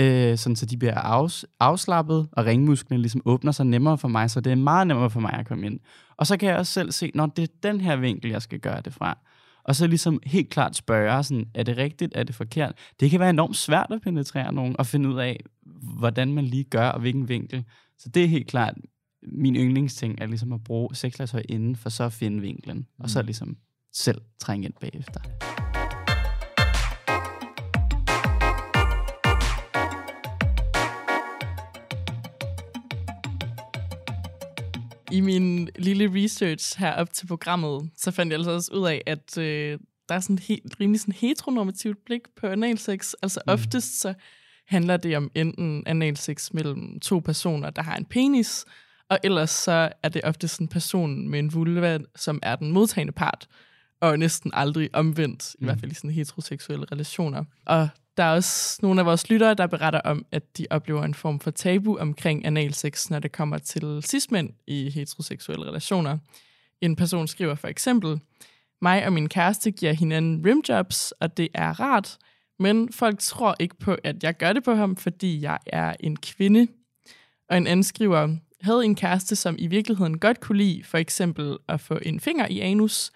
Øh, 0.00 0.38
sådan 0.38 0.56
så 0.56 0.66
de 0.66 0.76
bliver 0.76 0.94
afs- 0.94 1.44
afslappet, 1.60 2.28
og 2.32 2.46
ringmusklerne 2.46 3.02
ligesom 3.02 3.22
åbner 3.24 3.52
sig 3.52 3.66
nemmere 3.66 3.98
for 3.98 4.08
mig, 4.08 4.30
så 4.30 4.40
det 4.40 4.50
er 4.50 4.56
meget 4.56 4.86
nemmere 4.86 5.10
for 5.10 5.20
mig 5.20 5.32
at 5.32 5.46
komme 5.46 5.66
ind. 5.66 5.80
Og 6.16 6.26
så 6.26 6.36
kan 6.36 6.48
jeg 6.48 6.56
også 6.56 6.72
selv 6.72 6.92
se, 6.92 7.10
når 7.14 7.26
det 7.26 7.42
er 7.42 7.52
den 7.62 7.80
her 7.80 7.96
vinkel, 7.96 8.30
jeg 8.30 8.42
skal 8.42 8.58
gøre 8.58 8.80
det 8.80 8.94
fra. 8.94 9.18
Og 9.64 9.76
så 9.76 9.86
ligesom 9.86 10.20
helt 10.26 10.50
klart 10.50 10.76
spørge, 10.76 11.22
sådan, 11.22 11.46
er 11.54 11.62
det 11.62 11.76
rigtigt, 11.76 12.12
er 12.14 12.22
det 12.22 12.34
forkert? 12.34 12.72
Det 13.00 13.10
kan 13.10 13.20
være 13.20 13.30
enormt 13.30 13.56
svært 13.56 13.86
at 13.90 14.00
penetrere 14.02 14.52
nogen, 14.52 14.76
og 14.78 14.86
finde 14.86 15.08
ud 15.08 15.18
af, 15.18 15.40
hvordan 15.98 16.32
man 16.32 16.44
lige 16.44 16.64
gør, 16.64 16.88
og 16.88 17.00
hvilken 17.00 17.28
vinkel. 17.28 17.64
Så 17.98 18.08
det 18.08 18.24
er 18.24 18.28
helt 18.28 18.46
klart 18.46 18.74
min 19.22 19.56
yndlingsting, 19.56 20.20
er 20.20 20.26
ligesom 20.26 20.52
at 20.52 20.64
bruge 20.64 20.94
sexlegetøj 20.94 21.42
inden, 21.48 21.76
for 21.76 21.88
så 21.88 22.04
at 22.04 22.12
finde 22.12 22.40
vinklen, 22.40 22.86
og 22.98 23.10
så 23.10 23.22
ligesom 23.22 23.56
selv 23.92 24.20
trænge 24.38 24.64
ind 24.64 24.74
bagefter. 24.80 25.20
I 35.12 35.20
min 35.20 35.68
lille 35.78 36.24
research 36.24 36.78
her 36.78 36.92
op 36.92 37.12
til 37.12 37.26
programmet, 37.26 37.90
så 37.96 38.10
fandt 38.10 38.30
jeg 38.30 38.38
altså 38.38 38.50
også 38.50 38.72
ud 38.74 38.86
af, 38.86 39.02
at 39.06 39.38
øh, 39.38 39.78
der 40.08 40.14
er 40.14 40.20
sådan 40.20 40.34
et 40.34 40.40
helt, 40.40 40.80
rimelig 40.80 41.00
sådan 41.00 41.14
heteronormativt 41.14 42.04
blik 42.04 42.20
på 42.36 42.46
analsex. 42.46 43.12
Altså 43.22 43.40
mm. 43.46 43.52
oftest 43.52 44.00
så 44.00 44.14
handler 44.66 44.96
det 44.96 45.16
om 45.16 45.30
enten 45.34 45.82
analsex 45.86 46.52
mellem 46.52 47.00
to 47.00 47.18
personer, 47.18 47.70
der 47.70 47.82
har 47.82 47.96
en 47.96 48.04
penis, 48.04 48.64
og 49.10 49.18
ellers 49.24 49.50
så 49.50 49.92
er 50.02 50.08
det 50.08 50.20
ofte 50.24 50.48
sådan 50.48 50.64
en 50.64 50.68
person 50.68 51.28
med 51.28 51.38
en 51.38 51.54
vulva, 51.54 51.98
som 52.16 52.38
er 52.42 52.56
den 52.56 52.72
modtagende 52.72 53.12
part, 53.12 53.46
og 54.00 54.18
næsten 54.18 54.50
aldrig 54.54 54.90
omvendt, 54.92 55.56
i 55.58 55.64
hvert 55.64 55.80
fald 55.80 55.92
i 55.92 55.94
sådan 55.94 56.10
heteroseksuelle 56.10 56.86
relationer. 56.92 57.44
Og 57.66 57.88
der 58.16 58.22
er 58.22 58.34
også 58.34 58.78
nogle 58.82 59.00
af 59.00 59.06
vores 59.06 59.30
lyttere, 59.30 59.54
der 59.54 59.66
beretter 59.66 60.00
om, 60.00 60.26
at 60.32 60.58
de 60.58 60.66
oplever 60.70 61.02
en 61.04 61.14
form 61.14 61.40
for 61.40 61.50
tabu 61.50 61.96
omkring 61.96 62.46
analsex, 62.46 63.10
når 63.10 63.18
det 63.18 63.32
kommer 63.32 63.58
til 63.58 64.02
cismænd 64.02 64.50
i 64.66 64.90
heteroseksuelle 64.90 65.66
relationer. 65.66 66.18
En 66.80 66.96
person 66.96 67.28
skriver 67.28 67.54
for 67.54 67.68
eksempel, 67.68 68.20
mig 68.82 69.06
og 69.06 69.12
min 69.12 69.28
kæreste 69.28 69.70
giver 69.70 69.92
hinanden 69.92 70.46
rimjobs, 70.46 71.12
og 71.12 71.36
det 71.36 71.48
er 71.54 71.80
rart, 71.80 72.18
men 72.58 72.92
folk 72.92 73.18
tror 73.18 73.56
ikke 73.60 73.76
på, 73.76 73.96
at 74.04 74.22
jeg 74.22 74.36
gør 74.36 74.52
det 74.52 74.64
på 74.64 74.74
ham, 74.74 74.96
fordi 74.96 75.42
jeg 75.42 75.58
er 75.66 75.94
en 76.00 76.16
kvinde. 76.16 76.66
Og 77.48 77.56
en 77.56 77.66
anden 77.66 77.84
skriver, 77.84 78.36
havde 78.60 78.84
en 78.84 78.94
kæreste, 78.94 79.36
som 79.36 79.56
i 79.58 79.66
virkeligheden 79.66 80.18
godt 80.18 80.40
kunne 80.40 80.58
lide 80.58 80.84
for 80.84 80.98
eksempel 80.98 81.58
at 81.68 81.80
få 81.80 81.98
en 82.02 82.20
finger 82.20 82.46
i 82.46 82.60
anus, 82.60 83.12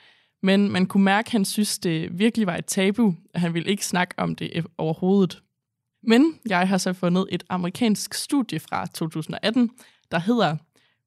men 0.47 0.71
man 0.71 0.87
kunne 0.87 1.05
mærke, 1.05 1.27
at 1.27 1.33
han 1.33 1.45
synes, 1.45 1.79
det 1.79 2.19
virkelig 2.19 2.47
var 2.47 2.57
et 2.57 2.67
tabu, 2.67 3.15
og 3.35 3.41
han 3.41 3.55
ville 3.55 3.71
ikke 3.71 3.87
snakke 3.87 4.15
om 4.17 4.35
det 4.35 4.67
overhovedet. 4.79 5.43
Men 6.03 6.39
jeg 6.49 6.69
har 6.69 6.79
så 6.79 6.93
fundet 6.93 7.27
et 7.31 7.45
amerikansk 7.49 8.15
studie 8.15 8.61
fra 8.61 8.87
2018, 8.87 9.71
der 10.11 10.19
hedder 10.19 10.57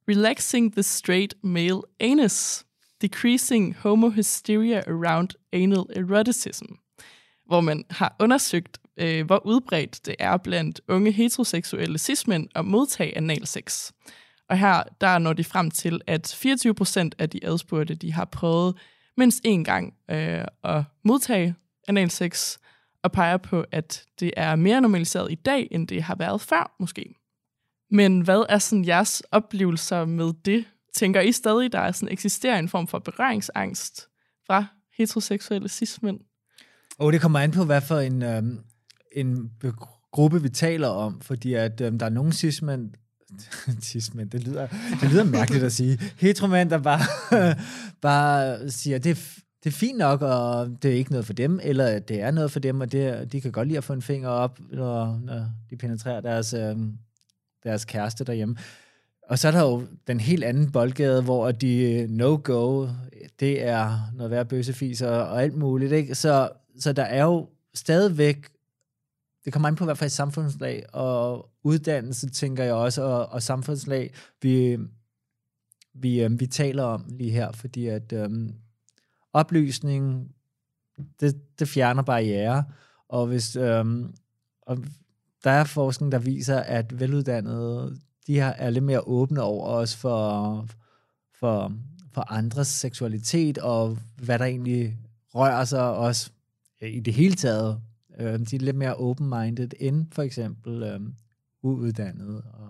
Relaxing 0.10 0.74
the 0.74 0.84
Straight 0.84 1.36
Male 1.44 1.82
Anus, 2.00 2.66
Decreasing 3.02 3.76
Homohysteria 3.76 4.82
Around 4.88 5.30
Anal 5.54 5.86
Eroticism, 5.96 6.66
hvor 7.46 7.62
man 7.62 7.84
har 7.90 8.16
undersøgt, 8.20 8.78
øh, 8.98 9.26
hvor 9.26 9.46
udbredt 9.46 10.06
det 10.06 10.16
er 10.20 10.38
blandt 10.38 10.82
unge 10.88 11.12
heteroseksuelle 11.12 11.98
cismænd 11.98 12.48
at 12.56 12.66
modtage 12.66 13.18
analsex. 13.18 13.92
Og 14.50 14.58
her 14.58 14.84
der 15.02 15.18
når 15.18 15.34
de 15.34 15.44
frem 15.44 15.72
til, 15.72 16.02
at 16.08 16.36
24 16.40 16.76
procent 16.76 17.16
af 17.20 17.30
de 17.30 17.40
adspurgte, 17.46 17.96
de 17.96 18.14
har 18.14 18.26
prøvet 18.26 18.76
mindst 19.20 19.46
én 19.46 19.64
gang 19.64 19.94
øh, 20.12 20.46
at 20.64 20.84
modtage 21.04 21.56
analsex, 21.88 22.58
og 23.04 23.12
peger 23.12 23.38
på, 23.38 23.66
at 23.72 24.06
det 24.20 24.32
er 24.38 24.56
mere 24.56 24.82
normaliseret 24.82 25.32
i 25.32 25.36
dag, 25.36 25.68
end 25.72 25.88
det 25.88 26.04
har 26.04 26.16
været 26.16 26.42
før, 26.42 26.76
måske. 26.80 27.16
Men 27.92 28.22
hvad 28.22 28.46
er 28.50 28.58
sådan 28.58 28.86
jeres 28.86 29.24
oplevelser 29.32 30.06
med 30.06 30.34
det? 30.46 30.66
Tænker 30.96 31.22
I 31.22 31.32
stadig, 31.32 31.72
der 31.72 31.80
er 31.80 31.92
sådan, 31.92 32.14
eksisterer 32.14 32.60
en 32.60 32.70
form 32.70 32.88
for 32.88 33.00
berøringsangst 33.00 34.08
fra 34.48 34.66
heteroseksuelle 34.98 35.70
cis-mænd? 35.70 36.20
Oh, 37.00 37.14
det 37.14 37.22
kommer 37.22 37.40
an 37.40 37.52
på, 37.52 37.66
hvad 37.66 37.82
for 37.82 38.00
en, 38.00 38.24
øhm, 38.24 38.60
en 39.12 39.52
gruppe 40.12 40.42
vi 40.42 40.50
taler 40.50 40.88
om, 40.88 41.22
fordi 41.22 41.54
at 41.54 41.82
øhm, 41.82 42.00
der 42.00 42.06
er 42.06 42.10
nogle 42.10 42.34
cis-mænd, 42.34 42.92
tismænd, 43.82 44.30
det 44.30 44.48
lyder, 44.48 44.68
det 45.02 45.12
lyder 45.12 45.24
mærkeligt 45.24 45.64
at 45.64 45.72
sige, 45.72 46.00
heteromænd, 46.18 46.70
der 46.70 46.78
bare, 46.78 47.02
bare 48.02 48.70
siger, 48.70 48.98
det 48.98 49.40
det 49.64 49.70
er 49.70 49.78
fint 49.78 49.98
nok, 49.98 50.22
og 50.22 50.70
det 50.84 50.92
er 50.92 50.96
ikke 50.96 51.12
noget 51.12 51.26
for 51.26 51.34
dem, 51.34 51.60
eller 51.64 52.00
det 52.00 52.22
er 52.22 52.32
noget 52.32 52.52
for 52.52 52.60
dem, 52.60 52.82
og 52.82 52.92
det, 52.92 53.32
de 53.32 53.42
kan 53.42 53.52
godt 53.52 53.68
lide 53.68 53.78
at 53.78 53.84
få 53.84 53.94
en 53.94 54.02
finger 54.02 54.30
op, 54.30 54.60
når, 54.72 55.20
når 55.24 55.46
de 55.70 55.78
penetrerer 55.78 56.22
deres, 56.22 56.54
øh, 56.54 56.76
deres 57.64 57.86
kæreste 57.86 58.24
derhjemme. 58.24 58.58
Og 59.30 59.40
så 59.40 59.48
er 59.48 59.52
der 59.52 59.62
jo 59.62 59.84
den 60.08 60.20
helt 60.20 60.44
anden 60.44 60.72
boldgade, 60.72 61.22
hvor 61.22 61.52
de 61.52 61.94
øh, 61.94 62.10
no-go, 62.10 62.88
det 63.40 63.64
er 63.64 64.12
noget 64.16 64.32
værd 64.32 64.46
bøssefiser 64.50 65.10
og 65.10 65.44
alt 65.44 65.56
muligt. 65.56 65.92
Ikke? 65.92 66.16
Så, 66.16 66.50
så 66.80 66.94
der 66.94 67.04
er 67.04 67.24
jo 67.24 67.50
stadigvæk, 67.74 68.50
det 69.50 69.54
kommer 69.54 69.68
an 69.68 69.76
på 69.76 69.86
hvad 69.86 69.96
for 69.96 70.06
et 70.06 70.12
samfundslag 70.12 70.86
og 70.94 71.50
uddannelse, 71.64 72.30
tænker 72.30 72.64
jeg 72.64 72.74
også, 72.74 73.02
og, 73.04 73.26
og 73.26 73.44
samfundslag, 73.44 74.14
vi, 74.42 74.78
vi, 75.94 76.24
øh, 76.24 76.40
vi 76.40 76.48
taler 76.48 76.84
om 76.84 77.06
lige 77.08 77.32
her, 77.32 77.52
fordi 77.52 77.88
at 77.88 78.14
øh, 78.14 78.30
oplysning, 79.34 80.32
det, 81.20 81.60
det 81.60 81.68
fjerner 81.68 82.02
barriere, 82.02 82.64
Og 83.08 83.28
hvis 83.28 83.56
øh, 83.56 83.86
og 84.62 84.78
der 85.44 85.52
er 85.52 85.64
forskning, 85.64 86.12
der 86.12 86.20
viser, 86.20 86.60
at 86.60 87.00
veluddannede, 87.00 88.00
de 88.28 88.34
her 88.34 88.48
er 88.48 88.70
lidt 88.70 88.84
mere 88.84 89.08
åbne 89.08 89.42
over 89.42 89.68
os 89.68 89.96
for, 89.96 90.66
for, 91.40 91.74
for 92.14 92.32
andres 92.32 92.68
seksualitet, 92.68 93.58
og 93.58 93.98
hvad 94.24 94.40
der 94.40 94.46
egentlig 94.46 94.98
rører 95.36 95.66
sig 95.66 95.90
også 95.96 96.32
i 96.82 97.00
det 97.00 97.14
hele 97.14 97.36
taget. 97.36 97.82
Øh, 98.20 98.40
de 98.40 98.56
er 98.56 98.60
lidt 98.60 98.76
mere 98.76 98.96
open-minded 98.96 99.70
end 99.80 100.06
for 100.12 100.22
eksempel 100.22 100.84
øh, 100.84 101.00
uuddannede 101.64 102.42
og, 102.54 102.70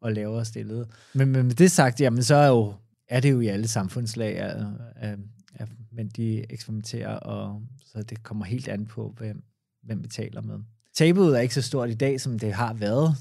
og 0.00 0.12
lavere 0.12 0.44
stillede. 0.44 0.88
Men, 1.14 1.28
men 1.28 1.46
med 1.46 1.54
det 1.54 1.70
sagt, 1.70 2.00
jamen 2.00 2.22
så 2.22 2.34
er, 2.34 2.48
jo, 2.48 2.74
er 3.08 3.20
det 3.20 3.30
jo 3.30 3.40
i 3.40 3.46
alle 3.46 3.68
samfundslag, 3.68 4.38
at, 4.38 4.66
at, 4.96 5.18
at 5.54 5.68
men 5.92 6.08
de 6.08 6.52
eksperimenterer, 6.52 7.16
og 7.16 7.62
så 7.86 8.02
det 8.02 8.22
kommer 8.22 8.44
helt 8.44 8.68
an 8.68 8.86
på, 8.86 9.14
hvem, 9.18 9.42
hvem 9.82 10.02
vi 10.02 10.08
taler 10.08 10.42
med. 10.42 10.58
Tabuet 10.94 11.36
er 11.36 11.40
ikke 11.40 11.54
så 11.54 11.62
stort 11.62 11.90
i 11.90 11.94
dag, 11.94 12.20
som 12.20 12.38
det 12.38 12.52
har 12.52 12.74
været, 12.74 13.16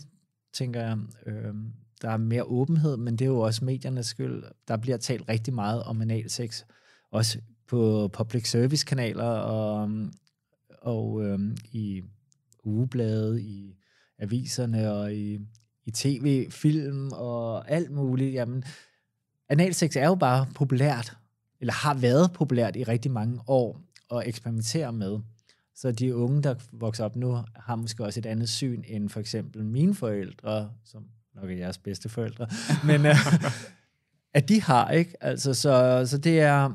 tænker 0.54 0.82
jeg. 0.82 0.98
Øh, 1.26 1.54
der 2.02 2.10
er 2.10 2.18
mere 2.18 2.44
åbenhed, 2.44 2.98
men 2.98 3.16
det 3.16 3.26
er 3.26 3.30
jo 3.30 3.40
også 3.40 3.66
mediernes 3.66 4.06
skyld. 4.06 4.44
Der 4.68 4.78
bliver 4.78 4.98
talt 4.98 5.30
rigtig 5.30 5.54
meget 5.54 5.84
om 5.84 6.02
analsex, 6.02 6.64
også 7.12 7.40
på 7.68 8.10
public 8.14 8.50
service 8.50 8.86
kanaler 8.86 9.24
og, 9.24 9.90
og 10.82 11.24
øhm, 11.24 11.58
i 11.72 12.02
ugeblade, 12.64 13.42
i 13.42 13.76
aviserne 14.20 14.92
og 14.92 15.14
i, 15.14 15.40
i 15.86 15.92
tv, 15.92 16.52
film 16.52 17.12
og 17.12 17.72
alt 17.72 17.92
muligt. 17.92 18.34
Jamen, 18.34 18.64
analsex 19.50 19.96
er 19.96 20.08
jo 20.08 20.16
bare 20.16 20.48
populært, 20.56 21.18
eller 21.60 21.74
har 21.74 21.94
været 21.94 22.32
populært 22.34 22.76
i 22.76 22.84
rigtig 22.84 23.12
mange 23.12 23.42
år 23.48 23.82
at 24.12 24.28
eksperimentere 24.28 24.94
med. 24.94 25.20
Så 25.76 25.92
de 25.92 26.16
unge, 26.16 26.44
der 26.44 26.56
vokser 26.72 27.06
op 27.06 27.16
nu, 27.16 27.44
har 27.56 27.76
måske 27.76 28.04
også 28.04 28.20
et 28.20 28.26
andet 28.26 28.50
syn 28.50 28.84
end 28.88 29.10
for 29.10 29.20
eksempel 29.20 29.66
mine 29.66 29.96
forældre, 29.96 30.72
som 30.86 31.06
nok 31.36 31.52
er 31.52 31.56
jeres 31.56 31.78
bedste 31.78 32.10
forældre, 32.10 32.48
men 32.86 33.06
uh, 33.06 33.34
at 34.38 34.50
de 34.50 34.62
har, 34.62 34.92
ikke? 34.92 35.24
Altså, 35.24 35.54
så, 35.54 36.04
så 36.06 36.18
det 36.18 36.40
er, 36.40 36.74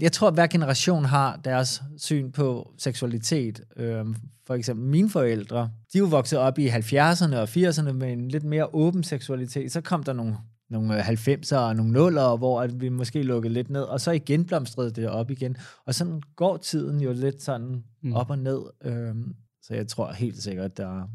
jeg 0.00 0.12
tror, 0.12 0.28
at 0.28 0.34
hver 0.34 0.46
generation 0.46 1.04
har 1.04 1.36
deres 1.36 1.82
syn 1.96 2.32
på 2.32 2.74
seksualitet. 2.78 3.60
Øhm, 3.76 4.16
for 4.46 4.54
eksempel 4.54 4.86
mine 4.86 5.10
forældre, 5.10 5.70
de 5.92 5.98
er 5.98 6.00
jo 6.02 6.06
vokset 6.06 6.38
op 6.38 6.58
i 6.58 6.68
70'erne 6.68 7.36
og 7.36 7.48
80'erne 7.48 7.92
med 7.92 8.12
en 8.12 8.28
lidt 8.28 8.44
mere 8.44 8.74
åben 8.74 9.02
seksualitet. 9.02 9.72
Så 9.72 9.80
kom 9.80 10.02
der 10.02 10.12
nogle, 10.12 10.36
nogle 10.68 11.00
90'er 11.00 11.56
og 11.56 11.76
nogle 11.76 11.98
0'er, 11.98 12.36
hvor 12.36 12.62
at 12.62 12.80
vi 12.80 12.88
måske 12.88 13.22
lukkede 13.22 13.54
lidt 13.54 13.70
ned, 13.70 13.82
og 13.82 14.00
så 14.00 14.10
igen 14.10 14.44
blomstrede 14.44 14.90
det 14.90 15.08
op 15.08 15.30
igen. 15.30 15.56
Og 15.86 15.94
sådan 15.94 16.22
går 16.36 16.56
tiden 16.56 17.00
jo 17.00 17.12
lidt 17.12 17.42
sådan 17.42 17.84
mm. 18.02 18.12
op 18.12 18.30
og 18.30 18.38
ned. 18.38 18.60
Øhm, 18.84 19.34
så 19.62 19.74
jeg 19.74 19.86
tror 19.88 20.12
helt 20.12 20.42
sikkert, 20.42 20.80
at 20.80 21.06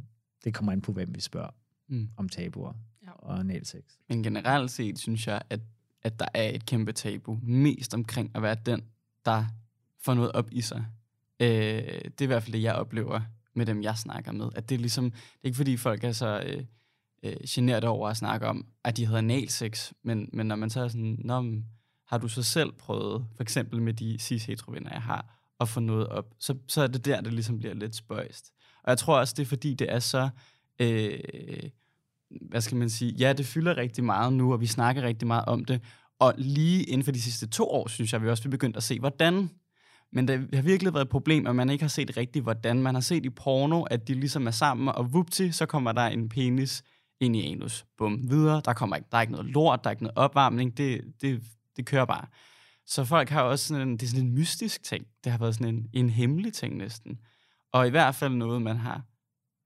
det 0.44 0.54
kommer 0.54 0.72
an 0.72 0.82
på, 0.82 0.92
hvem 0.92 1.16
vi 1.16 1.20
spørger 1.20 1.56
mm. 1.90 2.10
om 2.18 2.30
tabuer 2.30 2.74
ja. 3.04 3.12
og 3.12 3.40
analsex. 3.40 3.84
Men 4.10 4.24
generelt 4.24 4.72
set 4.72 5.00
synes 5.00 5.28
jeg, 5.28 5.42
at 5.50 5.60
at 6.06 6.20
der 6.20 6.26
er 6.34 6.50
et 6.50 6.66
kæmpe 6.66 6.92
tabu, 6.92 7.40
mest 7.44 7.94
omkring 7.94 8.32
at 8.36 8.42
være 8.42 8.56
den, 8.66 8.84
der 9.26 9.46
får 10.02 10.14
noget 10.14 10.32
op 10.32 10.48
i 10.52 10.62
sig. 10.62 10.86
Øh, 11.40 11.48
det 11.48 12.22
er 12.22 12.24
i 12.24 12.26
hvert 12.26 12.44
fald 12.44 12.54
det, 12.54 12.62
jeg 12.62 12.76
oplever 12.76 13.22
med 13.54 13.66
dem, 13.66 13.84
jeg 13.84 13.98
snakker 13.98 14.32
med. 14.32 14.50
At 14.56 14.70
det 14.70 14.76
er 14.76 14.80
ligesom, 14.80 15.12
det 15.12 15.40
er 15.44 15.46
ikke 15.46 15.56
fordi 15.56 15.78
folk 15.78 16.04
er 16.04 16.12
så 16.12 16.44
øh, 16.46 16.64
øh, 17.24 17.38
generet 17.50 17.84
over 17.84 18.10
at 18.10 18.18
snakke 18.18 18.48
om, 18.48 18.66
at 18.84 18.98
de 18.98 19.06
havde 19.06 19.18
analsex, 19.18 19.92
men, 20.04 20.30
men 20.34 20.48
når 20.48 20.56
man 20.56 20.70
så 20.70 20.82
er 20.82 20.88
sådan, 20.88 21.20
Nå, 21.24 21.62
har 22.08 22.18
du 22.18 22.28
så 22.28 22.44
selv 22.44 22.72
prøvet, 22.72 23.28
for 23.36 23.44
eksempel 23.44 23.82
med 23.82 23.94
de 23.94 24.18
cis 24.20 24.46
heterovenner 24.46 24.90
jeg 24.92 25.02
har, 25.02 25.40
at 25.60 25.70
få 25.70 25.80
noget 25.80 26.08
op, 26.08 26.34
så, 26.40 26.58
så 26.68 26.82
er 26.82 26.88
det 26.88 27.06
der, 27.06 27.22
det 27.22 27.34
ligesom 27.34 27.60
bliver 27.60 27.74
lidt 27.74 27.96
spøjst. 27.96 28.54
Og 28.84 28.90
jeg 28.90 28.98
tror 28.98 29.20
også, 29.20 29.34
det 29.38 29.42
er 29.42 29.48
fordi, 29.48 29.74
det 29.74 29.92
er 29.92 30.00
så... 30.00 30.30
Øh, 30.80 31.20
hvad 32.50 32.62
skal 32.62 32.78
man 32.78 32.90
sige, 32.90 33.12
ja, 33.12 33.34
det 33.34 33.46
fylder 33.46 33.78
rigtig 33.78 34.04
meget 34.04 34.34
nu, 34.34 34.54
og 34.54 34.62
vi 34.62 34.68
snakker 34.68 35.02
rigtig 35.02 35.28
meget 35.28 35.46
om 35.46 35.66
det. 35.66 35.82
Og 36.20 36.34
lige 36.38 36.84
inden 36.84 37.04
for 37.04 37.12
de 37.12 37.22
sidste 37.22 37.48
to 37.48 37.70
år, 37.70 37.88
synes 37.88 38.14
jeg, 38.14 38.22
vi 38.22 38.30
også 38.30 38.50
begyndt 38.50 38.78
at 38.78 38.84
se, 38.84 39.00
hvordan. 39.00 39.50
Men 40.12 40.28
det 40.28 40.50
har 40.54 40.62
virkelig 40.62 40.94
været 40.94 41.06
et 41.06 41.10
problem, 41.10 41.48
at 41.48 41.56
man 41.56 41.70
ikke 41.70 41.84
har 41.84 41.90
set 41.90 42.18
rigtigt, 42.18 42.44
hvordan. 42.44 42.82
Man 42.82 42.94
har 42.94 43.02
set 43.02 43.26
i 43.26 43.30
porno, 43.30 43.84
at 43.84 44.08
de 44.08 44.14
ligesom 44.14 44.48
er 44.48 44.52
sammen, 44.52 44.88
og 44.88 45.14
vupti, 45.14 45.52
så 45.52 45.66
kommer 45.66 45.92
der 45.92 46.02
en 46.02 46.30
penis 46.30 46.84
ind 47.20 47.36
i 47.36 47.52
anus. 47.52 47.86
Bum, 47.98 48.30
videre. 48.30 48.62
Der, 48.66 48.74
kommer 48.74 48.96
ikke, 48.96 49.08
der 49.12 49.18
er 49.18 49.22
ikke 49.22 49.34
noget 49.34 49.48
lort, 49.48 49.84
der 49.84 49.90
er 49.90 49.92
ikke 49.92 50.04
noget 50.04 50.18
opvarmning. 50.18 50.78
Det, 50.78 51.02
det, 51.22 51.44
det 51.78 51.86
kører 51.86 52.06
bare. 52.06 52.26
Så 52.88 53.06
folk 53.06 53.30
har 53.30 53.42
også 53.42 53.68
sådan 53.68 53.88
en, 53.88 53.94
det 53.98 54.04
er 54.04 54.08
sådan 54.08 54.26
en 54.26 54.34
mystisk 54.34 54.84
ting. 54.84 55.06
Det 55.24 55.32
har 55.32 55.40
været 55.40 55.56
sådan 55.56 55.76
en, 55.76 55.90
en 55.94 56.10
hemmelig 56.10 56.54
ting 56.54 56.78
næsten. 56.78 57.20
Og 57.74 57.88
i 57.88 57.90
hvert 57.90 58.16
fald 58.16 58.34
noget, 58.34 58.62
man 58.62 58.78
har 58.78 59.02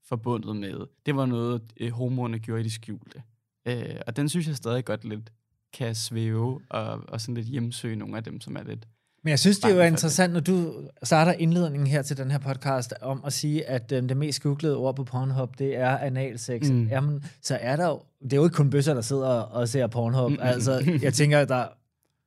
forbundet 0.09 0.55
med. 0.55 0.87
Det 1.05 1.15
var 1.15 1.25
noget, 1.25 1.61
øh, 1.79 1.91
homoerne 1.91 2.39
gjorde 2.39 2.61
i 2.61 2.63
det 2.63 2.71
skjulte. 2.71 3.21
Øh, 3.65 3.95
og 4.07 4.15
den 4.15 4.29
synes 4.29 4.47
jeg 4.47 4.55
stadig 4.55 4.85
godt 4.85 5.05
lidt 5.05 5.31
kan 5.73 5.95
svæve 5.95 6.61
og, 6.69 6.99
og 7.07 7.21
sådan 7.21 7.35
lidt 7.35 7.47
hjemsøge 7.47 7.95
nogle 7.95 8.17
af 8.17 8.23
dem, 8.23 8.41
som 8.41 8.55
er 8.55 8.63
lidt... 8.63 8.87
Men 9.23 9.29
jeg 9.29 9.39
synes, 9.39 9.59
det 9.59 9.71
er 9.71 9.75
jo 9.75 9.81
interessant, 9.81 10.33
når 10.33 10.39
du 10.39 10.73
starter 11.03 11.31
indledningen 11.31 11.87
her 11.87 12.01
til 12.01 12.17
den 12.17 12.31
her 12.31 12.37
podcast, 12.37 12.93
om 13.01 13.21
at 13.25 13.33
sige, 13.33 13.65
at 13.65 13.91
øh, 13.91 14.09
det 14.09 14.17
mest 14.17 14.41
googlede 14.43 14.75
ord 14.75 14.95
på 14.95 15.03
Pornhub, 15.03 15.59
det 15.59 15.77
er 15.77 15.97
analsex. 15.97 16.69
Mm. 16.69 16.87
Jamen, 16.87 17.23
så 17.41 17.57
er 17.61 17.75
der 17.75 17.87
jo... 17.87 18.01
Det 18.23 18.33
er 18.33 18.37
jo 18.37 18.43
ikke 18.43 18.55
kun 18.55 18.69
bøsser, 18.69 18.93
der 18.93 19.01
sidder 19.01 19.27
og 19.27 19.69
ser 19.69 19.87
Pornhub. 19.87 20.31
Mm. 20.31 20.37
Altså, 20.41 20.99
jeg 21.01 21.13
tænker, 21.13 21.39
at 21.39 21.49
der 21.49 21.55
er 21.55 21.67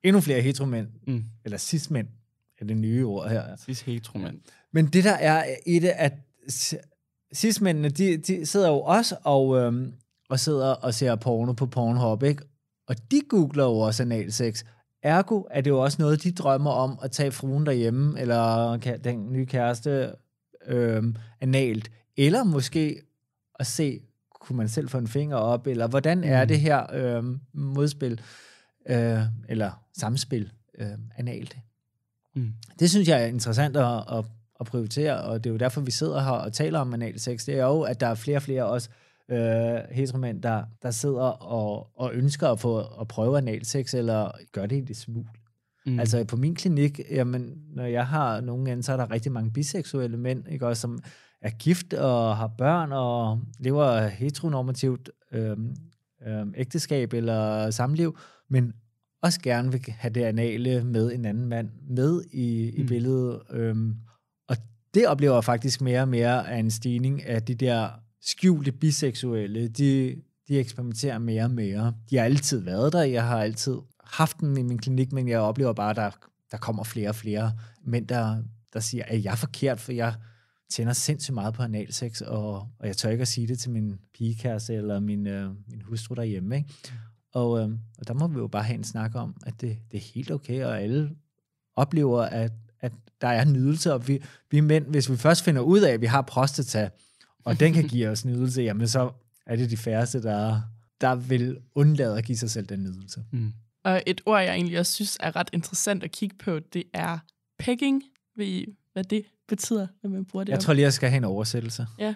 endnu 0.03 0.21
flere 0.21 0.41
heteromænd, 0.41 0.87
mm. 1.07 1.25
eller 1.45 1.59
cis-mænd, 1.59 2.09
er 2.61 2.65
det 2.65 2.77
nye 2.77 3.07
ord 3.07 3.29
her. 3.29 3.57
Cis-heteromænd. 3.57 4.41
Men 4.73 4.87
det 4.87 5.05
der 5.05 5.15
er 5.15 5.45
i 5.67 5.79
det, 5.79 5.93
at 5.97 6.13
cis-mændene, 7.35 7.89
de, 7.89 8.17
de 8.17 8.47
sidder 8.47 8.69
jo 8.69 8.81
også 8.81 9.17
og, 9.25 9.59
øhm, 9.59 9.93
og 10.29 10.41
sidder 10.41 10.67
og 10.67 10.95
ser 10.95 11.17
porno 11.17 11.53
på 11.53 11.67
Pornhub, 11.67 12.23
ikke? 12.23 12.43
Og 12.87 12.97
de 13.11 13.21
googler 13.29 13.65
jo 13.65 13.79
også 13.79 14.03
analsex. 14.03 14.65
Ergo 15.03 15.43
er 15.51 15.61
det 15.61 15.71
jo 15.71 15.81
også 15.81 16.03
noget, 16.03 16.23
de 16.23 16.33
drømmer 16.33 16.71
om 16.71 16.99
at 17.03 17.11
tage 17.11 17.33
fruen 17.33 17.67
derhjemme, 17.67 18.21
eller 18.21 18.77
den 19.05 19.33
nye 19.33 19.47
kæreste 19.47 20.13
øhm, 20.67 21.17
analt. 21.41 21.91
Eller 22.17 22.45
måske 22.45 23.03
at 23.55 23.67
se, 23.67 24.01
kunne 24.41 24.57
man 24.57 24.69
selv 24.69 24.89
få 24.89 24.99
en 24.99 25.09
finger 25.09 25.37
op, 25.37 25.67
eller 25.67 25.87
hvordan 25.87 26.25
er 26.25 26.45
mm. 26.45 26.49
det 26.49 26.61
her 26.61 26.87
øhm, 26.95 27.41
modspil, 27.53 28.21
øh, 28.87 29.21
eller 29.49 29.71
samspil 29.99 30.53
øh, 30.79 30.99
analt. 31.17 31.57
Mm. 32.35 32.53
Det 32.79 32.91
synes 32.91 33.09
jeg 33.09 33.23
er 33.23 33.27
interessant 33.27 33.77
at, 33.77 34.19
at, 34.19 34.25
at 34.63 34.67
prioritere, 34.67 35.23
og 35.23 35.45
det 35.45 35.51
er 35.51 35.55
jo 35.55 35.59
derfor, 35.59 35.81
vi 35.81 35.91
sidder 35.91 36.21
her 36.21 36.31
og 36.31 36.53
taler 36.53 36.79
om 36.79 36.95
analsex. 36.95 37.45
Det 37.47 37.59
er 37.59 37.67
jo, 37.67 37.81
at 37.81 38.01
der 38.01 38.07
er 38.07 38.15
flere 38.15 38.39
og 38.39 38.43
flere 38.43 38.67
også 38.67 38.89
øh, 39.31 39.79
heteromænd, 39.91 40.43
der, 40.43 40.63
der 40.83 40.91
sidder 40.91 41.43
og, 41.43 41.89
og 41.97 42.15
ønsker 42.15 42.49
at 42.49 42.61
få 42.61 42.79
at 43.01 43.09
prøve 43.09 43.39
analsex, 43.39 43.95
eller 43.95 44.31
gør 44.53 44.67
det 44.67 44.77
i 44.77 44.81
det 44.81 44.97
smul. 44.97 45.27
Mm. 45.87 45.99
Altså 45.99 46.25
på 46.25 46.37
min 46.37 46.55
klinik, 46.55 47.01
jamen, 47.11 47.55
når 47.75 47.85
jeg 47.85 48.07
har 48.07 48.41
nogen 48.41 48.67
anden, 48.67 48.83
så 48.83 48.93
er 48.93 48.97
der 48.97 49.11
rigtig 49.11 49.33
mange 49.33 49.51
biseksuelle 49.51 50.17
mænd, 50.17 50.49
ikke, 50.49 50.67
også, 50.67 50.81
som 50.81 50.99
er 51.43 51.51
gift 51.51 51.95
og 51.95 52.37
har 52.37 52.47
børn 52.59 52.93
og 52.93 53.41
lever 53.59 54.07
heteronormativt 54.07 55.11
øh, 55.33 55.57
øh, 56.27 56.47
ægteskab 56.57 57.13
eller 57.13 57.71
samliv, 57.71 58.19
men 58.51 58.73
også 59.23 59.41
gerne 59.41 59.73
vil 59.73 59.81
have 59.89 60.13
det 60.13 60.23
anale 60.23 60.85
med 60.85 61.13
en 61.13 61.25
anden 61.25 61.47
mand 61.47 61.71
med 61.89 62.23
i, 62.33 62.71
i 62.71 62.83
mm. 62.83 62.89
billedet. 62.89 63.41
Øh, 63.51 63.77
og 63.77 64.12
det 64.95 65.09
oplever 65.09 65.35
jeg 65.35 65.45
faktisk 65.45 65.81
mere 65.81 66.01
og 66.01 66.09
mere 66.09 66.51
af 66.51 66.59
en 66.59 66.71
stigning 66.71 67.27
af 67.27 67.43
de 67.43 67.55
der 67.55 67.91
skjulte 68.21 68.73
biseksuelle, 68.73 69.69
de, 69.69 70.17
de 70.49 70.59
eksperimenterer 70.59 71.19
mere 71.19 71.45
og 71.45 71.51
mere. 71.51 71.95
De 72.11 72.17
har 72.17 72.25
altid 72.25 72.59
været 72.59 72.93
der, 72.93 73.03
jeg 73.03 73.27
har 73.27 73.43
altid 73.43 73.77
haft 74.05 74.41
dem 74.41 74.57
i 74.57 74.63
min 74.63 74.79
klinik, 74.79 75.13
men 75.13 75.29
jeg 75.29 75.41
oplever 75.41 75.73
bare, 75.73 75.91
at 75.91 75.97
der, 75.97 76.11
der 76.51 76.57
kommer 76.57 76.85
flere 76.85 77.09
og 77.09 77.15
flere 77.15 77.53
mænd, 77.85 78.09
der, 78.09 78.43
der 78.73 78.81
siger, 78.81 79.05
at 79.07 79.25
jeg 79.25 79.33
er 79.33 79.37
forkert, 79.37 79.81
for 79.81 79.93
jeg 79.93 80.15
tænder 80.71 80.93
sindssygt 80.93 81.35
meget 81.35 81.55
på 81.55 81.63
analsex, 81.63 82.21
og, 82.21 82.55
og 82.55 82.87
jeg 82.87 82.97
tør 82.97 83.11
ikke 83.11 83.23
at 83.23 83.29
sige 83.29 83.47
det 83.47 83.59
til 83.59 83.71
min 83.71 83.99
pigekæreste 84.15 84.75
eller 84.75 85.01
min, 85.01 85.27
øh, 85.27 85.51
min 85.69 85.83
hustru 85.83 86.15
derhjemme. 86.15 86.57
Ikke? 86.57 86.69
Og, 87.35 87.61
øh, 87.61 87.71
og 87.99 88.09
der 88.09 88.15
må 88.15 88.27
vi 88.27 88.39
jo 88.39 88.47
bare 88.47 88.63
have 88.63 88.79
en 88.79 88.85
snak 88.85 89.15
om, 89.15 89.37
at 89.47 89.61
det, 89.61 89.79
det 89.91 89.97
er 89.97 90.13
helt 90.15 90.31
okay, 90.31 90.65
og 90.65 90.81
alle 90.81 91.11
oplever, 91.77 92.23
at 92.23 92.53
der 93.23 93.29
er 93.29 93.45
nydelse, 93.45 93.93
og 93.93 94.09
vi, 94.09 94.23
vi 94.51 94.61
mænd, 94.61 94.87
hvis 94.87 95.11
vi 95.11 95.17
først 95.17 95.45
finder 95.45 95.63
ud 95.63 95.81
af, 95.81 95.93
at 95.93 96.01
vi 96.01 96.07
har 96.07 96.23
prostata, 96.23 96.91
og 97.45 97.61
den 97.61 97.73
kan 97.73 97.89
give 97.89 98.09
os 98.09 98.25
nydelse, 98.25 98.63
jamen 98.63 98.89
så 98.89 99.11
er 99.47 99.57
det 99.57 99.71
de 99.71 99.77
færreste, 99.77 100.23
der, 100.23 100.61
der 101.01 101.15
vil 101.15 101.59
undlade 101.75 102.19
at 102.19 102.25
give 102.25 102.39
sig 102.39 102.51
selv 102.51 102.67
den 102.67 102.83
nydelse. 102.83 103.25
Mm. 103.31 103.53
Og 103.85 104.03
et 104.07 104.21
ord, 104.27 104.43
jeg 104.43 104.55
egentlig 104.55 104.79
også 104.79 104.93
synes 104.93 105.17
er 105.21 105.37
ret 105.37 105.51
interessant 105.53 106.05
at 106.05 106.13
kigge 106.13 106.37
på, 106.37 106.59
det 106.59 106.85
er 106.93 107.19
pegging. 107.59 108.03
Ved 108.37 108.47
I, 108.47 108.67
hvad 108.93 109.05
det 109.05 109.25
betyder, 109.49 109.87
når 110.03 110.11
man 110.11 110.25
bruger 110.25 110.45
det? 110.45 110.51
Jeg 110.51 110.59
om? 110.59 110.63
tror 110.63 110.73
lige, 110.73 110.83
jeg 110.83 110.93
skal 110.93 111.09
have 111.09 111.17
en 111.17 111.25
oversættelse. 111.25 111.87
Ja. 111.99 112.15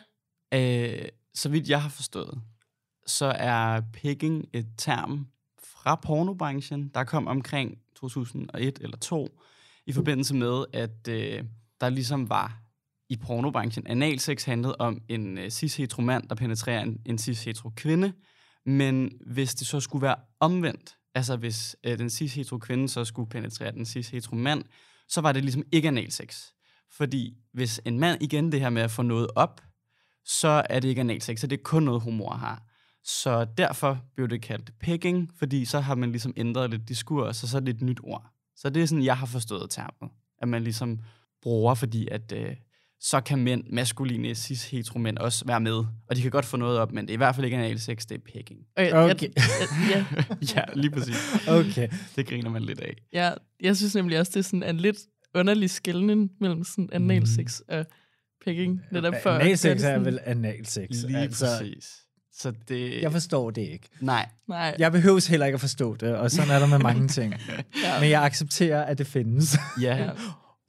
Øh, 0.55 1.09
så 1.35 1.49
vidt 1.49 1.69
jeg 1.69 1.83
har 1.83 1.89
forstået, 1.89 2.41
så 3.07 3.27
er 3.27 3.81
pegging 3.93 4.49
et 4.53 4.67
term 4.79 5.27
fra 5.59 5.95
pornobranchen, 5.95 6.89
der 6.95 7.05
kom 7.05 7.27
omkring 7.27 7.79
2001 7.97 8.79
eller 8.81 8.97
2, 8.97 9.41
i 9.87 9.93
forbindelse 9.93 10.35
med, 10.35 10.65
at 10.73 11.09
øh, 11.09 11.45
der 11.81 11.89
ligesom 11.89 12.29
var 12.29 12.63
i 13.09 13.17
pornobranchen. 13.17 13.87
Analsex 13.87 14.45
handlede 14.45 14.77
om 14.79 15.03
en 15.09 15.39
øh, 15.39 15.51
cis-hetero 15.51 16.03
mand, 16.03 16.29
der 16.29 16.35
penetrerer 16.35 16.83
en, 16.83 17.01
en 17.07 17.19
cis-hetero 17.19 17.71
kvinde, 17.77 18.13
men 18.67 19.11
hvis 19.27 19.55
det 19.55 19.67
så 19.67 19.81
skulle 19.81 20.03
være 20.03 20.17
omvendt, 20.41 20.97
altså 21.15 21.37
hvis 21.37 21.77
øh, 21.85 21.99
den 21.99 22.07
cis-hetero 22.07 22.59
kvinde 22.59 22.89
så 22.89 23.05
skulle 23.05 23.29
penetrere 23.29 23.73
den 23.73 23.87
cis-hetero 23.87 24.35
mand, 24.35 24.65
så 25.09 25.21
var 25.21 25.33
det 25.33 25.43
ligesom 25.43 25.63
ikke 25.73 25.89
analsex. 25.89 26.43
Fordi 26.91 27.37
hvis 27.53 27.81
en 27.85 27.99
mand, 27.99 28.23
igen 28.23 28.53
det 28.53 28.61
her 28.61 28.71
med 28.71 28.83
at 28.83 28.91
få 28.91 29.03
noget 29.03 29.29
op, 29.35 29.61
så 30.25 30.63
er 30.71 30.81
det 30.81 30.89
ikke 30.89 31.01
analsex, 31.01 31.41
så 31.41 31.47
det 31.47 31.59
er 31.59 31.63
kun 31.63 31.83
noget 31.83 32.03
humor 32.03 32.35
har. 32.35 32.63
Så 33.05 33.47
derfor 33.59 33.99
blev 34.15 34.29
det 34.29 34.43
kaldt 34.43 34.71
pegging, 34.81 35.31
fordi 35.39 35.65
så 35.65 35.81
har 35.81 35.95
man 35.95 36.11
ligesom 36.11 36.33
ændret 36.37 36.71
lidt 36.71 36.89
diskurs, 36.89 37.43
og 37.43 37.49
så 37.49 37.57
er 37.57 37.61
det 37.61 37.75
et 37.75 37.83
nyt 37.83 38.01
ord. 38.03 38.36
Så 38.57 38.71
det 38.71 38.83
er 38.83 38.87
sådan, 38.87 39.05
jeg 39.05 39.17
har 39.17 39.27
forstået 39.27 39.71
termet. 39.71 40.13
At 40.43 40.49
man 40.49 40.63
ligesom 40.63 41.01
bruger, 41.43 41.75
fordi 41.75 42.09
at 42.11 42.33
øh, 42.33 42.57
så 43.01 43.21
kan 43.21 43.39
mænd, 43.39 43.65
maskuline, 43.71 44.35
cis-hetero 44.35 44.99
mænd 44.99 45.19
også 45.19 45.45
være 45.47 45.61
med. 45.61 45.85
Og 46.09 46.17
de 46.17 46.23
kan 46.23 46.31
godt 46.31 46.45
få 46.45 46.57
noget 46.57 46.79
op, 46.79 46.93
men 46.93 47.05
det 47.07 47.11
er 47.11 47.15
i 47.15 47.17
hvert 47.17 47.35
fald 47.35 47.45
ikke 47.45 47.57
analsex, 47.57 48.07
det 48.07 48.15
er 48.15 48.33
pegging. 48.33 48.61
Okay. 48.77 48.93
Okay. 48.93 49.29
Jeg, 49.37 49.67
ja, 49.91 50.07
ja, 50.57 50.65
lige 50.75 50.91
præcis. 50.91 51.17
Okay. 51.49 51.89
Det 52.17 52.27
griner 52.27 52.51
man 52.51 52.63
lidt 52.63 52.81
af. 52.81 52.97
ja, 53.13 53.33
jeg 53.61 53.77
synes 53.77 53.95
nemlig 53.95 54.19
også, 54.19 54.33
det 54.35 54.39
er 54.39 54.45
sådan 54.45 54.63
en 54.63 54.77
lidt 54.77 54.99
underlig 55.35 55.71
skældning 55.71 56.31
mellem 56.41 56.65
sådan 56.65 56.89
analsex 56.93 57.61
og 57.69 57.87
pegging. 58.45 58.81
Netop 58.93 59.15
for 59.23 59.31
Analsex 59.31 59.83
er 59.83 59.99
vel 59.99 60.19
analsex. 60.25 60.91
Lige 60.91 61.19
altså, 61.19 61.47
præcis. 61.47 62.06
Så 62.39 62.53
det... 62.69 63.03
jeg 63.03 63.13
forstår 63.13 63.51
det 63.51 63.63
ikke. 63.63 63.89
Nej, 64.01 64.29
Nej, 64.49 64.77
Jeg 64.79 64.93
behøves 64.93 65.27
heller 65.27 65.47
ikke 65.47 65.55
at 65.55 65.61
forstå 65.61 65.95
det, 65.95 66.17
og 66.17 66.31
sådan 66.31 66.51
er 66.51 66.59
der 66.59 66.67
med 66.67 66.79
mange 66.79 67.09
ting. 67.09 67.35
ja. 67.85 68.01
Men 68.01 68.11
jeg 68.11 68.25
accepterer, 68.25 68.85
at 68.85 68.99
det 68.99 69.07
findes. 69.07 69.59
ja. 69.81 70.11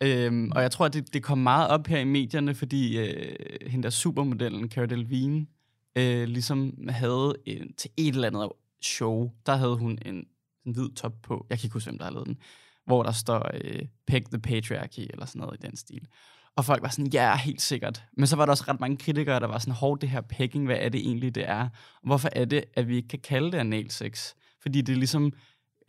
Øhm, 0.02 0.52
og 0.52 0.62
jeg 0.62 0.72
tror, 0.72 0.86
at 0.86 0.94
det, 0.94 1.14
det 1.14 1.24
kom 1.24 1.38
meget 1.38 1.68
op 1.68 1.88
her 1.88 2.00
i 2.00 2.04
medierne, 2.04 2.56
fordi 2.56 2.98
øh, 2.98 3.36
hende 3.68 3.84
der 3.84 3.90
supermodellen, 3.90 4.70
Cara 4.70 4.86
Delevingne, 4.86 5.46
øh, 5.96 6.28
ligesom 6.28 6.74
havde 6.90 7.36
en, 7.46 7.74
til 7.74 7.90
et 7.98 8.16
eller 8.16 8.28
andet 8.28 8.50
show, 8.82 9.32
der 9.46 9.56
havde 9.56 9.76
hun 9.76 10.00
en, 10.06 10.26
en 10.66 10.74
hvid 10.74 10.90
top 10.90 11.14
på. 11.24 11.46
Jeg 11.50 11.60
kan 11.60 11.66
ikke 11.66 11.74
huske, 11.74 11.90
hvem 11.90 11.98
der 11.98 12.06
har 12.06 12.12
lavet 12.12 12.28
den. 12.28 12.38
Hvor 12.86 13.04
der 13.04 13.12
står 13.12 13.52
øh, 13.54 13.82
Peg 14.08 14.26
the 14.26 14.40
Patriarchy, 14.40 15.00
eller 15.00 15.26
sådan 15.26 15.40
noget 15.40 15.64
i 15.64 15.66
den 15.66 15.78
stil. 15.78 16.08
Og 16.58 16.66
folk 16.66 16.82
var 16.82 16.90
sådan, 16.90 17.12
ja, 17.14 17.36
helt 17.36 17.62
sikkert. 17.62 18.04
Men 18.18 18.28
så 18.28 18.36
var 18.36 18.46
der 18.46 18.52
også 18.52 18.64
ret 18.68 18.80
mange 18.80 18.98
kritikere, 18.98 19.40
der 19.40 19.48
var 19.48 19.60
sådan, 19.60 19.74
hårdt 19.74 20.02
det 20.02 20.10
her 20.10 20.22
pegging, 20.22 20.66
hvad 20.66 20.78
er 20.80 20.90
det 20.90 21.00
egentlig, 21.00 21.36
det 21.36 21.50
er? 21.50 21.62
Og 21.96 22.04
hvorfor 22.04 22.30
er 22.32 22.46
det, 22.46 22.64
at 22.74 22.88
vi 22.88 22.96
ikke 22.96 23.08
kan 23.08 23.20
kalde 23.20 23.52
det 23.52 23.58
analsex? 23.58 24.34
Fordi 24.62 24.82
det 24.82 24.98
ligesom 24.98 25.34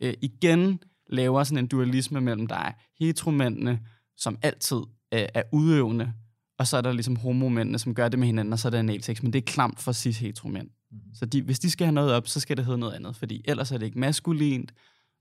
øh, 0.01 0.13
igen 0.21 0.79
laver 1.07 1.43
sådan 1.43 1.57
en 1.57 1.67
dualisme 1.67 2.21
mellem 2.21 2.47
dig, 2.47 2.73
heteromændene, 2.99 3.79
som 4.17 4.37
altid 4.41 4.77
øh, 5.13 5.25
er 5.33 5.43
udøvende, 5.51 6.13
og 6.59 6.67
så 6.67 6.77
er 6.77 6.81
der 6.81 6.91
ligesom 6.91 7.15
homomændene, 7.15 7.79
som 7.79 7.95
gør 7.95 8.09
det 8.09 8.19
med 8.19 8.27
hinanden, 8.27 8.53
og 8.53 8.59
så 8.59 8.67
er 8.67 8.69
det 8.69 8.77
analsex, 8.77 9.21
men 9.21 9.33
det 9.33 9.39
er 9.39 9.51
klamt 9.51 9.79
for 9.79 9.91
cis-heteromænd. 9.91 10.69
Så 11.13 11.25
de, 11.25 11.41
hvis 11.41 11.59
de 11.59 11.71
skal 11.71 11.85
have 11.85 11.95
noget 11.95 12.13
op, 12.13 12.27
så 12.27 12.39
skal 12.39 12.57
det 12.57 12.65
hedde 12.65 12.79
noget 12.79 12.93
andet, 12.93 13.15
fordi 13.15 13.41
ellers 13.45 13.71
er 13.71 13.77
det 13.77 13.85
ikke 13.85 13.99
maskulint, 13.99 14.73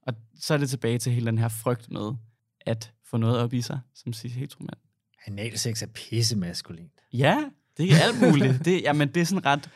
og 0.07 0.15
så 0.41 0.55
er 0.55 0.59
det 0.59 0.71
tilbage 0.71 0.99
til 0.99 1.13
hele 1.13 1.27
den 1.27 1.39
her 1.39 1.49
frygt 1.49 1.91
med 1.91 2.13
at 2.61 2.93
få 3.11 3.17
noget 3.17 3.39
op 3.39 3.53
i 3.53 3.63
sig 3.63 3.81
som 3.95 4.13
cis-heteromænd. 4.13 4.88
Analsex 5.27 5.83
er 5.83 5.87
pisse 5.87 6.37
maskulint. 6.37 6.93
Ja, 7.13 7.37
det 7.79 7.91
er 7.93 7.97
alt 8.03 8.31
muligt. 8.31 8.65
Det, 8.65 8.83
jamen, 8.83 9.09
det 9.09 9.21
er 9.21 9.25
sådan 9.25 9.47
ret... 9.47 9.71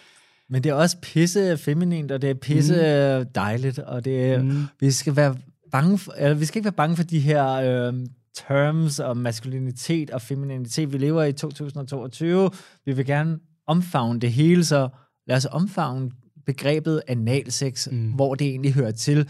Men 0.49 0.65
det 0.65 0.71
er 0.71 0.75
også 0.75 0.97
pisse 1.03 1.57
feminint, 1.59 2.13
og 2.13 2.23
det 2.23 2.31
er 2.31 2.35
pisse 2.35 2.75
mm. 3.19 3.27
dejligt, 3.35 3.79
og 3.79 4.05
det 4.05 4.25
er, 4.33 4.43
Mm. 4.43 4.65
vi 4.81 4.91
skal 4.91 5.17
være 5.17 5.37
bange 5.73 5.99
for, 5.99 6.13
eller 6.13 6.35
vi 6.35 6.45
skal 6.45 6.59
ikke 6.59 6.65
være 6.65 6.73
bange 6.73 6.97
for 6.97 7.03
de 7.03 7.21
her 7.21 7.47
øh, 7.53 7.95
terms 8.35 9.01
om 9.01 9.17
maskulinitet 9.17 10.11
og 10.11 10.23
femininitet. 10.23 10.93
Vi 10.93 10.99
lever 10.99 11.23
i 11.25 11.33
2022. 11.33 12.51
Vi 12.85 12.93
vil 12.93 13.07
gerne 13.07 13.39
omfavne 13.67 14.21
det 14.21 14.33
hele, 14.33 14.65
så 14.65 14.89
lad 15.27 15.37
os 15.37 15.47
omfavne 15.47 16.11
begrebet 16.47 17.03
analsex, 17.09 17.89
Mm. 17.91 18.13
hvor 18.13 18.35
det 18.35 18.47
egentlig 18.47 18.73
hører 18.75 18.91
til. 18.91 19.29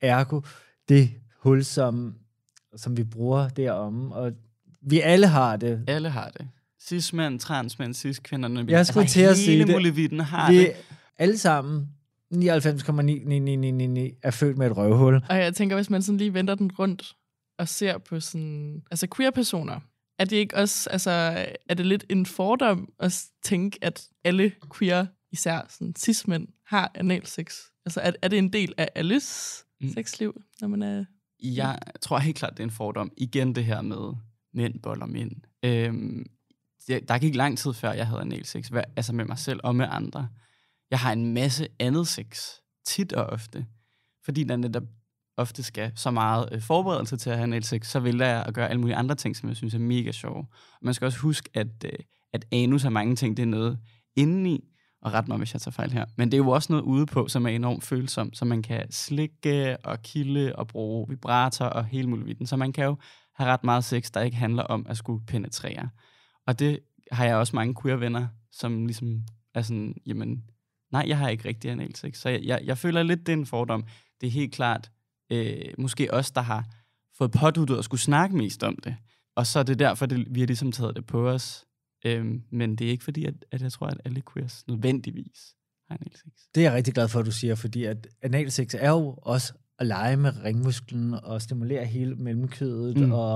Ergo 0.00 0.40
det 0.88 1.10
hul, 1.40 1.64
som, 1.64 2.14
som 2.76 2.96
vi 2.96 3.04
bruger 3.04 3.48
derom. 3.48 4.12
Og 4.12 4.32
vi 4.82 5.00
alle 5.00 5.26
har 5.26 5.56
det. 5.56 5.84
Alle 5.86 6.10
har 6.10 6.28
det. 6.28 6.48
Cis-mænd, 6.82 7.40
transmænd, 7.40 7.94
cis-kvinderne. 7.94 8.64
Jeg 8.68 8.86
skulle 8.86 9.06
til 9.06 9.20
at 9.20 9.36
sige 9.36 9.50
hele 9.50 9.64
det. 9.64 9.72
muligheden 9.72 10.20
har 10.20 10.50
Vi 10.50 10.58
det. 10.58 10.72
alle 11.18 11.38
sammen, 11.38 11.88
99,9999 12.34 12.40
er 14.22 14.30
født 14.32 14.58
med 14.58 14.66
et 14.66 14.76
røvhul. 14.76 15.14
Og 15.28 15.36
jeg 15.36 15.54
tænker, 15.54 15.76
hvis 15.76 15.90
man 15.90 16.02
sådan 16.02 16.18
lige 16.18 16.34
vender 16.34 16.54
den 16.54 16.72
rundt 16.78 17.16
og 17.58 17.68
ser 17.68 17.98
på 17.98 18.20
sådan, 18.20 18.82
altså 18.90 19.06
queer-personer, 19.16 19.80
er 20.18 20.24
det 20.24 20.36
ikke 20.36 20.56
også, 20.56 20.90
altså, 20.90 21.10
er 21.68 21.74
det 21.74 21.86
lidt 21.86 22.04
en 22.08 22.26
fordom 22.26 22.88
at 23.00 23.24
tænke, 23.42 23.78
at 23.82 24.08
alle 24.24 24.52
queer, 24.78 25.06
især 25.32 25.66
sådan 25.68 25.94
cis-mænd, 25.98 26.48
har 26.66 26.90
analsex? 26.94 27.56
Altså, 27.86 28.00
er, 28.00 28.12
er 28.22 28.28
det 28.28 28.38
en 28.38 28.52
del 28.52 28.74
af 28.76 28.88
alles 28.94 29.56
mm. 29.80 29.92
sexliv, 29.92 30.42
når 30.60 30.68
man 30.68 30.82
er... 30.82 31.04
Jeg 31.42 31.78
tror 32.02 32.18
helt 32.18 32.36
klart, 32.36 32.52
det 32.52 32.60
er 32.60 32.64
en 32.64 32.70
fordom. 32.70 33.12
Igen 33.16 33.54
det 33.54 33.64
her 33.64 33.82
med 33.82 34.14
mænd 34.54 34.82
boller 34.82 35.06
mænd. 35.06 35.32
Øhm, 35.62 36.26
der 36.88 37.18
gik 37.18 37.34
lang 37.34 37.58
tid 37.58 37.72
før, 37.72 37.92
jeg 37.92 38.06
havde 38.06 38.20
anal 38.20 38.44
sex, 38.44 38.70
altså 38.96 39.12
med 39.12 39.24
mig 39.24 39.38
selv 39.38 39.60
og 39.64 39.76
med 39.76 39.86
andre. 39.90 40.28
Jeg 40.90 40.98
har 40.98 41.12
en 41.12 41.34
masse 41.34 41.68
andet 41.78 42.08
sex, 42.08 42.50
tit 42.86 43.12
og 43.12 43.26
ofte. 43.26 43.66
Fordi 44.24 44.44
der 44.44 44.56
netop 44.56 44.82
ofte 45.36 45.62
skal 45.62 45.92
så 45.94 46.10
meget 46.10 46.48
øh, 46.52 46.62
forberedelse 46.62 47.16
til 47.16 47.30
at 47.30 47.36
have 47.36 47.42
analsex, 47.42 47.86
så 47.86 48.00
vælger 48.00 48.26
jeg 48.26 48.44
at 48.46 48.54
gøre 48.54 48.68
alle 48.68 48.80
mulige 48.80 48.96
andre 48.96 49.14
ting, 49.14 49.36
som 49.36 49.48
jeg 49.48 49.56
synes 49.56 49.74
er 49.74 49.78
mega 49.78 50.12
sjove. 50.12 50.46
Man 50.82 50.94
skal 50.94 51.06
også 51.06 51.18
huske, 51.18 51.50
at, 51.54 51.84
øh, 51.84 51.98
at 52.32 52.46
anus 52.52 52.82
har 52.82 52.90
mange 52.90 53.16
ting, 53.16 53.36
det 53.36 53.42
er 53.42 53.46
noget 53.46 53.78
indeni, 54.16 54.64
og 55.02 55.12
ret 55.12 55.28
mig, 55.28 55.38
hvis 55.38 55.54
jeg 55.54 55.60
tager 55.60 55.72
fejl 55.72 55.92
her. 55.92 56.04
Men 56.16 56.30
det 56.30 56.34
er 56.34 56.44
jo 56.44 56.50
også 56.50 56.72
noget 56.72 56.84
ude 56.84 57.06
på, 57.06 57.28
som 57.28 57.46
er 57.46 57.50
enormt 57.50 57.84
følsomt, 57.84 58.38
så 58.38 58.44
man 58.44 58.62
kan 58.62 58.92
slikke 58.92 59.76
og 59.84 60.02
kilde 60.02 60.56
og 60.56 60.68
bruge 60.68 61.08
vibrator 61.08 61.64
og 61.64 61.84
hele 61.84 62.08
muligheden. 62.08 62.46
Så 62.46 62.56
man 62.56 62.72
kan 62.72 62.84
jo 62.84 62.96
have 63.34 63.50
ret 63.50 63.64
meget 63.64 63.84
sex, 63.84 64.10
der 64.10 64.20
ikke 64.20 64.36
handler 64.36 64.62
om 64.62 64.86
at 64.88 64.96
skulle 64.96 65.26
penetrere. 65.26 65.88
Og 66.46 66.58
det 66.58 66.78
har 67.12 67.24
jeg 67.24 67.36
også 67.36 67.56
mange 67.56 67.74
queer-venner, 67.82 68.26
som 68.52 68.86
ligesom 68.86 69.22
er 69.54 69.62
sådan, 69.62 69.94
jamen, 70.06 70.44
nej, 70.92 71.04
jeg 71.06 71.18
har 71.18 71.28
ikke 71.28 71.48
rigtig 71.48 71.70
analsex. 71.70 72.18
Så 72.18 72.28
jeg, 72.28 72.42
jeg, 72.42 72.60
jeg 72.64 72.78
føler 72.78 73.02
lidt, 73.02 73.26
det 73.26 73.32
er 73.32 73.36
en 73.36 73.46
fordom. 73.46 73.84
Det 74.20 74.26
er 74.26 74.30
helt 74.30 74.52
klart 74.52 74.90
øh, 75.32 75.64
måske 75.78 76.14
os, 76.14 76.30
der 76.30 76.40
har 76.40 76.64
fået 77.18 77.30
påduttet 77.30 77.78
at 77.78 77.84
skulle 77.84 78.00
snakke 78.00 78.36
mest 78.36 78.62
om 78.62 78.76
det. 78.84 78.96
Og 79.36 79.46
så 79.46 79.58
er 79.58 79.62
det 79.62 79.78
derfor, 79.78 80.06
det, 80.06 80.26
vi 80.30 80.40
har 80.40 80.46
ligesom 80.46 80.72
taget 80.72 80.96
det 80.96 81.06
på 81.06 81.28
os. 81.28 81.64
Øhm, 82.04 82.42
men 82.50 82.76
det 82.76 82.86
er 82.86 82.90
ikke 82.90 83.04
fordi, 83.04 83.24
at, 83.24 83.34
at 83.50 83.62
jeg 83.62 83.72
tror, 83.72 83.86
at 83.86 84.00
alle 84.04 84.22
queers 84.32 84.64
nødvendigvis 84.68 85.54
har 85.88 85.96
analsex. 86.00 86.32
Det 86.54 86.60
er 86.60 86.64
jeg 86.64 86.72
rigtig 86.76 86.94
glad 86.94 87.08
for, 87.08 87.20
at 87.20 87.26
du 87.26 87.30
siger, 87.32 87.54
fordi 87.54 87.84
at 87.84 88.06
analsex 88.22 88.74
er 88.78 88.90
jo 88.90 89.18
også 89.22 89.52
at 89.78 89.86
lege 89.86 90.16
med 90.16 90.44
ringmusklen 90.44 91.14
og 91.14 91.42
stimulere 91.42 91.84
hele 91.84 92.14
mellemkødet 92.16 92.96
Mm. 92.96 93.02
mm. 93.04 93.12
og, 93.12 93.34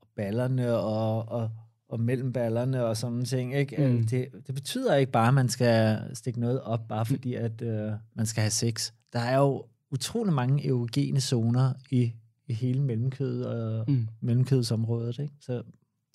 og 0.00 0.08
ballerne 0.16 0.72
og, 0.74 1.28
og, 1.28 1.50
og 1.88 2.00
mellem 2.00 2.32
ballerne 2.32 2.84
og 2.84 2.96
sådan 2.96 3.24
ting. 3.24 3.54
Ikke? 3.54 3.76
Mm. 3.88 3.92
Mm. 3.94 4.06
Det, 4.06 4.28
det 4.46 4.54
betyder 4.54 4.94
ikke 4.94 5.12
bare, 5.12 5.28
at 5.28 5.34
man 5.34 5.48
skal 5.48 6.00
stikke 6.14 6.40
noget 6.40 6.60
op, 6.60 6.88
bare 6.88 7.06
fordi 7.06 7.34
at 7.34 7.62
øh, 7.62 7.92
man 8.14 8.26
skal 8.26 8.40
have 8.40 8.50
sex. 8.50 8.92
Der 9.12 9.18
er 9.20 9.38
jo 9.38 9.64
utrolig 9.90 10.32
mange 10.32 10.68
erogene 10.68 11.20
zoner 11.20 11.72
i, 11.90 12.12
i 12.46 12.52
hele 12.54 12.82
mellemkødet 12.82 13.46
og 13.46 13.84
Mm. 13.88 13.94
mm. 13.94 14.08
mellemkødsområdet. 14.20 15.18
Ikke? 15.18 15.34
Så 15.40 15.62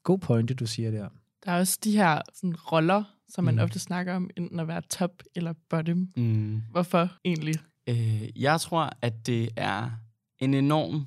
god 0.03 0.19
pointe, 0.19 0.53
du 0.53 0.65
siger 0.65 0.91
der. 0.91 1.07
Der 1.45 1.51
er 1.51 1.59
også 1.59 1.79
de 1.83 1.91
her 1.97 2.21
sådan, 2.33 2.55
roller, 2.55 3.03
som 3.29 3.43
man 3.43 3.55
Mm. 3.55 3.61
ofte 3.61 3.79
snakker 3.79 4.15
om, 4.15 4.29
enten 4.37 4.59
at 4.59 4.67
være 4.67 4.81
top 4.81 5.11
eller 5.35 5.53
bottom. 5.69 6.07
Mm. 6.17 6.61
Hvorfor 6.71 7.09
egentlig? 7.25 7.55
Øh, 7.89 8.41
jeg 8.41 8.61
tror, 8.61 8.89
at 9.01 9.27
det 9.27 9.49
er 9.55 9.89
en 10.39 10.53
enorm 10.53 11.05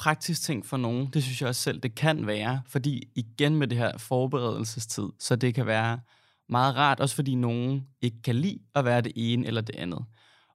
praktisk 0.00 0.42
ting 0.42 0.66
for 0.66 0.76
nogen. 0.76 1.06
Det 1.12 1.22
synes 1.22 1.40
jeg 1.40 1.48
også 1.48 1.60
selv, 1.62 1.80
det 1.80 1.94
kan 1.94 2.26
være. 2.26 2.62
Fordi 2.66 3.02
igen 3.16 3.56
med 3.56 3.68
det 3.68 3.78
her 3.78 3.98
forberedelsestid, 3.98 5.04
så 5.20 5.36
det 5.36 5.54
kan 5.54 5.66
være 5.66 6.00
meget 6.48 6.76
rart, 6.76 7.00
også 7.00 7.14
fordi 7.14 7.34
nogen 7.34 7.86
ikke 8.02 8.22
kan 8.22 8.34
lide 8.36 8.58
at 8.74 8.84
være 8.84 9.00
det 9.00 9.12
ene 9.16 9.46
eller 9.46 9.60
det 9.60 9.76
andet. 9.76 10.04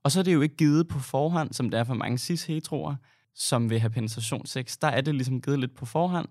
Og 0.03 0.11
så 0.11 0.19
er 0.19 0.23
det 0.23 0.33
jo 0.33 0.41
ikke 0.41 0.55
givet 0.55 0.87
på 0.87 0.99
forhånd, 0.99 1.53
som 1.53 1.69
det 1.69 1.79
er 1.79 1.83
for 1.83 1.93
mange 1.93 2.17
cis-heteroer, 2.17 2.95
som 3.35 3.69
vil 3.69 3.79
have 3.79 3.89
penetrationssex. 3.89 4.77
Der 4.81 4.87
er 4.87 5.01
det 5.01 5.15
ligesom 5.15 5.41
givet 5.41 5.59
lidt 5.59 5.75
på 5.75 5.85
forhånd, 5.85 6.27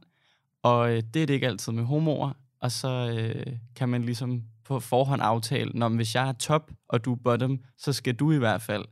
og 0.62 0.90
øh, 0.96 1.02
det 1.14 1.22
er 1.22 1.26
det 1.26 1.34
ikke 1.34 1.46
altid 1.46 1.72
med 1.72 1.84
homoer. 1.84 2.32
Og 2.60 2.72
så 2.72 3.18
øh, 3.18 3.56
kan 3.76 3.88
man 3.88 4.02
ligesom 4.02 4.42
på 4.64 4.80
forhånd 4.80 5.22
aftale, 5.22 5.70
når 5.74 5.88
hvis 5.88 6.14
jeg 6.14 6.28
er 6.28 6.32
top, 6.32 6.72
og 6.88 7.04
du 7.04 7.12
er 7.12 7.18
bottom, 7.24 7.60
så 7.78 7.92
skal 7.92 8.14
du 8.14 8.32
i 8.32 8.38
hvert 8.38 8.62
fald 8.62 8.84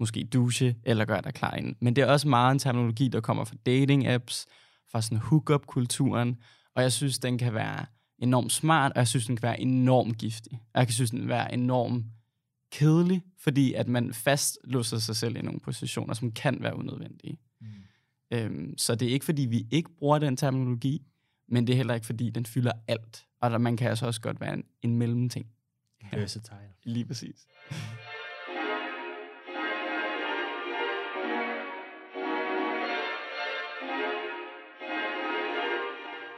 måske 0.00 0.24
dusche 0.24 0.76
eller 0.84 1.04
gøre 1.04 1.22
dig 1.22 1.34
klar 1.34 1.54
inden. 1.54 1.76
Men 1.80 1.96
det 1.96 2.02
er 2.02 2.06
også 2.06 2.28
meget 2.28 2.52
en 2.52 2.58
terminologi, 2.58 3.08
der 3.08 3.20
kommer 3.20 3.44
fra 3.44 3.56
dating-apps, 3.68 4.46
fra 4.90 5.02
sådan 5.02 5.18
hookup-kulturen, 5.18 6.36
og 6.74 6.82
jeg 6.82 6.92
synes, 6.92 7.18
den 7.18 7.38
kan 7.38 7.54
være 7.54 7.86
enormt 8.18 8.52
smart, 8.52 8.92
og 8.92 8.98
jeg 8.98 9.08
synes, 9.08 9.26
den 9.26 9.36
kan 9.36 9.42
være 9.42 9.60
enormt 9.60 10.18
giftig. 10.18 10.52
Og 10.52 10.78
jeg 10.78 10.86
kan 10.86 10.94
synes, 10.94 11.10
den 11.10 11.20
kan 11.20 11.28
være 11.28 11.54
enormt 11.54 12.04
kedelig, 12.72 13.22
fordi 13.38 13.72
at 13.72 13.88
man 13.88 14.14
fastlåser 14.14 14.98
sig 14.98 15.16
selv 15.16 15.36
i 15.36 15.42
nogle 15.42 15.60
positioner, 15.60 16.14
som 16.14 16.32
kan 16.32 16.58
være 16.60 16.76
unødvendige. 16.76 17.38
Mm. 17.60 17.66
Øhm, 18.30 18.78
så 18.78 18.94
det 18.94 19.08
er 19.08 19.12
ikke, 19.12 19.24
fordi 19.24 19.42
vi 19.42 19.66
ikke 19.70 19.90
bruger 19.98 20.18
den 20.18 20.36
terminologi, 20.36 21.02
men 21.48 21.66
det 21.66 21.72
er 21.72 21.76
heller 21.76 21.94
ikke, 21.94 22.06
fordi 22.06 22.30
den 22.30 22.46
fylder 22.46 22.72
alt. 22.88 23.24
Og 23.40 23.50
der, 23.50 23.58
man 23.58 23.76
kan 23.76 23.88
altså 23.88 24.06
også 24.06 24.20
godt 24.20 24.40
være 24.40 24.54
en, 24.54 24.64
en 24.82 24.96
mellemting. 24.96 25.46
Ja. 26.12 26.18
Versatile. 26.18 26.72
Lige 26.84 27.04
præcis. 27.04 27.46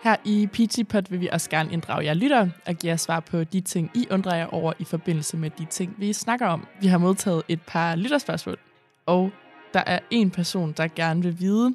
Her 0.07 0.17
i 0.25 0.47
PT 0.47 1.11
vil 1.11 1.21
vi 1.21 1.29
også 1.33 1.51
gerne 1.51 1.73
inddrage 1.73 2.05
jer 2.05 2.15
lytter 2.15 2.49
og 2.67 2.75
give 2.75 2.91
jer 2.91 2.97
svar 2.97 3.21
på 3.21 3.45
de 3.45 3.61
ting, 3.61 3.91
I 3.95 4.07
undrer 4.11 4.37
jer 4.37 4.47
over 4.47 4.73
i 4.79 4.85
forbindelse 4.85 5.37
med 5.37 5.51
de 5.51 5.65
ting, 5.65 5.95
vi 5.99 6.13
snakker 6.13 6.47
om. 6.47 6.67
Vi 6.81 6.87
har 6.87 6.99
modtaget 6.99 7.43
et 7.49 7.61
par 7.67 7.97
lytterspørgsmål, 7.97 8.59
og 9.07 9.31
der 9.75 9.83
er 9.87 9.99
en 10.11 10.31
person, 10.31 10.73
der 10.73 10.89
gerne 10.89 11.23
vil 11.23 11.41
vide, 11.41 11.75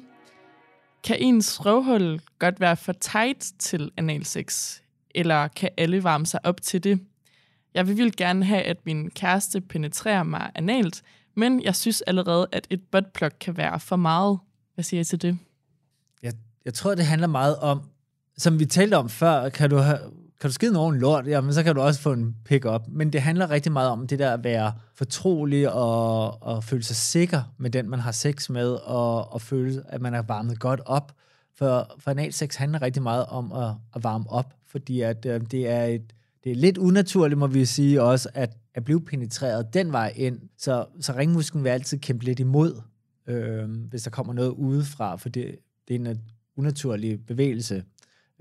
kan 1.04 1.16
ens 1.20 1.66
røvhul 1.66 2.20
godt 2.38 2.60
være 2.60 2.76
for 2.76 2.92
tight 2.92 3.52
til 3.58 3.90
analsex, 3.96 4.78
eller 5.14 5.48
kan 5.48 5.70
alle 5.76 6.04
varme 6.04 6.26
sig 6.26 6.40
op 6.44 6.62
til 6.62 6.84
det? 6.84 7.00
Jeg 7.74 7.88
vil 7.88 7.96
vildt 7.96 8.16
gerne 8.16 8.44
have, 8.44 8.62
at 8.62 8.86
min 8.86 9.10
kæreste 9.10 9.60
penetrerer 9.60 10.22
mig 10.22 10.50
analt, 10.54 11.02
men 11.36 11.62
jeg 11.62 11.76
synes 11.76 12.02
allerede, 12.02 12.46
at 12.52 12.66
et 12.70 12.80
buttplug 12.92 13.30
kan 13.40 13.56
være 13.56 13.80
for 13.80 13.96
meget. 13.96 14.38
Hvad 14.74 14.84
siger 14.84 15.00
I 15.00 15.04
til 15.04 15.22
det? 15.22 15.38
Jeg, 16.22 16.32
jeg 16.64 16.74
tror, 16.74 16.94
det 16.94 17.06
handler 17.06 17.28
meget 17.28 17.56
om, 17.56 17.82
som 18.38 18.58
vi 18.58 18.66
talte 18.66 18.94
om 18.94 19.08
før, 19.08 19.48
kan 19.48 19.70
du, 19.70 19.76
have, 19.76 19.98
kan 20.42 20.48
du 20.48 20.52
skide 20.52 20.72
nogen 20.72 20.98
lort, 20.98 21.26
jamen 21.26 21.54
så 21.54 21.62
kan 21.62 21.74
du 21.74 21.80
også 21.80 22.00
få 22.00 22.12
en 22.12 22.36
pick-up. 22.44 22.82
Men 22.88 23.12
det 23.12 23.22
handler 23.22 23.50
rigtig 23.50 23.72
meget 23.72 23.90
om 23.90 24.06
det 24.06 24.18
der 24.18 24.32
at 24.32 24.44
være 24.44 24.72
fortrolig 24.94 25.72
og, 25.72 26.42
og 26.42 26.64
føle 26.64 26.82
sig 26.82 26.96
sikker 26.96 27.42
med 27.58 27.70
den, 27.70 27.90
man 27.90 28.00
har 28.00 28.12
sex 28.12 28.50
med, 28.50 28.68
og, 28.70 29.32
og 29.32 29.40
føle, 29.40 29.82
at 29.88 30.00
man 30.00 30.14
er 30.14 30.22
varmet 30.22 30.60
godt 30.60 30.80
op. 30.86 31.12
For, 31.54 31.94
for 31.98 32.10
analsex 32.10 32.56
handler 32.56 32.82
rigtig 32.82 33.02
meget 33.02 33.26
om 33.26 33.52
at, 33.52 33.74
at 33.94 34.04
varme 34.04 34.30
op, 34.30 34.54
fordi 34.66 35.00
at, 35.00 35.26
øh, 35.26 35.40
det, 35.50 35.68
er 35.68 35.84
et, 35.84 36.12
det 36.44 36.52
er 36.52 36.56
lidt 36.56 36.78
unaturligt, 36.78 37.38
må 37.38 37.46
vi 37.46 37.64
sige 37.64 38.02
også, 38.02 38.28
at, 38.34 38.56
at 38.74 38.84
blive 38.84 39.04
penetreret 39.04 39.74
den 39.74 39.92
vej 39.92 40.12
ind. 40.16 40.40
Så, 40.58 40.86
så 41.00 41.12
ringmusklen 41.12 41.64
vil 41.64 41.70
altid 41.70 41.98
kæmpe 41.98 42.24
lidt 42.24 42.40
imod, 42.40 42.82
øh, 43.26 43.70
hvis 43.90 44.02
der 44.02 44.10
kommer 44.10 44.32
noget 44.32 44.50
udefra, 44.50 45.16
for 45.16 45.28
det, 45.28 45.56
det 45.88 45.96
er 45.96 46.10
en 46.10 46.20
unaturlig 46.56 47.26
bevægelse 47.26 47.84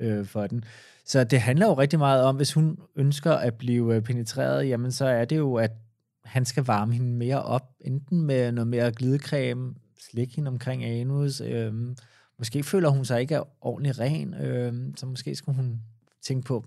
øh, 0.01 0.25
for 0.25 0.47
den. 0.47 0.63
Så 1.05 1.23
det 1.23 1.41
handler 1.41 1.67
jo 1.67 1.73
rigtig 1.73 1.99
meget 1.99 2.23
om, 2.23 2.35
hvis 2.35 2.53
hun 2.53 2.77
ønsker 2.95 3.31
at 3.31 3.53
blive 3.53 3.95
øh, 3.95 4.01
penetreret, 4.01 4.67
jamen 4.67 4.91
så 4.91 5.05
er 5.05 5.25
det 5.25 5.37
jo, 5.37 5.55
at 5.55 5.71
han 6.25 6.45
skal 6.45 6.63
varme 6.63 6.93
hende 6.93 7.13
mere 7.17 7.43
op, 7.43 7.69
enten 7.81 8.21
med 8.21 8.51
noget 8.51 8.67
mere 8.67 8.91
glidecreme, 8.91 9.73
slik 10.09 10.35
hende 10.35 10.49
omkring 10.49 10.83
anus, 10.83 11.41
øh, 11.41 11.73
måske 12.39 12.63
føler 12.63 12.89
hun 12.89 13.05
sig 13.05 13.21
ikke 13.21 13.43
ordentligt 13.61 13.99
ren, 13.99 14.33
øh, 14.33 14.73
så 14.95 15.05
måske 15.05 15.35
skulle 15.35 15.55
hun 15.55 15.81
tænke 16.21 16.45
på, 16.45 16.65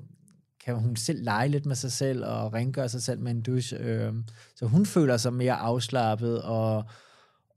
kan 0.64 0.74
hun 0.74 0.96
selv 0.96 1.24
lege 1.24 1.48
lidt 1.48 1.66
med 1.66 1.76
sig 1.76 1.92
selv 1.92 2.24
og 2.24 2.52
rengøre 2.52 2.88
sig 2.88 3.02
selv 3.02 3.20
med 3.20 3.30
en 3.30 3.42
douche, 3.42 3.78
øh, 3.78 4.12
så 4.56 4.66
hun 4.66 4.86
føler 4.86 5.16
sig 5.16 5.32
mere 5.32 5.54
afslappet 5.54 6.42
og, 6.42 6.84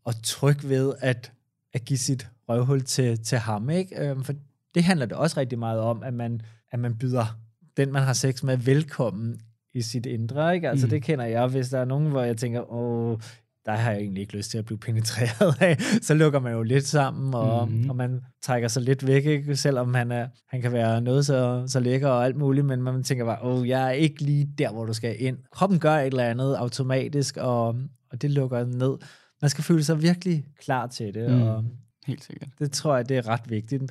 og 0.03 0.13
tryg 0.23 0.69
ved 0.69 0.93
at, 0.99 1.32
at 1.73 1.86
give 1.86 1.99
sit 1.99 2.28
røvhul 2.49 2.82
til, 2.82 3.23
til 3.23 3.38
ham, 3.38 3.69
ikke? 3.69 4.09
Øh, 4.09 4.23
for 4.23 4.34
det 4.76 4.84
handler 4.84 5.05
det 5.05 5.18
også 5.18 5.39
rigtig 5.39 5.59
meget 5.59 5.80
om, 5.80 6.03
at 6.03 6.13
man, 6.13 6.41
at 6.72 6.80
man 6.80 6.97
byder 6.97 7.38
den, 7.78 7.91
man 7.91 8.03
har 8.03 8.13
sex 8.13 8.43
med, 8.43 8.57
velkommen 8.57 9.39
i 9.74 9.82
sit 9.82 10.05
indre. 10.05 10.55
Ikke? 10.55 10.70
Altså, 10.70 10.86
mm. 10.86 10.89
det 10.89 11.03
kender 11.03 11.26
jeg, 11.26 11.47
hvis 11.47 11.70
der 11.70 11.80
er 11.80 11.86
nogen, 11.86 12.07
hvor 12.07 12.22
jeg 12.22 12.38
tænker, 12.38 12.74
åh, 12.74 13.20
der 13.65 13.74
har 13.74 13.91
jeg 13.91 13.99
egentlig 13.99 14.22
ikke 14.22 14.38
lyst 14.38 14.51
til 14.51 14.57
at 14.57 14.65
blive 14.65 14.78
penetreret 14.78 15.61
af, 15.61 15.78
så 16.07 16.13
lukker 16.13 16.39
man 16.39 16.53
jo 16.53 16.63
lidt 16.63 16.88
sammen, 16.88 17.34
og, 17.34 17.70
mm. 17.70 17.89
og 17.89 17.95
man 17.95 18.22
trækker 18.41 18.68
sig 18.68 18.84
lidt 18.84 19.07
væk, 19.07 19.26
ikke? 19.26 19.55
selvom 19.55 19.93
han, 19.93 20.11
er, 20.11 20.28
han 20.47 20.61
kan 20.61 20.72
være 20.72 21.01
noget 21.01 21.26
så, 21.26 21.63
så 21.68 21.80
lækker 21.80 22.07
og 22.07 22.26
alt 22.26 22.36
muligt, 22.36 22.65
men 22.65 22.82
man 22.82 23.03
tænker 23.03 23.26
bare, 23.26 23.41
åh, 23.41 23.68
jeg 23.68 23.88
er 23.88 23.91
ikke 23.91 24.22
lige 24.22 24.49
der, 24.57 24.72
hvor 24.72 24.86
du 24.86 24.93
skal 24.93 25.15
ind. 25.20 25.38
Kroppen 25.51 25.80
gør 25.80 25.95
et 25.97 26.05
eller 26.05 26.24
andet 26.24 26.55
automatisk, 26.55 27.38
og, 27.38 27.68
og 28.11 28.22
det 28.22 28.32
lukker 28.32 28.65
ned. 28.65 28.97
Man 29.41 29.49
skal 29.49 29.63
føle 29.63 29.84
sig 29.84 30.01
virkelig 30.01 30.45
klar 30.61 30.88
til 30.88 31.13
det, 31.13 31.32
mm. 31.32 31.41
og 31.41 31.63
Helt 32.08 32.24
sikkert. 32.24 32.49
Det 32.60 32.72
tror 32.72 32.95
jeg, 32.95 33.10
det 33.10 33.18
er 33.18 33.28
ret 33.28 33.49
vigtigt. 33.49 33.84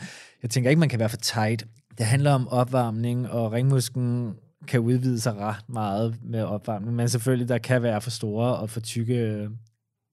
Jeg 0.43 0.51
tænker 0.51 0.71
ikke, 0.71 0.81
man 0.81 0.89
kan 0.89 0.99
være 0.99 1.09
for 1.09 1.17
tight. 1.17 1.67
Det 1.99 2.07
handler 2.07 2.33
om 2.33 2.49
opvarmning, 2.49 3.31
og 3.31 3.53
ringmusken 3.53 4.35
kan 4.67 4.81
udvide 4.81 5.21
sig 5.21 5.37
ret 5.37 5.69
meget 5.69 6.17
med 6.23 6.43
opvarmning, 6.43 6.97
men 6.97 7.09
selvfølgelig, 7.09 7.49
der 7.49 7.59
kan 7.59 7.83
være 7.83 8.01
for 8.01 8.11
store 8.11 8.57
og 8.57 8.71
for 8.71 8.81
tykke 8.81 9.49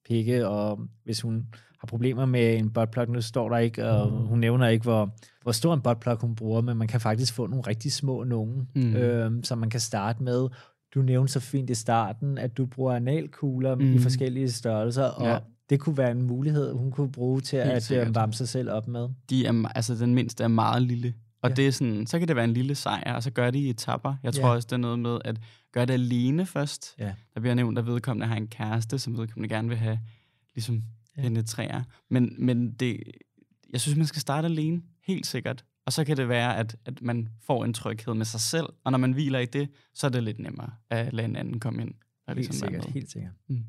pikke, 0.06 0.48
og 0.48 0.80
hvis 1.04 1.22
hun 1.22 1.46
har 1.80 1.86
problemer 1.88 2.26
med 2.26 2.58
en 2.58 2.70
buttplug, 2.70 3.10
nu 3.10 3.22
står 3.22 3.50
der 3.50 3.58
ikke, 3.58 3.86
og 3.86 4.12
mm. 4.12 4.28
hun 4.28 4.40
nævner 4.40 4.68
ikke, 4.68 4.84
hvor, 4.84 5.16
hvor 5.42 5.52
stor 5.52 5.74
en 5.74 5.82
buttplug 5.82 6.18
hun 6.22 6.36
bruger, 6.36 6.62
men 6.62 6.78
man 6.78 6.88
kan 6.88 7.02
faktisk 7.02 7.34
få 7.34 7.48
nogle 7.48 7.64
rigtig 7.68 7.92
små 7.92 8.24
nogen, 8.24 8.68
mm. 8.76 8.96
øhm, 8.96 9.44
som 9.44 9.58
man 9.58 9.70
kan 9.70 9.80
starte 9.80 10.24
med. 10.24 10.48
Du 10.96 11.02
nævnte 11.02 11.34
så 11.34 11.40
fint 11.40 11.70
i 11.70 11.76
starten, 11.76 12.38
at 12.38 12.58
du 12.58 12.66
bruger 12.66 12.96
analkugler 12.96 13.76
mm. 13.76 13.94
i 13.94 14.00
forskellige 14.00 14.52
størrelser, 14.52 15.04
og 15.04 15.28
ja 15.28 15.38
det 15.74 15.82
kunne 15.82 15.98
være 15.98 16.12
en 16.12 16.22
mulighed, 16.22 16.74
hun 16.74 16.92
kunne 16.92 17.12
bruge 17.12 17.42
til 17.42 17.60
Helt 17.60 17.72
at 17.72 17.84
sikkert. 17.84 18.16
varme 18.16 18.34
sig 18.34 18.50
selv 18.50 18.72
op 18.72 18.88
med. 18.88 19.10
De 19.30 19.46
er, 19.46 19.68
altså, 19.76 19.96
den 19.96 20.16
mindste 20.16 20.44
er 20.44 20.48
meget 20.48 20.82
lille. 20.82 21.14
Og 21.42 21.50
ja. 21.50 21.56
det 21.56 21.68
er 21.68 21.72
sådan, 21.72 22.08
så 22.08 22.20
kan 22.20 22.28
det 22.28 22.36
være 22.36 22.46
en 22.46 22.54
lille 22.54 22.76
sejr, 22.76 23.14
og 23.16 23.24
så 23.24 23.32
gør 23.32 23.52
det 23.52 23.60
i 23.60 23.70
etapper. 23.70 24.16
Jeg 24.24 24.34
tror 24.34 24.48
ja. 24.48 24.54
også, 24.54 24.66
det 24.66 24.72
er 24.72 24.78
noget 24.78 25.00
med 25.00 25.20
at 25.26 25.40
gøre 25.72 25.86
det 25.86 25.94
alene 25.94 26.46
først. 26.46 26.96
Ja. 27.00 27.14
Der 27.34 27.40
bliver 27.40 27.54
nævnt, 27.54 27.78
at 27.78 27.86
vedkommende 27.86 28.28
har 28.28 28.36
en 28.36 28.48
kæreste, 28.48 29.00
som 29.00 29.18
vedkommende 29.18 29.56
gerne 29.56 29.68
vil 29.68 29.78
have 29.78 30.00
ligesom 30.56 30.84
ja. 31.18 31.22
penetrere. 31.22 31.84
Men, 32.10 32.36
men 32.40 32.72
det, 32.72 33.04
jeg 33.72 33.82
synes, 33.82 33.98
man 33.98 34.08
skal 34.08 34.22
starte 34.22 34.46
alene, 34.46 34.82
helt 35.04 35.26
sikkert. 35.26 35.66
Og 35.86 35.94
så 35.94 36.04
kan 36.04 36.18
det 36.18 36.30
være, 36.30 36.58
at, 36.58 36.76
at 36.86 37.02
man 37.02 37.30
får 37.42 37.66
en 37.66 37.74
tryghed 37.74 38.14
med 38.14 38.26
sig 38.26 38.40
selv, 38.40 38.66
og 38.84 38.92
når 38.92 38.98
man 38.98 39.12
hviler 39.12 39.40
i 39.40 39.46
det, 39.46 39.70
så 39.94 40.08
er 40.08 40.12
det 40.12 40.24
lidt 40.24 40.40
nemmere 40.40 40.72
at 40.90 41.14
lade 41.14 41.26
en 41.28 41.36
anden 41.36 41.60
komme 41.60 41.82
ind. 41.82 41.94
Og 42.28 42.36
helt 42.36 42.38
ligesom 42.38 42.68
sikkert, 42.68 42.86
helt 42.86 43.12
sikkert. 43.12 43.34
Mm. 43.48 43.64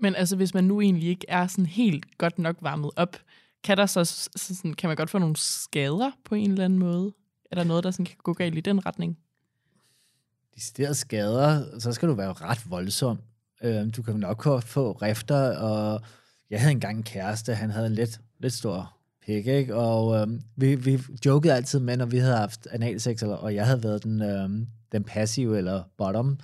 Men 0.00 0.14
altså, 0.14 0.36
hvis 0.36 0.54
man 0.54 0.64
nu 0.64 0.80
egentlig 0.80 1.08
ikke 1.08 1.26
er 1.28 1.46
sådan 1.46 1.66
helt 1.66 2.18
godt 2.18 2.38
nok 2.38 2.56
varmet 2.60 2.90
op, 2.96 3.16
kan, 3.64 3.76
der 3.76 3.86
så, 3.86 4.04
så 4.04 4.54
sådan, 4.56 4.74
kan 4.74 4.88
man 4.88 4.96
godt 4.96 5.10
få 5.10 5.18
nogle 5.18 5.36
skader 5.36 6.10
på 6.24 6.34
en 6.34 6.50
eller 6.50 6.64
anden 6.64 6.78
måde? 6.78 7.12
Er 7.50 7.54
der 7.54 7.64
noget, 7.64 7.84
der 7.84 7.90
sådan 7.90 8.06
kan 8.06 8.16
gå 8.22 8.32
galt 8.32 8.58
i 8.58 8.60
den 8.60 8.86
retning? 8.86 9.18
De 10.54 10.60
steder 10.60 10.92
skader, 10.92 11.78
så 11.78 11.92
skal 11.92 12.08
du 12.08 12.14
være 12.14 12.32
ret 12.32 12.70
voldsom. 12.70 13.18
Øh, 13.62 13.96
du 13.96 14.02
kan 14.02 14.14
nok 14.14 14.62
få 14.62 14.92
rifter, 14.92 15.58
og 15.58 16.00
jeg 16.50 16.60
havde 16.60 16.72
engang 16.72 16.96
en 16.96 17.02
kæreste, 17.02 17.54
han 17.54 17.70
havde 17.70 17.86
en 17.86 17.94
lidt, 17.94 18.20
lidt 18.38 18.52
stor 18.52 18.96
pik, 19.26 19.46
ikke? 19.46 19.74
og 19.74 20.16
øhm, 20.16 20.40
vi, 20.56 20.74
vi 20.74 21.00
jokede 21.26 21.54
altid 21.54 21.78
med, 21.78 21.96
når 21.96 22.06
vi 22.06 22.18
havde 22.18 22.36
haft 22.36 22.66
analsex, 22.66 23.22
og 23.22 23.54
jeg 23.54 23.66
havde 23.66 23.82
været 23.82 24.04
den, 24.04 24.22
øhm, 24.22 24.66
den 24.92 25.04
passive 25.04 25.58
eller 25.58 25.82
bottom, 25.98 26.38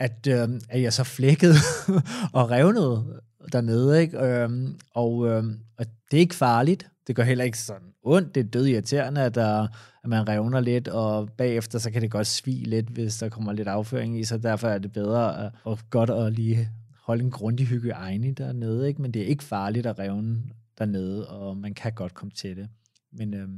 at, 0.00 0.26
øh, 0.26 0.48
at 0.68 0.82
jeg 0.82 0.92
så 0.92 1.04
flækkede 1.04 1.54
og 2.38 2.50
revnede 2.50 3.20
dernede, 3.52 4.02
ikke? 4.02 4.18
Øh, 4.18 4.50
og, 4.94 5.28
øh, 5.28 5.44
og 5.78 5.86
det 6.10 6.16
er 6.16 6.20
ikke 6.20 6.34
farligt. 6.34 6.90
Det 7.06 7.16
gør 7.16 7.22
heller 7.22 7.44
ikke 7.44 7.58
sådan 7.58 7.92
ondt. 8.02 8.34
Det 8.34 8.46
er 8.46 8.50
død 8.50 8.66
irriterende, 8.66 9.22
at, 9.22 9.34
der, 9.34 9.68
at 10.04 10.10
man 10.10 10.28
revner 10.28 10.60
lidt, 10.60 10.88
og 10.88 11.28
bagefter 11.38 11.78
så 11.78 11.90
kan 11.90 12.02
det 12.02 12.10
godt 12.10 12.26
svige 12.26 12.64
lidt, 12.64 12.86
hvis 12.86 13.16
der 13.16 13.28
kommer 13.28 13.52
lidt 13.52 13.68
afføring 13.68 14.20
i, 14.20 14.24
så 14.24 14.38
derfor 14.38 14.68
er 14.68 14.78
det 14.78 14.92
bedre 14.92 15.46
at, 15.46 15.52
og 15.64 15.78
godt 15.90 16.10
at 16.10 16.32
lige 16.32 16.68
holde 17.02 17.24
en 17.24 17.30
grundig 17.30 17.66
hygiejne 17.66 18.32
dernede, 18.32 18.88
ikke? 18.88 19.02
Men 19.02 19.10
det 19.10 19.22
er 19.22 19.26
ikke 19.26 19.44
farligt 19.44 19.86
at 19.86 19.98
revne 19.98 20.42
dernede, 20.78 21.28
og 21.28 21.56
man 21.56 21.74
kan 21.74 21.92
godt 21.92 22.14
komme 22.14 22.32
til 22.32 22.56
det. 22.56 22.68
Men 23.12 23.34
øh, 23.34 23.48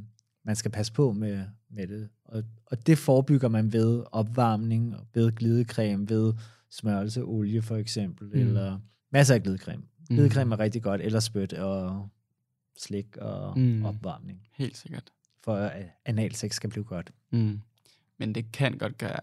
man 0.45 0.57
skal 0.57 0.71
passe 0.71 0.93
på 0.93 1.13
med, 1.13 1.41
med 1.71 1.87
det. 1.87 2.09
Og, 2.33 2.45
og 2.67 2.87
det 2.87 2.99
forebygger 2.99 3.49
man 3.49 3.73
ved 3.73 4.05
opvarmning, 4.13 4.95
ved 5.15 5.33
glidecreme, 5.33 6.09
ved 6.09 6.35
smørelse, 6.71 7.23
olie 7.23 7.63
for 7.63 7.77
eksempel, 7.77 8.29
mm. 8.29 8.41
eller 8.41 8.79
masser 9.11 9.35
af 9.35 9.43
glidecreme. 9.43 9.83
Mm. 10.11 10.17
Glidecreme 10.17 10.55
er 10.55 10.59
rigtig 10.59 10.83
godt, 10.83 11.01
eller 11.01 11.21
spyt 11.21 11.53
og 11.53 12.09
slik 12.79 13.17
og 13.17 13.59
mm. 13.59 13.85
opvarmning. 13.85 14.41
Helt 14.53 14.77
sikkert. 14.77 15.13
For 15.45 15.57
at 15.57 15.87
analsex 16.05 16.55
skal 16.55 16.71
blive 16.71 16.85
godt. 16.85 17.13
Mm. 17.31 17.61
Men 18.19 18.35
det 18.35 18.53
kan 18.53 18.79
godt 18.79 18.99
gøre 18.99 19.21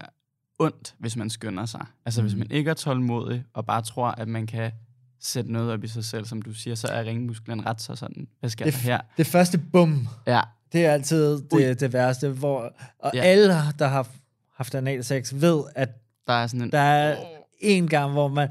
ondt, 0.58 0.94
hvis 0.98 1.16
man 1.16 1.30
skynder 1.30 1.66
sig. 1.66 1.86
Altså 2.04 2.22
mm. 2.22 2.28
hvis 2.28 2.38
man 2.38 2.50
ikke 2.50 2.70
er 2.70 2.74
tålmodig, 2.74 3.44
og 3.52 3.66
bare 3.66 3.82
tror, 3.82 4.08
at 4.08 4.28
man 4.28 4.46
kan 4.46 4.72
sætte 5.20 5.52
noget 5.52 5.72
op 5.72 5.84
i 5.84 5.88
sig 5.88 6.04
selv, 6.04 6.24
som 6.24 6.42
du 6.42 6.54
siger, 6.54 6.74
så 6.74 6.88
er 6.88 7.04
ringmusklen 7.04 7.66
ret 7.66 7.80
så 7.80 7.94
sådan, 7.94 8.28
hvad 8.40 8.50
skal 8.50 8.66
det, 8.66 8.74
der 8.74 8.80
her? 8.80 9.00
Det 9.16 9.26
første 9.26 9.58
bum. 9.72 10.08
Ja, 10.26 10.40
det 10.72 10.86
er 10.86 10.92
altid 10.92 11.42
det, 11.50 11.80
det 11.80 11.92
værste, 11.92 12.28
hvor 12.28 12.72
og 12.98 13.10
ja. 13.14 13.20
alle, 13.20 13.48
der 13.78 13.86
har 13.86 14.08
haft 14.56 14.74
analsex, 14.74 15.32
ved, 15.34 15.62
at 15.74 15.88
der 16.26 16.32
er 16.32 16.46
sådan 16.46 16.62
en... 16.62 16.72
Der 16.72 16.78
er 16.78 17.16
en 17.60 17.88
gang, 17.88 18.12
hvor 18.12 18.28
man 18.28 18.48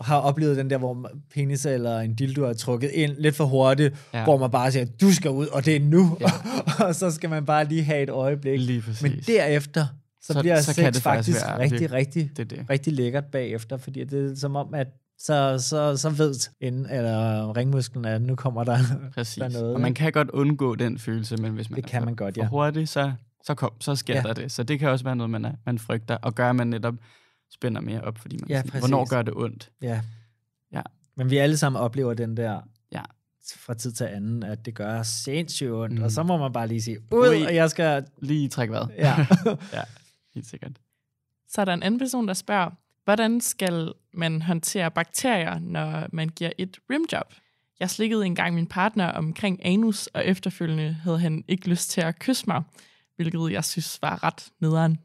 har 0.00 0.16
oplevet 0.18 0.56
den 0.56 0.70
der, 0.70 0.78
hvor 0.78 1.10
penis 1.34 1.66
eller 1.66 2.00
en 2.00 2.14
dildo 2.14 2.42
er 2.42 2.52
trukket 2.52 2.90
ind 2.90 3.12
lidt 3.18 3.36
for 3.36 3.44
hurtigt, 3.44 3.94
ja. 4.14 4.24
hvor 4.24 4.38
man 4.38 4.50
bare 4.50 4.72
siger, 4.72 4.84
du 5.00 5.12
skal 5.12 5.30
ud, 5.30 5.46
og 5.46 5.64
det 5.64 5.76
er 5.76 5.80
nu. 5.80 6.18
Ja. 6.20 6.30
og 6.86 6.94
så 6.94 7.10
skal 7.10 7.30
man 7.30 7.46
bare 7.46 7.64
lige 7.64 7.84
have 7.84 8.02
et 8.02 8.10
øjeblik. 8.10 8.60
Lige 8.60 8.80
præcis. 8.80 9.02
Men 9.02 9.12
derefter, 9.26 9.86
så, 10.22 10.32
så 10.32 10.40
bliver 10.40 10.60
så 10.60 10.72
sex 10.72 10.94
det 10.94 11.02
faktisk 11.02 11.40
være, 11.46 11.58
rigtig, 11.58 11.92
rigtig, 11.92 12.30
det 12.36 12.50
det. 12.50 12.66
rigtig 12.70 12.92
lækkert 12.92 13.24
bagefter, 13.24 13.76
fordi 13.76 14.04
det 14.04 14.30
er 14.30 14.36
som 14.36 14.56
om, 14.56 14.74
at 14.74 14.86
så, 15.18 15.58
så, 15.58 15.96
så 15.96 16.10
ved 16.10 16.34
inden, 16.60 16.86
eller 16.90 17.56
ringmusklen, 17.56 18.04
at 18.04 18.22
nu 18.22 18.34
kommer 18.34 18.64
der, 18.64 18.78
Præcis. 19.14 19.34
der 19.40 19.48
noget. 19.48 19.74
Og 19.74 19.80
man 19.80 19.94
kan 19.94 20.12
godt 20.12 20.30
undgå 20.30 20.74
den 20.74 20.98
følelse, 20.98 21.36
men 21.36 21.52
hvis 21.52 21.70
man 21.70 21.76
det 21.76 21.86
kan 21.90 22.00
er 22.02 22.04
man 22.04 22.16
godt, 22.16 22.36
ja. 22.36 22.42
for 22.42 22.48
hurtigt, 22.48 22.88
så, 22.88 23.12
så, 23.44 23.54
kom, 23.54 23.72
så 23.80 23.96
sker 23.96 24.14
Ja. 24.14 24.20
ja. 24.20 24.26
der 24.28 24.34
det. 24.34 24.52
Så 24.52 24.62
det 24.62 24.78
kan 24.78 24.88
også 24.88 25.04
være 25.04 25.16
noget, 25.16 25.30
man, 25.30 25.44
er, 25.44 25.52
man 25.66 25.78
frygter, 25.78 26.16
og 26.16 26.34
gør, 26.34 26.50
at 26.50 26.56
man 26.56 26.66
netop 26.66 26.94
spænder 27.54 27.80
mere 27.80 28.00
op, 28.00 28.18
fordi 28.18 28.36
man 28.36 28.48
Ja, 28.48 28.54
ja, 28.56 28.62
sådan, 28.62 28.80
hvornår 28.80 29.08
gør 29.08 29.22
det 29.22 29.34
ondt? 29.36 29.70
Ja. 29.82 30.00
Ja. 30.72 30.82
Men 31.16 31.30
vi 31.30 31.36
alle 31.36 31.56
sammen 31.56 31.82
oplever 31.82 32.14
den 32.14 32.36
der 32.36 32.60
Ja. 32.92 33.02
fra 33.56 33.74
tid 33.74 33.92
til 33.92 34.04
anden, 34.04 34.42
at 34.42 34.66
det 34.66 34.74
gør 34.74 35.02
sindssygt 35.02 35.70
ondt, 35.70 35.98
mm. 35.98 36.02
Og 36.04 36.10
så 36.10 36.22
må 36.22 36.36
man 36.36 36.52
bare 36.52 36.66
lige 36.68 36.82
sige, 36.82 36.98
ud, 37.12 37.28
Ui. 37.28 37.42
og 37.42 37.54
jeg 37.54 37.70
skal... 37.70 38.04
Lige 38.18 38.48
træk 38.48 38.70
vejret. 38.70 38.90
Ja. 38.98 39.16
ja, 39.72 39.82
helt 40.34 40.46
sikkert. 40.46 40.72
Så 41.48 41.60
er 41.60 41.64
der 41.64 41.72
en 41.74 41.82
anden 41.82 41.98
person, 41.98 42.28
der 42.28 42.34
spørger, 42.34 42.70
hvordan 43.04 43.40
skal 43.40 43.92
man 44.12 44.42
håndtere 44.42 44.90
bakterier, 44.90 45.58
når 45.58 46.06
man 46.12 46.28
giver 46.28 46.50
et 46.58 46.78
rimjob? 46.90 47.34
Jeg 47.80 47.90
slikkede 47.90 48.26
engang 48.26 48.54
min 48.54 48.66
partner 48.66 49.06
omkring 49.06 49.66
anus, 49.66 50.06
og 50.06 50.26
efterfølgende 50.26 50.92
havde 50.92 51.18
han 51.18 51.44
ikke 51.48 51.68
lyst 51.68 51.90
til 51.90 52.00
at 52.00 52.18
kysse 52.18 52.44
mig, 52.46 52.62
hvilket 53.16 53.52
jeg 53.52 53.64
synes 53.64 53.98
var 54.02 54.24
ret 54.24 54.50
nederen. 54.60 54.98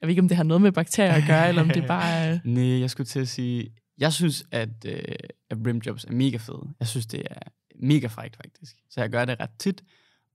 Jeg 0.00 0.06
ved 0.06 0.10
ikke, 0.10 0.22
om 0.22 0.28
det 0.28 0.36
har 0.36 0.44
noget 0.44 0.60
med 0.62 0.72
bakterier 0.72 1.12
at 1.12 1.24
gøre, 1.26 1.48
eller 1.48 1.62
om 1.62 1.70
det 1.70 1.86
bare. 1.86 2.32
Øh, 2.32 2.40
Nej, 2.54 2.80
jeg 2.80 2.90
skulle 2.90 3.06
til 3.06 3.20
at 3.20 3.28
sige, 3.28 3.72
jeg 3.98 4.12
synes, 4.12 4.44
at, 4.50 4.84
øh, 4.86 5.02
at 5.50 5.58
rimjobs 5.66 6.04
er 6.04 6.12
mega 6.12 6.36
fede. 6.36 6.74
Jeg 6.80 6.88
synes, 6.88 7.06
det 7.06 7.22
er 7.30 7.40
mega 7.74 8.06
frækt, 8.06 8.36
faktisk. 8.36 8.76
Så 8.90 9.00
jeg 9.00 9.10
gør 9.10 9.24
det 9.24 9.40
ret 9.40 9.50
tit. 9.58 9.84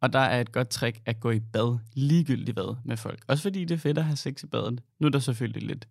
Og 0.01 0.13
der 0.13 0.19
er 0.19 0.41
et 0.41 0.51
godt 0.51 0.69
trick 0.69 1.01
at 1.05 1.19
gå 1.19 1.31
i 1.31 1.39
bad, 1.39 1.77
ligegyldigt 1.93 2.55
hvad, 2.55 2.75
med 2.85 2.97
folk. 2.97 3.23
Også 3.27 3.41
fordi 3.43 3.65
det 3.65 3.75
er 3.75 3.79
fedt 3.79 3.97
at 3.97 4.03
have 4.03 4.15
sex 4.15 4.43
i 4.43 4.47
badet. 4.47 4.81
Nu 4.99 5.07
er 5.07 5.11
der 5.11 5.19
selvfølgelig 5.19 5.63
lidt 5.67 5.87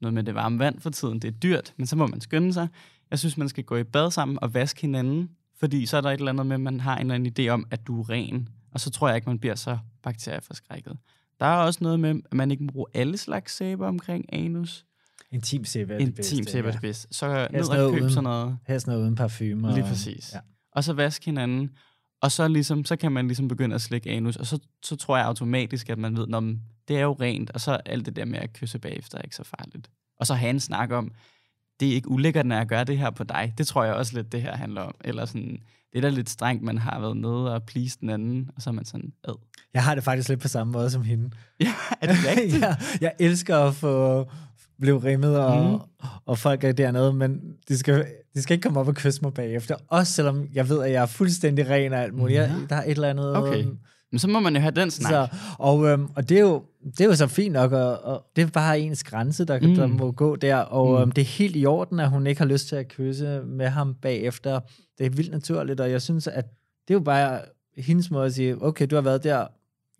noget 0.00 0.14
med 0.14 0.22
det 0.24 0.34
varme 0.34 0.58
vand 0.58 0.80
for 0.80 0.90
tiden. 0.90 1.18
Det 1.18 1.28
er 1.28 1.32
dyrt, 1.32 1.74
men 1.76 1.86
så 1.86 1.96
må 1.96 2.06
man 2.06 2.20
skynde 2.20 2.52
sig. 2.52 2.68
Jeg 3.10 3.18
synes, 3.18 3.36
man 3.36 3.48
skal 3.48 3.64
gå 3.64 3.76
i 3.76 3.84
bad 3.84 4.10
sammen 4.10 4.38
og 4.42 4.54
vaske 4.54 4.80
hinanden, 4.80 5.30
fordi 5.58 5.86
så 5.86 5.96
er 5.96 6.00
der 6.00 6.10
et 6.10 6.18
eller 6.18 6.32
andet 6.32 6.46
med, 6.46 6.54
at 6.54 6.60
man 6.60 6.80
har 6.80 6.96
en 6.96 7.00
eller 7.00 7.14
anden 7.14 7.32
idé 7.38 7.48
om, 7.48 7.66
at 7.70 7.86
du 7.86 8.00
er 8.00 8.10
ren. 8.10 8.48
Og 8.72 8.80
så 8.80 8.90
tror 8.90 9.08
jeg 9.08 9.16
ikke, 9.16 9.28
man 9.28 9.38
bliver 9.38 9.54
så 9.54 9.78
bakterieforskrækket. 10.02 10.96
Der 11.40 11.46
er 11.46 11.56
også 11.56 11.78
noget 11.82 12.00
med, 12.00 12.10
at 12.30 12.34
man 12.34 12.50
ikke 12.50 12.64
må 12.64 12.72
bruge 12.72 12.86
alle 12.94 13.16
slags 13.18 13.56
sæber 13.56 13.88
omkring 13.88 14.24
anus. 14.32 14.86
Intim 15.32 15.64
sæbe 15.64 15.94
er 15.94 15.98
det 15.98 16.14
bedste. 16.14 16.36
Intim 16.36 16.46
sæbe 16.52 16.68
er 16.68 16.72
det 16.72 16.80
bedste. 16.80 17.08
Så 17.14 17.48
ned 17.52 17.60
noget 17.64 17.84
og 17.86 17.92
køb 17.92 18.00
uden- 18.00 18.10
sådan 18.12 18.24
noget. 18.24 18.58
Sådan 18.68 18.82
noget 18.86 19.02
uden 19.02 19.14
parfume. 19.14 19.74
Lige 19.74 19.84
præcis. 19.84 20.30
Ja. 20.34 20.38
Og 20.72 20.84
så 20.84 20.92
vaske 20.92 21.24
hinanden. 21.24 21.70
Og 22.22 22.32
så, 22.32 22.48
ligesom, 22.48 22.84
så 22.84 22.96
kan 22.96 23.12
man 23.12 23.26
ligesom 23.26 23.48
begynde 23.48 23.74
at 23.74 23.80
slikke 23.80 24.10
anus. 24.10 24.36
Og 24.36 24.46
så, 24.46 24.58
så 24.82 24.96
tror 24.96 25.16
jeg 25.16 25.26
automatisk, 25.26 25.90
at 25.90 25.98
man 25.98 26.16
ved, 26.16 26.26
at 26.34 26.44
det 26.90 26.98
er 26.98 27.02
jo 27.02 27.12
rent. 27.20 27.50
Og 27.50 27.60
så 27.60 27.72
er 27.72 27.78
alt 27.86 28.06
det 28.06 28.16
der 28.16 28.24
med 28.24 28.38
at 28.38 28.52
kysse 28.52 28.78
bagefter 28.78 29.18
ikke 29.18 29.36
så 29.36 29.44
farligt. 29.44 29.90
Og 30.20 30.26
så 30.26 30.34
have 30.34 30.50
en 30.50 30.60
snak 30.60 30.90
om, 30.92 31.12
det 31.80 31.88
er 31.88 31.92
ikke 31.92 32.08
ulækkert, 32.10 32.46
når 32.46 32.56
jeg 32.56 32.66
gør 32.66 32.84
det 32.84 32.98
her 32.98 33.10
på 33.10 33.24
dig. 33.24 33.54
Det 33.58 33.66
tror 33.66 33.84
jeg 33.84 33.94
også 33.94 34.14
lidt, 34.16 34.32
det 34.32 34.42
her 34.42 34.56
handler 34.56 34.80
om. 34.80 34.94
Eller 35.04 35.24
sådan, 35.24 35.58
det 35.92 35.98
er 35.98 36.02
da 36.02 36.08
lidt 36.08 36.30
strengt, 36.30 36.62
man 36.62 36.78
har 36.78 37.00
været 37.00 37.16
nede 37.16 37.54
og 37.54 37.62
please 37.62 37.98
den 38.00 38.10
anden. 38.10 38.50
Og 38.56 38.62
så 38.62 38.70
er 38.70 38.74
man 38.74 38.84
sådan, 38.84 39.12
ad. 39.24 39.34
Jeg 39.74 39.84
har 39.84 39.94
det 39.94 40.04
faktisk 40.04 40.28
lidt 40.28 40.40
på 40.40 40.48
samme 40.48 40.72
måde 40.72 40.90
som 40.90 41.02
hende. 41.02 41.30
Ja, 41.60 41.74
er 42.00 42.06
det 42.06 42.16
rigtigt? 42.26 42.62
jeg, 42.62 42.76
jeg 43.00 43.12
elsker 43.20 43.58
at 43.58 43.74
få 43.74 44.26
blive 44.80 45.04
rimmet, 45.04 45.38
og, 45.38 45.70
mm. 46.02 46.08
og 46.26 46.38
folk 46.38 46.64
er 46.64 46.72
dernede, 46.72 47.12
men 47.12 47.40
de 47.68 47.78
skal, 47.78 48.06
de 48.34 48.42
skal 48.42 48.54
ikke 48.54 48.62
komme 48.62 48.80
op 48.80 48.88
og 48.88 48.94
kysse 48.94 49.22
mig 49.22 49.34
bagefter. 49.34 49.76
Også 49.88 50.12
selvom 50.12 50.48
jeg 50.52 50.68
ved, 50.68 50.82
at 50.82 50.92
jeg 50.92 51.02
er 51.02 51.06
fuldstændig 51.06 51.68
ren 51.68 51.92
og 51.92 51.98
alt 51.98 52.14
muligt. 52.14 52.38
Jeg, 52.40 52.48
Ja. 52.60 52.66
der 52.74 52.76
er 52.76 52.84
et 52.84 52.90
eller 52.90 53.08
andet... 53.10 53.36
Okay. 53.36 53.66
Men 54.12 54.18
så 54.18 54.28
må 54.28 54.40
man 54.40 54.54
jo 54.54 54.60
have 54.60 54.70
den 54.70 54.90
snak. 54.90 55.10
Så, 55.10 55.36
og, 55.58 55.86
øhm, 55.86 56.06
og 56.16 56.28
det, 56.28 56.36
er 56.36 56.40
jo, 56.40 56.62
det 56.84 57.00
er 57.00 57.04
jo 57.04 57.14
så 57.14 57.26
fint 57.26 57.52
nok, 57.52 57.72
og, 57.72 57.98
og 58.04 58.24
det 58.36 58.42
er 58.42 58.46
bare 58.46 58.80
ens 58.80 59.04
grænse, 59.04 59.44
der, 59.44 59.60
mm. 59.60 59.74
Der 59.74 59.86
må 59.86 60.10
gå 60.12 60.36
der. 60.36 60.56
Og 60.56 60.96
Mm. 60.96 61.02
øhm, 61.02 61.12
det 61.12 61.22
er 61.22 61.26
helt 61.26 61.56
i 61.56 61.66
orden, 61.66 62.00
at 62.00 62.10
hun 62.10 62.26
ikke 62.26 62.40
har 62.40 62.46
lyst 62.48 62.68
til 62.68 62.76
at 62.76 62.88
kysse 62.88 63.40
med 63.46 63.66
ham 63.68 63.94
bagefter. 64.02 64.60
Det 64.98 65.06
er 65.06 65.10
vildt 65.10 65.30
naturligt, 65.32 65.80
og 65.80 65.90
jeg 65.90 66.02
synes, 66.02 66.26
at 66.26 66.44
det 66.88 66.94
er 66.94 66.98
jo 66.98 67.04
bare 67.04 67.40
hendes 67.78 68.10
måde 68.10 68.26
at 68.26 68.34
sige, 68.34 68.62
okay, 68.62 68.86
du 68.90 68.94
har 68.94 69.02
været 69.02 69.24
der, 69.24 69.46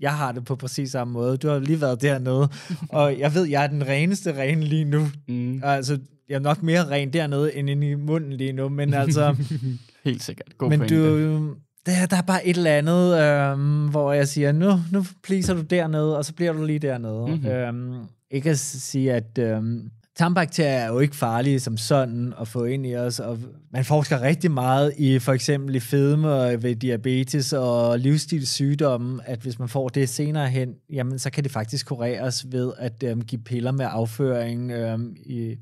jeg 0.00 0.16
har 0.16 0.32
det 0.32 0.44
på 0.44 0.56
præcis 0.56 0.90
samme 0.90 1.12
måde. 1.12 1.36
Du 1.36 1.48
har 1.48 1.58
lige 1.58 1.80
været 1.80 2.02
dernede, 2.02 2.48
og 2.88 3.18
jeg 3.18 3.34
ved, 3.34 3.44
jeg 3.46 3.62
er 3.64 3.66
den 3.66 3.86
reneste 3.86 4.36
ren 4.38 4.62
lige 4.62 4.84
nu. 4.84 5.06
Mm. 5.28 5.60
Altså, 5.64 5.98
jeg 6.28 6.34
er 6.34 6.40
nok 6.40 6.62
mere 6.62 6.88
ren 6.90 7.12
dernede, 7.12 7.54
end 7.54 7.70
inde 7.70 7.90
i 7.90 7.94
munden 7.94 8.32
lige 8.32 8.52
nu, 8.52 8.68
men 8.68 8.94
altså... 8.94 9.36
Helt 10.04 10.22
sikkert. 10.22 10.58
God 10.58 10.68
Men 10.68 10.78
pointe. 10.78 11.34
du, 11.34 11.54
der, 11.86 12.06
der 12.06 12.16
er 12.16 12.22
bare 12.22 12.46
et 12.46 12.56
eller 12.56 12.70
andet, 12.70 13.20
øhm, 13.20 13.88
hvor 13.88 14.12
jeg 14.12 14.28
siger, 14.28 14.52
nu, 14.52 14.80
nu 14.92 15.04
pleaser 15.22 15.54
du 15.54 15.60
dernede, 15.60 16.18
og 16.18 16.24
så 16.24 16.34
bliver 16.34 16.52
du 16.52 16.64
lige 16.64 16.78
dernede. 16.78 17.26
Mhm. 17.26 17.30
Mm-hmm. 17.30 17.50
Øhm, 17.50 18.04
ikke 18.30 18.50
at 18.50 18.58
sige, 18.58 19.12
at 19.12 19.38
øhm, 19.38 19.90
tarmbakterier 20.16 20.78
er 20.78 20.88
jo 20.88 20.98
ikke 20.98 21.16
farlige 21.16 21.60
som 21.60 21.76
sådan 21.76 22.34
at 22.40 22.48
få 22.48 22.64
ind 22.64 22.86
i 22.86 22.96
os, 22.96 23.20
og 23.20 23.38
man 23.72 23.84
forsker 23.84 24.20
rigtig 24.22 24.50
meget 24.50 24.92
i 24.98 25.18
for 25.18 25.32
eksempel 25.32 25.74
i 25.74 25.80
fedme 25.80 26.32
og 26.32 26.62
ved 26.62 26.76
diabetes 26.76 27.52
og 27.52 27.98
livsstilssygdomme, 27.98 29.20
at 29.28 29.38
hvis 29.38 29.58
man 29.58 29.68
får 29.68 29.88
det 29.88 30.08
senere 30.08 30.48
hen, 30.48 30.74
jamen 30.92 31.18
så 31.18 31.30
kan 31.30 31.44
det 31.44 31.52
faktisk 31.52 31.86
kureres 31.86 32.46
ved 32.52 32.72
at 32.78 33.02
øhm, 33.02 33.22
give 33.22 33.42
piller 33.42 33.72
med 33.72 33.86
afføring 33.90 34.70
øhm, 34.70 35.16
i 35.26 35.56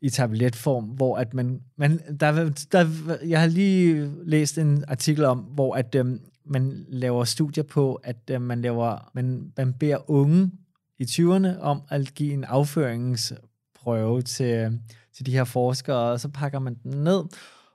i 0.00 0.10
tabletform, 0.10 0.84
hvor 0.84 1.16
at 1.16 1.34
man, 1.34 1.60
man 1.76 2.00
der, 2.20 2.50
der, 2.72 2.86
jeg 3.26 3.40
har 3.40 3.46
lige 3.46 4.12
læst 4.24 4.58
en 4.58 4.84
artikel 4.88 5.24
om, 5.24 5.38
hvor 5.38 5.74
at 5.74 5.94
øhm, 5.94 6.20
man 6.44 6.86
laver 6.88 7.24
studier 7.24 7.64
på, 7.64 7.94
at 7.94 8.30
øhm, 8.30 8.42
man 8.42 8.60
laver, 8.60 9.10
man, 9.14 9.52
man 9.56 9.72
beder 9.72 10.10
unge 10.10 10.50
i 10.98 11.04
20'erne 11.04 11.60
om 11.60 11.82
at 11.88 12.14
give 12.14 12.32
en 12.32 12.44
afføringsprøve 12.44 14.22
til, 14.22 14.80
til 15.16 15.26
de 15.26 15.32
her 15.32 15.44
forskere, 15.44 16.12
og 16.12 16.20
så 16.20 16.28
pakker 16.28 16.58
man 16.58 16.74
den 16.82 17.02
ned 17.04 17.24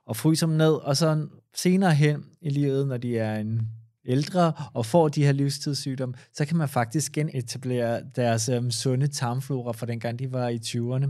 og 0.06 0.16
fryser 0.16 0.46
dem 0.46 0.56
ned, 0.56 0.72
og 0.72 0.96
så 0.96 1.26
senere 1.54 1.94
hen 1.94 2.24
i 2.40 2.50
livet, 2.50 2.88
når 2.88 2.96
de 2.96 3.18
er 3.18 3.36
en 3.36 3.68
ældre 4.04 4.52
og 4.74 4.86
får 4.86 5.08
de 5.08 5.24
her 5.24 5.32
livstidssygdomme, 5.32 6.14
så 6.34 6.44
kan 6.44 6.56
man 6.56 6.68
faktisk 6.68 7.12
genetablere 7.12 8.02
deres 8.16 8.48
øhm, 8.48 8.70
sunde 8.70 9.06
tarmflora 9.06 9.72
fra 9.72 9.86
dengang 9.86 10.18
de 10.18 10.32
var 10.32 10.48
i 10.48 10.56
20'erne. 10.56 11.06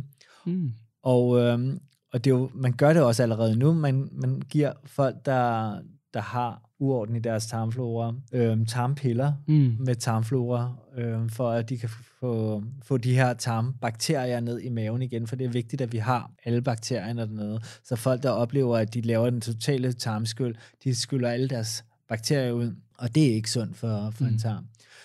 Mm. 0.46 0.72
Og, 1.02 1.38
øhm, 1.40 1.78
og 2.12 2.24
det 2.24 2.30
er 2.30 2.34
jo, 2.34 2.50
man 2.54 2.72
gør 2.72 2.92
det 2.92 3.02
også 3.02 3.22
allerede 3.22 3.56
nu. 3.56 3.72
Man, 3.72 4.08
man 4.12 4.42
giver 4.50 4.72
folk, 4.84 5.26
der, 5.26 5.76
der 6.14 6.20
har 6.20 6.62
uorden 6.78 7.16
i 7.16 7.18
deres 7.18 7.46
tarmflora, 7.46 8.14
øhm, 8.32 8.66
tarmpiller 8.66 9.32
Mm. 9.46 9.76
med 9.78 9.94
tarmflora, 9.94 10.74
øhm, 10.96 11.28
for 11.28 11.50
at 11.50 11.68
de 11.68 11.78
kan 11.78 11.88
få, 12.20 12.62
få 12.82 12.96
de 12.96 13.14
her 13.14 13.34
tarmbakterier 13.34 14.40
ned 14.40 14.60
i 14.60 14.68
maven 14.68 15.02
igen, 15.02 15.26
for 15.26 15.36
det 15.36 15.44
er 15.44 15.50
vigtigt, 15.50 15.82
at 15.82 15.92
vi 15.92 15.98
har 15.98 16.30
alle 16.44 16.62
bakterierne 16.62 17.22
dernede. 17.22 17.60
Så 17.84 17.96
folk, 17.96 18.22
der 18.22 18.30
oplever, 18.30 18.78
at 18.78 18.94
de 18.94 19.00
laver 19.00 19.30
den 19.30 19.40
totale 19.40 19.92
tarmskyld, 19.92 20.54
de 20.84 20.94
skyller 20.94 21.28
alle 21.28 21.48
deres 21.48 21.84
bakterier 22.08 22.52
ud, 22.52 22.74
og 22.98 23.14
det 23.14 23.30
er 23.30 23.34
ikke 23.34 23.50
sundt 23.50 23.76
for, 23.76 24.10
for 24.10 24.24
mm. 24.24 24.30
en 24.30 24.38
tarm. 24.38 24.64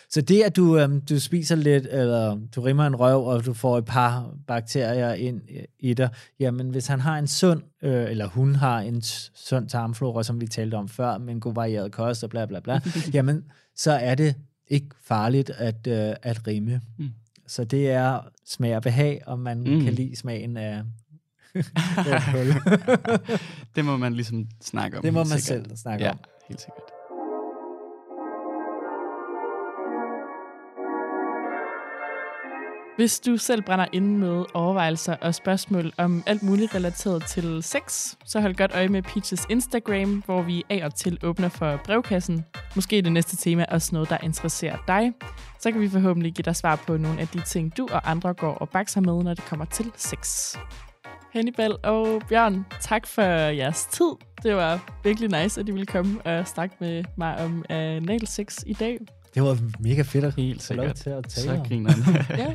Så 0.10 0.22
det, 0.22 0.43
at 0.43 0.55
du, 0.55 0.78
øhm, 0.80 1.01
du 1.01 1.20
spiser 1.20 1.55
lidt, 1.55 1.88
eller 1.91 2.39
du 2.55 2.62
rimmer 2.62 2.88
en 2.88 2.95
røv, 2.95 3.26
og 3.28 3.45
du 3.45 3.53
får 3.53 3.78
et 3.78 3.86
par 3.86 4.34
bakterier 4.47 5.14
ind 5.14 5.41
i 5.80 5.93
dig, 5.93 6.10
jamen 6.39 6.70
hvis 6.70 6.88
han 6.88 6.99
har 6.99 7.18
en 7.18 7.28
sund, 7.28 7.62
øh, 7.84 8.12
eller 8.12 8.28
hun 8.28 8.55
har 8.55 8.80
en 8.80 9.01
sund 9.36 9.70
tarmflora, 9.70 10.24
som 10.24 10.41
vi 10.41 10.47
talte 10.47 10.76
om 10.76 10.89
før, 10.89 11.18
med 11.18 11.34
en 11.34 11.39
god 11.39 11.53
varieret 11.53 11.91
kost 11.91 12.24
og 12.24 12.30
bla 12.30 12.45
bla 12.45 12.60
bla, 12.60 12.80
jamen 13.14 13.43
så 13.76 13.91
er 13.91 14.16
det 14.16 14.36
ikke 14.68 14.88
farligt 15.03 15.49
at, 15.49 15.88
øh, 15.88 16.16
at 16.24 16.47
rimme. 16.47 16.82
Mm. 16.97 17.10
Så 17.47 17.64
det 17.64 17.91
er 17.91 18.20
smag 18.45 18.76
og 18.76 18.82
behag, 18.82 19.22
om 19.26 19.39
man 19.39 19.58
mm. 19.60 19.84
Kan 19.84 19.93
lide 19.93 20.16
smagen 20.16 20.58
af 20.58 20.82
det 23.76 23.86
må 23.86 23.97
man 23.97 24.14
ligesom 24.14 24.47
snakke 24.62 24.97
om. 24.97 25.03
det 25.03 25.14
må 25.14 25.20
man 25.24 25.39
sikkert. 25.39 25.66
selv 25.68 25.78
snakke 25.78 26.05
Ja, 26.05 26.12
om. 26.12 26.18
helt 26.47 26.62
sikkert. 26.62 26.84
Hvis 32.98 33.20
du 33.20 33.38
selv 33.38 33.62
brænder 33.62 33.86
inde 33.93 34.18
med 34.18 34.45
overvejelser 34.54 35.16
og 35.16 35.36
spørgsmål 35.36 35.93
om 35.98 36.24
alt 36.26 36.43
muligt 36.43 36.76
relateret 36.76 37.24
til 37.24 37.64
sex, 37.64 38.16
så 38.26 38.41
hold 38.41 38.56
godt 38.56 38.72
øje 38.74 38.88
med 38.88 39.02
Peaches 39.02 39.45
Instagram, 39.50 40.24
hvor 40.26 40.41
vi 40.41 40.64
af 40.70 40.86
og 40.86 40.95
til 40.95 41.20
åbner 41.24 41.50
for 41.50 41.80
brevkassen. 41.86 42.45
Måske 42.76 42.98
er 42.98 43.02
det 43.02 43.12
næste 43.12 43.38
tema 43.38 43.66
også 43.70 43.89
noget, 43.93 44.10
der 44.10 44.18
interesserer 44.24 44.78
dig. 44.88 45.14
Så 45.60 45.72
kan 45.72 45.82
vi 45.82 45.89
forhåbentlig 45.89 46.34
give 46.34 46.43
dig 46.43 46.56
svar 46.56 46.76
på 46.88 46.98
nogle 46.98 47.20
af 47.22 47.28
de 47.28 47.41
ting, 47.41 47.78
du 47.78 47.88
og 47.91 48.12
andre 48.12 48.34
går 48.34 48.54
og 48.54 48.70
bakser 48.70 49.02
med, 49.02 49.24
når 49.24 49.34
det 49.34 49.45
kommer 49.45 49.66
til 49.66 49.91
sex. 49.95 50.56
Hannibal 51.34 51.76
og 51.84 52.22
Bjørn, 52.30 52.66
tak 52.82 53.08
for 53.08 53.22
jeres 53.22 53.86
tid. 53.86 54.12
Det 54.43 54.56
var 54.56 55.00
virkelig 55.04 55.43
nice, 55.43 55.62
at 55.62 55.70
I 55.70 55.72
ville 55.72 55.86
komme 55.86 56.22
og 56.22 56.48
snakke 56.48 56.76
med 56.80 57.04
mig 57.18 57.38
om 57.38 57.66
analsex 57.70 58.58
i 58.66 58.74
dag. 58.74 58.98
Det 59.38 59.46
var 59.46 59.58
mega 59.80 60.02
fedt 60.02 60.26
at 60.26 60.36
Helt 60.36 60.64
få 60.64 60.74
lov 60.74 60.84
sikkert. 60.86 60.96
til 60.96 61.10
at 61.10 61.24
tale 61.28 61.48
Så 61.56 61.62
om. 61.62 61.68
griner 61.68 61.92
han. 61.92 62.26
Ja. 62.40 62.54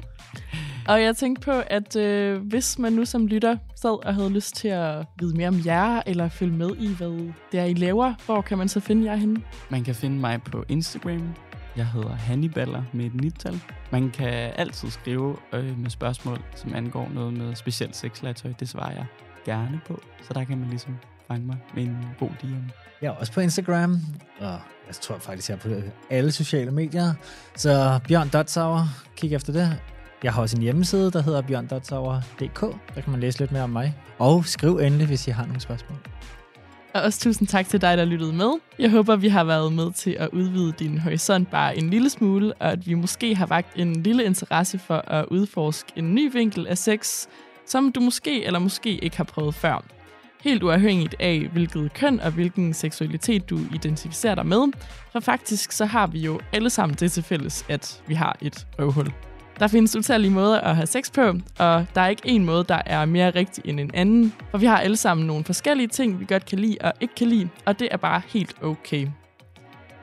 Og 0.89 1.03
jeg 1.03 1.17
tænkte 1.17 1.45
på, 1.45 1.53
at 1.67 1.97
øh, 1.97 2.41
hvis 2.43 2.79
man 2.79 2.93
nu 2.93 3.05
som 3.05 3.27
lytter 3.27 3.57
sad 3.77 4.07
og 4.07 4.15
havde 4.15 4.31
lyst 4.31 4.55
til 4.57 4.69
at 4.69 5.07
vide 5.21 5.37
mere 5.37 5.49
om 5.49 5.61
jer, 5.67 6.03
eller 6.07 6.29
følge 6.29 6.53
med 6.53 6.71
i, 6.79 6.95
hvad 6.95 7.33
det 7.53 7.61
er, 7.61 7.65
I 7.65 7.75
laver, 7.75 8.15
hvor 8.27 8.41
kan 8.43 8.59
man 8.59 8.69
så 8.69 8.81
finde 8.81 9.11
jer 9.11 9.17
henne? 9.17 9.43
Man 9.71 9.85
kan 9.85 9.95
finde 9.95 10.17
mig 10.17 10.43
på 10.43 10.65
Instagram. 10.69 11.35
Jeg 11.77 11.87
hedder 11.87 12.15
Hanniballer 12.15 12.83
med 12.93 13.05
et 13.07 13.15
nittal. 13.15 13.61
Man 13.93 14.11
kan 14.11 14.33
altid 14.57 14.91
skrive 14.91 15.37
øh, 15.53 15.79
med 15.79 15.91
spørgsmål, 15.91 16.39
som 16.57 16.75
angår 16.75 17.11
noget 17.15 17.33
med 17.33 17.55
specielt 17.55 17.97
sexlegetøj. 17.97 18.53
Det 18.61 18.69
svarer 18.69 18.93
jeg 18.93 19.07
gerne 19.45 19.81
på. 19.87 20.01
Så 20.23 20.33
der 20.35 20.45
kan 20.45 20.59
man 20.59 20.69
ligesom 20.69 20.97
finde 21.31 21.47
mig 21.47 21.57
med 21.75 21.83
en 21.83 21.97
god 22.19 22.31
DM. 22.43 22.71
Jeg 23.03 23.09
er 23.09 23.13
også 23.13 23.33
på 23.33 23.41
Instagram, 23.41 23.99
og 24.41 24.59
jeg 24.87 24.95
tror 25.01 25.19
faktisk, 25.19 25.49
jeg 25.49 25.55
er 25.55 25.59
på 25.59 25.69
alle 26.11 26.33
sociale 26.33 26.71
medier. 26.71 27.15
Så 27.57 28.01
Bjørn 28.09 28.29
Dotsauer, 28.29 28.89
kig 29.17 29.35
efter 29.35 29.53
det. 29.53 29.79
Jeg 30.23 30.33
har 30.33 30.43
også 30.43 30.57
en 30.57 30.63
hjemmeside, 30.63 31.11
der 31.11 31.23
hedder 31.23 31.43
bjørndotsauer.dk. 31.43 32.61
Der 32.95 33.01
kan 33.01 33.11
man 33.11 33.21
læse 33.21 33.39
lidt 33.39 33.53
mere 33.53 33.63
om 33.63 33.71
mig. 33.71 33.95
Og 34.19 34.47
skriv 34.47 34.77
endelig, 34.79 35.07
hvis 35.07 35.29
I 35.29 35.31
har 35.31 35.45
nogle 35.45 35.61
spørgsmål. 35.61 35.99
Og 36.95 37.03
også 37.03 37.21
tusind 37.21 37.49
tak 37.49 37.69
til 37.69 37.81
dig, 37.81 37.99
der 37.99 38.05
lyttede 38.05 38.33
med. 38.33 38.53
Jeg 38.79 38.91
håber, 38.91 39.17
vi 39.17 39.29
har 39.29 39.45
været 39.45 39.73
med 39.73 39.93
til 39.93 40.11
at 40.11 40.29
udvide 40.33 40.73
din 40.73 40.99
horisont 40.99 41.51
bare 41.51 41.79
en 41.79 41.91
lille 41.91 42.11
smule, 42.11 42.55
og 42.55 42.73
at 42.73 42.87
vi 42.87 42.95
måske 42.95 43.35
har 43.35 43.47
vagt 43.47 43.77
en 43.77 44.03
lille 44.03 44.25
interesse 44.25 44.79
for 44.79 45.05
at 45.07 45.25
udforske 45.31 45.93
en 45.97 46.15
ny 46.15 46.33
vinkel 46.33 46.67
af 46.67 46.79
sex, 46.79 47.27
som 47.67 47.93
du 47.93 48.01
måske 48.01 48.45
eller 48.45 48.59
måske 48.59 49.05
ikke 49.05 49.17
har 49.17 49.25
prøvet 49.25 49.55
før. 49.55 49.85
Helt 50.43 50.63
uafhængigt 50.63 51.15
af, 51.21 51.49
hvilket 51.53 51.95
køn 51.95 52.21
og 52.21 52.31
hvilken 52.31 52.75
seksualitet 52.75 53.51
du 53.51 53.59
identificerer 53.75 54.35
dig 54.35 54.47
med, 54.47 54.73
for 55.13 55.21
faktisk 55.21 55.73
så 55.73 55.85
har 55.85 56.07
vi 56.07 56.19
jo 56.19 56.41
alle 56.53 56.71
sammen 56.71 56.97
det 57.01 57.13
til 57.13 57.23
fælles, 57.23 57.67
at 57.69 58.03
vi 58.07 58.15
har 58.15 58.37
et 58.41 58.67
røvhul. 58.79 59.13
Der 59.59 59.69
findes 59.69 59.97
utallige 59.97 60.31
måder 60.31 60.61
at 60.61 60.77
have 60.77 60.87
sex 60.87 61.13
på, 61.13 61.23
og 61.59 61.87
der 61.95 62.01
er 62.01 62.09
ikke 62.09 62.23
en 62.25 62.45
måde, 62.45 62.65
der 62.65 62.83
er 62.87 63.05
mere 63.05 63.31
rigtig 63.31 63.63
end 63.67 63.81
en 63.81 63.91
anden, 63.95 64.33
for 64.51 64.59
vi 64.59 64.67
har 64.67 64.79
alle 64.79 64.97
sammen 64.97 65.27
nogle 65.27 65.45
forskellige 65.45 65.89
ting, 65.89 66.21
vi 66.21 66.25
godt 66.25 66.47
kan 66.47 66.59
lide 66.59 66.77
og 66.81 66.93
ikke 67.01 67.15
kan 67.15 67.27
lide, 67.29 67.49
og 67.67 67.79
det 67.79 67.89
er 67.91 67.97
bare 67.97 68.23
helt 68.27 68.63
okay. 68.63 69.09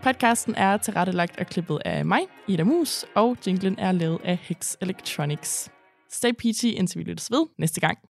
Podcasten 0.04 0.56
er 0.56 0.78
tilrettelagt 0.78 1.40
og 1.40 1.46
klippet 1.46 1.80
af 1.86 2.06
mig, 2.06 2.22
Ida 2.48 2.64
Mus, 2.64 3.06
og 3.16 3.38
jinglen 3.48 3.80
er 3.80 3.92
lavet 3.92 4.20
af 4.24 4.40
Hex 4.42 4.76
Electronics. 4.82 5.72
Stay 6.12 6.32
peachy, 6.40 6.66
indtil 6.66 7.00
vi 7.00 7.04
lyttes 7.04 7.32
ved 7.32 7.46
næste 7.58 7.82
gang. 7.82 8.09